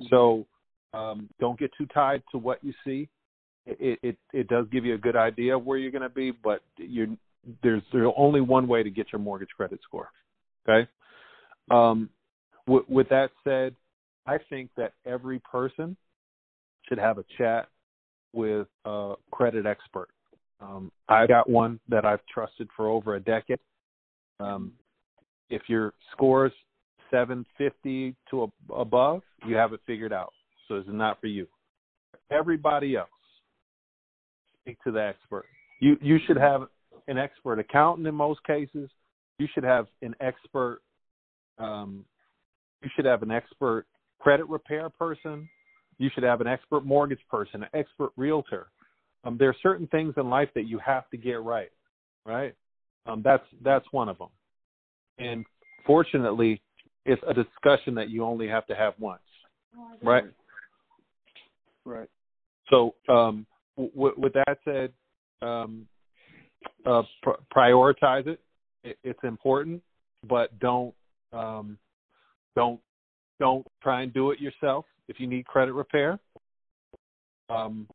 Mm-hmm. 0.00 0.06
So 0.10 0.46
um, 0.96 1.28
don't 1.38 1.58
get 1.58 1.70
too 1.76 1.86
tied 1.86 2.22
to 2.32 2.38
what 2.38 2.62
you 2.64 2.72
see. 2.84 3.08
It, 3.66 3.98
it 4.02 4.16
it 4.32 4.48
does 4.48 4.66
give 4.70 4.84
you 4.84 4.94
a 4.94 4.98
good 4.98 5.16
idea 5.16 5.56
of 5.56 5.64
where 5.64 5.76
you're 5.76 5.90
going 5.90 6.02
to 6.02 6.08
be, 6.08 6.30
but 6.30 6.62
you're 6.78 7.08
there's 7.62 7.82
there's 7.92 8.12
only 8.16 8.40
one 8.40 8.68
way 8.68 8.82
to 8.82 8.90
get 8.90 9.12
your 9.12 9.20
mortgage 9.20 9.48
credit 9.56 9.80
score. 9.82 10.10
Okay. 10.68 10.88
Um, 11.70 12.08
w- 12.66 12.84
with 12.88 13.08
that 13.08 13.30
said, 13.44 13.74
I 14.26 14.38
think 14.50 14.70
that 14.76 14.92
every 15.04 15.40
person 15.40 15.96
should 16.88 16.98
have 16.98 17.18
a 17.18 17.24
chat 17.36 17.68
with 18.32 18.68
a 18.84 19.14
credit 19.32 19.66
expert. 19.66 20.08
Um, 20.60 20.90
I 21.08 21.26
got 21.26 21.50
one 21.50 21.80
that 21.88 22.04
I've 22.04 22.24
trusted 22.32 22.68
for 22.76 22.88
over 22.88 23.16
a 23.16 23.20
decade. 23.20 23.58
Um, 24.40 24.72
if 25.50 25.62
your 25.68 25.92
score's 26.12 26.52
750 27.10 28.14
to 28.30 28.44
a, 28.44 28.74
above, 28.74 29.22
you 29.46 29.56
have 29.56 29.72
it 29.72 29.80
figured 29.86 30.12
out. 30.12 30.32
So 30.68 30.76
it's 30.76 30.88
not 30.90 31.20
for 31.20 31.26
you. 31.26 31.46
Everybody 32.30 32.96
else, 32.96 33.08
speak 34.60 34.78
to 34.84 34.90
the 34.90 35.02
expert. 35.02 35.44
You 35.80 35.96
you 36.00 36.18
should 36.26 36.36
have 36.36 36.62
an 37.08 37.18
expert 37.18 37.58
accountant 37.58 38.06
in 38.06 38.14
most 38.14 38.42
cases. 38.44 38.90
You 39.38 39.46
should 39.54 39.64
have 39.64 39.86
an 40.02 40.14
expert. 40.20 40.80
Um, 41.58 42.04
you 42.82 42.90
should 42.94 43.04
have 43.04 43.22
an 43.22 43.30
expert 43.30 43.86
credit 44.18 44.48
repair 44.48 44.88
person. 44.90 45.48
You 45.98 46.10
should 46.14 46.24
have 46.24 46.40
an 46.40 46.46
expert 46.46 46.84
mortgage 46.84 47.20
person, 47.30 47.62
an 47.62 47.68
expert 47.74 48.12
realtor. 48.16 48.68
Um, 49.24 49.36
there 49.38 49.48
are 49.48 49.56
certain 49.62 49.86
things 49.88 50.14
in 50.16 50.28
life 50.28 50.48
that 50.54 50.66
you 50.66 50.78
have 50.78 51.08
to 51.10 51.16
get 51.16 51.42
right, 51.42 51.70
right? 52.24 52.54
Um, 53.06 53.22
that's 53.24 53.44
that's 53.62 53.86
one 53.92 54.08
of 54.08 54.18
them. 54.18 54.28
And 55.18 55.44
fortunately, 55.86 56.60
it's 57.04 57.22
a 57.26 57.32
discussion 57.32 57.94
that 57.94 58.10
you 58.10 58.24
only 58.24 58.48
have 58.48 58.66
to 58.66 58.74
have 58.74 58.94
once, 58.98 59.22
right? 60.02 60.24
Right. 61.86 62.08
So, 62.68 62.94
um, 63.08 63.46
w- 63.76 64.14
with 64.16 64.32
that 64.32 64.58
said, 64.64 64.92
um, 65.40 65.86
uh, 66.84 67.02
pr- 67.22 67.40
prioritize 67.54 68.26
it. 68.26 68.40
it. 68.82 68.98
It's 69.04 69.22
important, 69.22 69.80
but 70.28 70.58
don't 70.58 70.92
um, 71.32 71.78
don't 72.56 72.80
don't 73.38 73.64
try 73.82 74.02
and 74.02 74.12
do 74.12 74.32
it 74.32 74.40
yourself. 74.40 74.84
If 75.08 75.20
you 75.20 75.28
need 75.28 75.46
credit 75.46 75.72
repair, 75.72 76.18
um, 77.48 77.86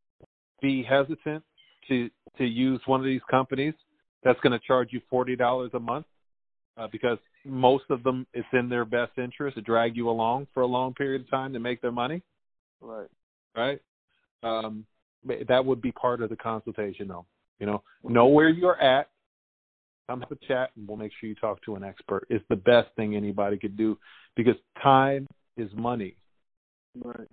be 0.61 0.83
hesitant 0.83 1.43
to 1.89 2.09
to 2.37 2.45
use 2.45 2.79
one 2.85 3.01
of 3.01 3.05
these 3.05 3.21
companies 3.29 3.73
that's 4.23 4.39
going 4.39 4.57
to 4.57 4.65
charge 4.65 4.89
you 4.91 5.01
forty 5.09 5.35
dollars 5.35 5.71
a 5.73 5.79
month 5.79 6.05
uh, 6.77 6.87
because 6.89 7.17
most 7.43 7.83
of 7.89 8.03
them 8.03 8.25
it's 8.33 8.47
in 8.53 8.69
their 8.69 8.85
best 8.85 9.11
interest 9.17 9.55
to 9.55 9.61
drag 9.61 9.97
you 9.97 10.09
along 10.09 10.47
for 10.53 10.61
a 10.61 10.67
long 10.67 10.93
period 10.93 11.21
of 11.21 11.29
time 11.29 11.51
to 11.51 11.59
make 11.59 11.81
their 11.81 11.91
money. 11.91 12.21
Right. 12.79 13.09
Right. 13.55 13.79
Um, 14.43 14.85
that 15.47 15.63
would 15.63 15.81
be 15.81 15.91
part 15.91 16.21
of 16.21 16.29
the 16.29 16.35
consultation, 16.35 17.07
though. 17.07 17.25
You 17.59 17.67
know, 17.67 17.83
know 18.03 18.27
where 18.27 18.49
you're 18.49 18.79
at. 18.81 19.09
Come 20.09 20.21
have 20.21 20.31
a 20.31 20.45
chat, 20.47 20.71
and 20.75 20.87
we'll 20.87 20.97
make 20.97 21.11
sure 21.19 21.29
you 21.29 21.35
talk 21.35 21.63
to 21.63 21.75
an 21.75 21.83
expert. 21.83 22.25
It's 22.29 22.43
the 22.49 22.55
best 22.55 22.89
thing 22.95 23.15
anybody 23.15 23.57
could 23.57 23.77
do 23.77 23.97
because 24.35 24.55
time 24.81 25.27
is 25.57 25.69
money. 25.75 26.15
Right. 27.01 27.27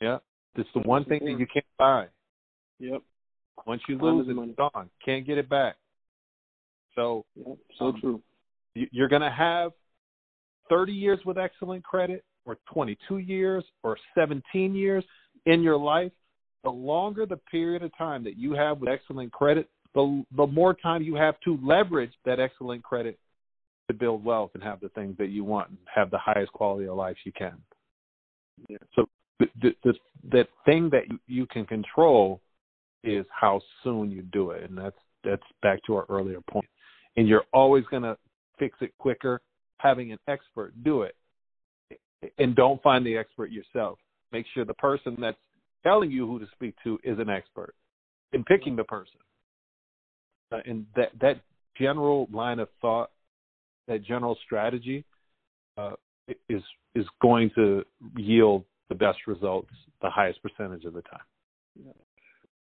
Yeah. 0.00 0.18
It's 0.56 0.68
the 0.74 0.80
one 0.80 1.04
thing 1.04 1.24
that 1.24 1.38
you 1.38 1.46
can't 1.52 1.66
buy. 1.78 2.06
Yep. 2.78 3.02
Once 3.66 3.82
you 3.88 3.98
lose 3.98 4.28
it, 4.28 4.36
it's 4.38 4.56
gone. 4.56 4.90
Can't 5.04 5.26
get 5.26 5.38
it 5.38 5.48
back. 5.48 5.76
So, 6.94 7.24
yep. 7.34 7.56
so 7.78 7.86
um, 7.86 8.00
true. 8.00 8.22
You're 8.74 9.08
going 9.08 9.22
to 9.22 9.30
have 9.30 9.72
30 10.68 10.92
years 10.92 11.18
with 11.24 11.38
excellent 11.38 11.84
credit, 11.84 12.24
or 12.44 12.58
22 12.72 13.18
years, 13.18 13.64
or 13.82 13.96
17 14.14 14.74
years 14.74 15.04
in 15.46 15.62
your 15.62 15.76
life. 15.76 16.12
The 16.64 16.70
longer 16.70 17.26
the 17.26 17.38
period 17.38 17.82
of 17.82 17.96
time 17.98 18.22
that 18.24 18.36
you 18.36 18.52
have 18.52 18.78
with 18.78 18.88
excellent 18.88 19.32
credit, 19.32 19.68
the 19.94 20.24
the 20.36 20.46
more 20.46 20.74
time 20.74 21.02
you 21.02 21.16
have 21.16 21.34
to 21.40 21.58
leverage 21.62 22.12
that 22.24 22.38
excellent 22.38 22.84
credit 22.84 23.18
to 23.88 23.94
build 23.94 24.24
wealth 24.24 24.52
and 24.54 24.62
have 24.62 24.80
the 24.80 24.88
things 24.90 25.16
that 25.18 25.30
you 25.30 25.42
want 25.44 25.70
and 25.70 25.78
have 25.92 26.10
the 26.10 26.18
highest 26.18 26.52
quality 26.52 26.86
of 26.86 26.96
life 26.96 27.16
you 27.24 27.32
can. 27.32 27.56
Yeah. 28.68 28.78
So 28.94 29.06
the, 29.40 29.46
the, 29.60 29.70
the 29.82 29.94
that 30.30 30.48
thing 30.64 30.88
that 30.90 31.08
you, 31.10 31.18
you 31.26 31.46
can 31.46 31.66
control 31.66 32.40
is 33.02 33.26
how 33.28 33.60
soon 33.82 34.10
you 34.10 34.22
do 34.22 34.50
it, 34.50 34.68
and 34.68 34.78
that's 34.78 34.96
that's 35.24 35.42
back 35.62 35.80
to 35.86 35.96
our 35.96 36.06
earlier 36.08 36.40
point. 36.48 36.68
And 37.16 37.28
you're 37.28 37.44
always 37.52 37.84
going 37.90 38.04
to 38.04 38.16
fix 38.58 38.78
it 38.80 38.92
quicker 38.98 39.40
having 39.78 40.12
an 40.12 40.18
expert 40.28 40.72
do 40.84 41.02
it. 41.02 41.16
And 42.38 42.54
don't 42.54 42.80
find 42.82 43.04
the 43.04 43.16
expert 43.16 43.50
yourself. 43.50 43.98
Make 44.32 44.46
sure 44.54 44.64
the 44.64 44.74
person 44.74 45.16
that's 45.20 45.36
telling 45.82 46.10
you 46.10 46.26
who 46.26 46.38
to 46.38 46.46
speak 46.52 46.74
to 46.84 46.98
is 47.04 47.18
an 47.18 47.28
expert 47.28 47.74
in 48.32 48.44
picking 48.44 48.76
the 48.76 48.84
person. 48.84 49.18
Uh, 50.52 50.58
and 50.66 50.86
that 50.96 51.08
that 51.20 51.40
general 51.78 52.28
line 52.32 52.58
of 52.58 52.68
thought, 52.80 53.10
that 53.88 54.04
general 54.04 54.36
strategy, 54.44 55.04
uh, 55.76 55.92
is 56.48 56.62
is 56.94 57.06
going 57.20 57.50
to 57.54 57.82
yield 58.16 58.64
the 58.88 58.94
best 58.94 59.18
results 59.26 59.70
the 60.02 60.10
highest 60.10 60.40
percentage 60.42 60.84
of 60.84 60.92
the 60.92 61.02
time. 61.02 61.20
Yeah. 61.82 61.92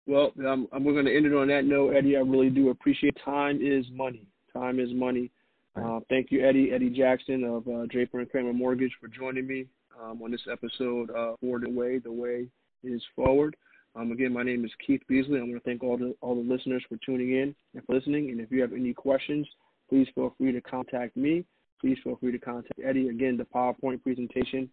Well, 0.05 0.31
um, 0.47 0.67
we're 0.71 0.93
going 0.93 1.05
to 1.05 1.15
end 1.15 1.25
it 1.25 1.33
on 1.33 1.47
that 1.47 1.65
note, 1.65 1.95
Eddie. 1.95 2.15
I 2.15 2.19
really 2.19 2.49
do 2.49 2.69
appreciate. 2.69 3.17
Time 3.23 3.59
is 3.61 3.85
money. 3.91 4.27
Time 4.53 4.79
is 4.79 4.89
money. 4.93 5.31
Uh, 5.75 6.01
thank 6.07 6.27
you, 6.29 6.47
Eddie, 6.47 6.69
Eddie 6.71 6.91
Jackson 6.91 7.43
of 7.43 7.67
uh, 7.67 7.87
Draper 7.87 8.19
and 8.19 8.29
Kramer 8.29 8.53
Mortgage, 8.53 8.91
for 9.01 9.07
joining 9.07 9.47
me 9.47 9.65
um, 10.01 10.21
on 10.21 10.31
this 10.31 10.41
episode 10.51 11.09
uh, 11.11 11.33
for 11.41 11.59
the 11.59 11.69
way. 11.69 11.99
The 11.99 12.11
way 12.11 12.47
is 12.83 13.01
forward. 13.15 13.55
Um, 13.95 14.11
again, 14.11 14.33
my 14.33 14.43
name 14.43 14.65
is 14.65 14.71
Keith 14.85 15.01
Beasley. 15.07 15.39
I 15.39 15.43
want 15.43 15.53
to 15.53 15.59
thank 15.59 15.83
all 15.83 15.97
the 15.97 16.15
all 16.21 16.35
the 16.35 16.49
listeners 16.49 16.83
for 16.89 16.97
tuning 17.05 17.31
in 17.31 17.55
and 17.75 17.85
for 17.85 17.95
listening. 17.95 18.29
And 18.31 18.39
if 18.41 18.51
you 18.51 18.61
have 18.61 18.73
any 18.73 18.93
questions, 18.93 19.47
please 19.89 20.07
feel 20.15 20.33
free 20.37 20.51
to 20.51 20.61
contact 20.61 21.15
me. 21.15 21.45
Please 21.79 21.97
feel 22.03 22.15
free 22.15 22.31
to 22.31 22.39
contact 22.39 22.79
Eddie. 22.83 23.09
Again, 23.09 23.37
the 23.37 23.43
PowerPoint 23.43 24.01
presentation 24.01 24.69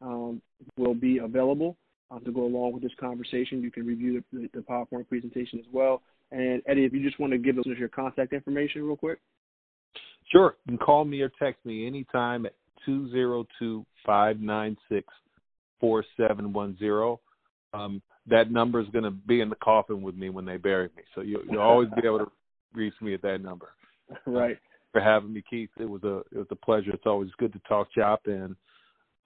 um, 0.00 0.42
will 0.76 0.94
be 0.94 1.18
available 1.18 1.76
uh, 2.10 2.18
to 2.20 2.32
go 2.32 2.44
along 2.44 2.72
with 2.72 2.82
this 2.82 2.92
conversation. 2.98 3.62
You 3.62 3.70
can 3.70 3.86
review 3.86 4.22
the, 4.32 4.48
the, 4.52 4.60
PowerPoint 4.60 5.08
presentation 5.08 5.58
as 5.58 5.66
well. 5.72 6.02
And 6.32 6.62
Eddie, 6.66 6.84
if 6.84 6.92
you 6.92 7.02
just 7.02 7.20
want 7.20 7.32
to 7.32 7.38
give 7.38 7.58
us 7.58 7.64
your 7.78 7.88
contact 7.88 8.32
information 8.32 8.82
real 8.82 8.96
quick. 8.96 9.18
Sure. 10.32 10.56
You 10.66 10.76
can 10.76 10.84
call 10.84 11.04
me 11.04 11.20
or 11.20 11.30
text 11.38 11.64
me 11.64 11.86
anytime 11.86 12.46
at 12.46 12.54
202 12.84 13.84
596 14.06 15.06
4710. 15.80 17.18
Um, 17.72 18.02
that 18.26 18.50
number 18.50 18.80
is 18.80 18.88
going 18.88 19.04
to 19.04 19.10
be 19.10 19.40
in 19.40 19.50
the 19.50 19.56
coffin 19.56 20.00
with 20.00 20.14
me 20.14 20.30
when 20.30 20.44
they 20.44 20.56
bury 20.56 20.88
me. 20.96 21.02
So 21.14 21.20
you, 21.20 21.40
will 21.48 21.60
always 21.60 21.88
be 22.00 22.06
able 22.06 22.20
to 22.20 22.30
reach 22.74 22.94
me 23.00 23.14
at 23.14 23.22
that 23.22 23.42
number. 23.42 23.68
Right. 24.26 24.58
for 24.92 25.00
having 25.00 25.32
me, 25.32 25.42
Keith. 25.48 25.70
It 25.78 25.88
was 25.88 26.02
a 26.04 26.18
it 26.30 26.36
was 26.36 26.46
a 26.50 26.56
pleasure. 26.56 26.90
It's 26.90 27.06
always 27.06 27.30
good 27.38 27.54
to 27.54 27.60
talk 27.66 27.88
shop, 27.96 28.20
and 28.26 28.54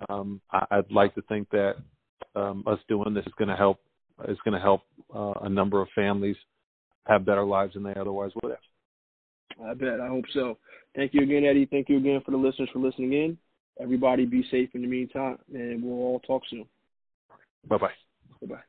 um, 0.08 0.40
I, 0.52 0.76
would 0.76 0.92
like 0.92 1.16
to 1.16 1.22
think 1.22 1.50
that 1.50 1.74
um, 2.36 2.62
us 2.66 2.78
doing 2.88 3.12
this 3.12 3.26
is 3.26 3.32
going 3.38 3.48
to 3.48 3.56
help 3.56 3.78
is 4.28 4.38
going 4.44 4.54
to 4.54 4.60
help 4.60 4.82
uh, 5.14 5.32
a 5.42 5.48
number 5.48 5.82
of 5.82 5.88
families 5.96 6.36
have 7.06 7.24
better 7.24 7.44
lives 7.44 7.74
than 7.74 7.82
they 7.82 7.94
otherwise 7.94 8.30
would 8.40 8.52
have. 8.52 9.68
I 9.68 9.74
bet. 9.74 10.00
I 10.00 10.08
hope 10.08 10.24
so. 10.32 10.58
Thank 10.94 11.14
you 11.14 11.22
again, 11.22 11.44
Eddie. 11.44 11.66
Thank 11.66 11.88
you 11.88 11.96
again 11.96 12.22
for 12.24 12.30
the 12.30 12.36
listeners 12.36 12.68
for 12.72 12.78
listening 12.78 13.12
in. 13.12 13.38
Everybody 13.80 14.26
be 14.26 14.44
safe 14.50 14.70
in 14.74 14.82
the 14.82 14.88
meantime, 14.88 15.38
and 15.52 15.82
we'll 15.82 15.98
all 15.98 16.20
talk 16.20 16.42
soon. 16.48 16.66
Bye 17.68 17.78
bye. 17.78 17.90
Bye 18.40 18.54
bye. 18.54 18.62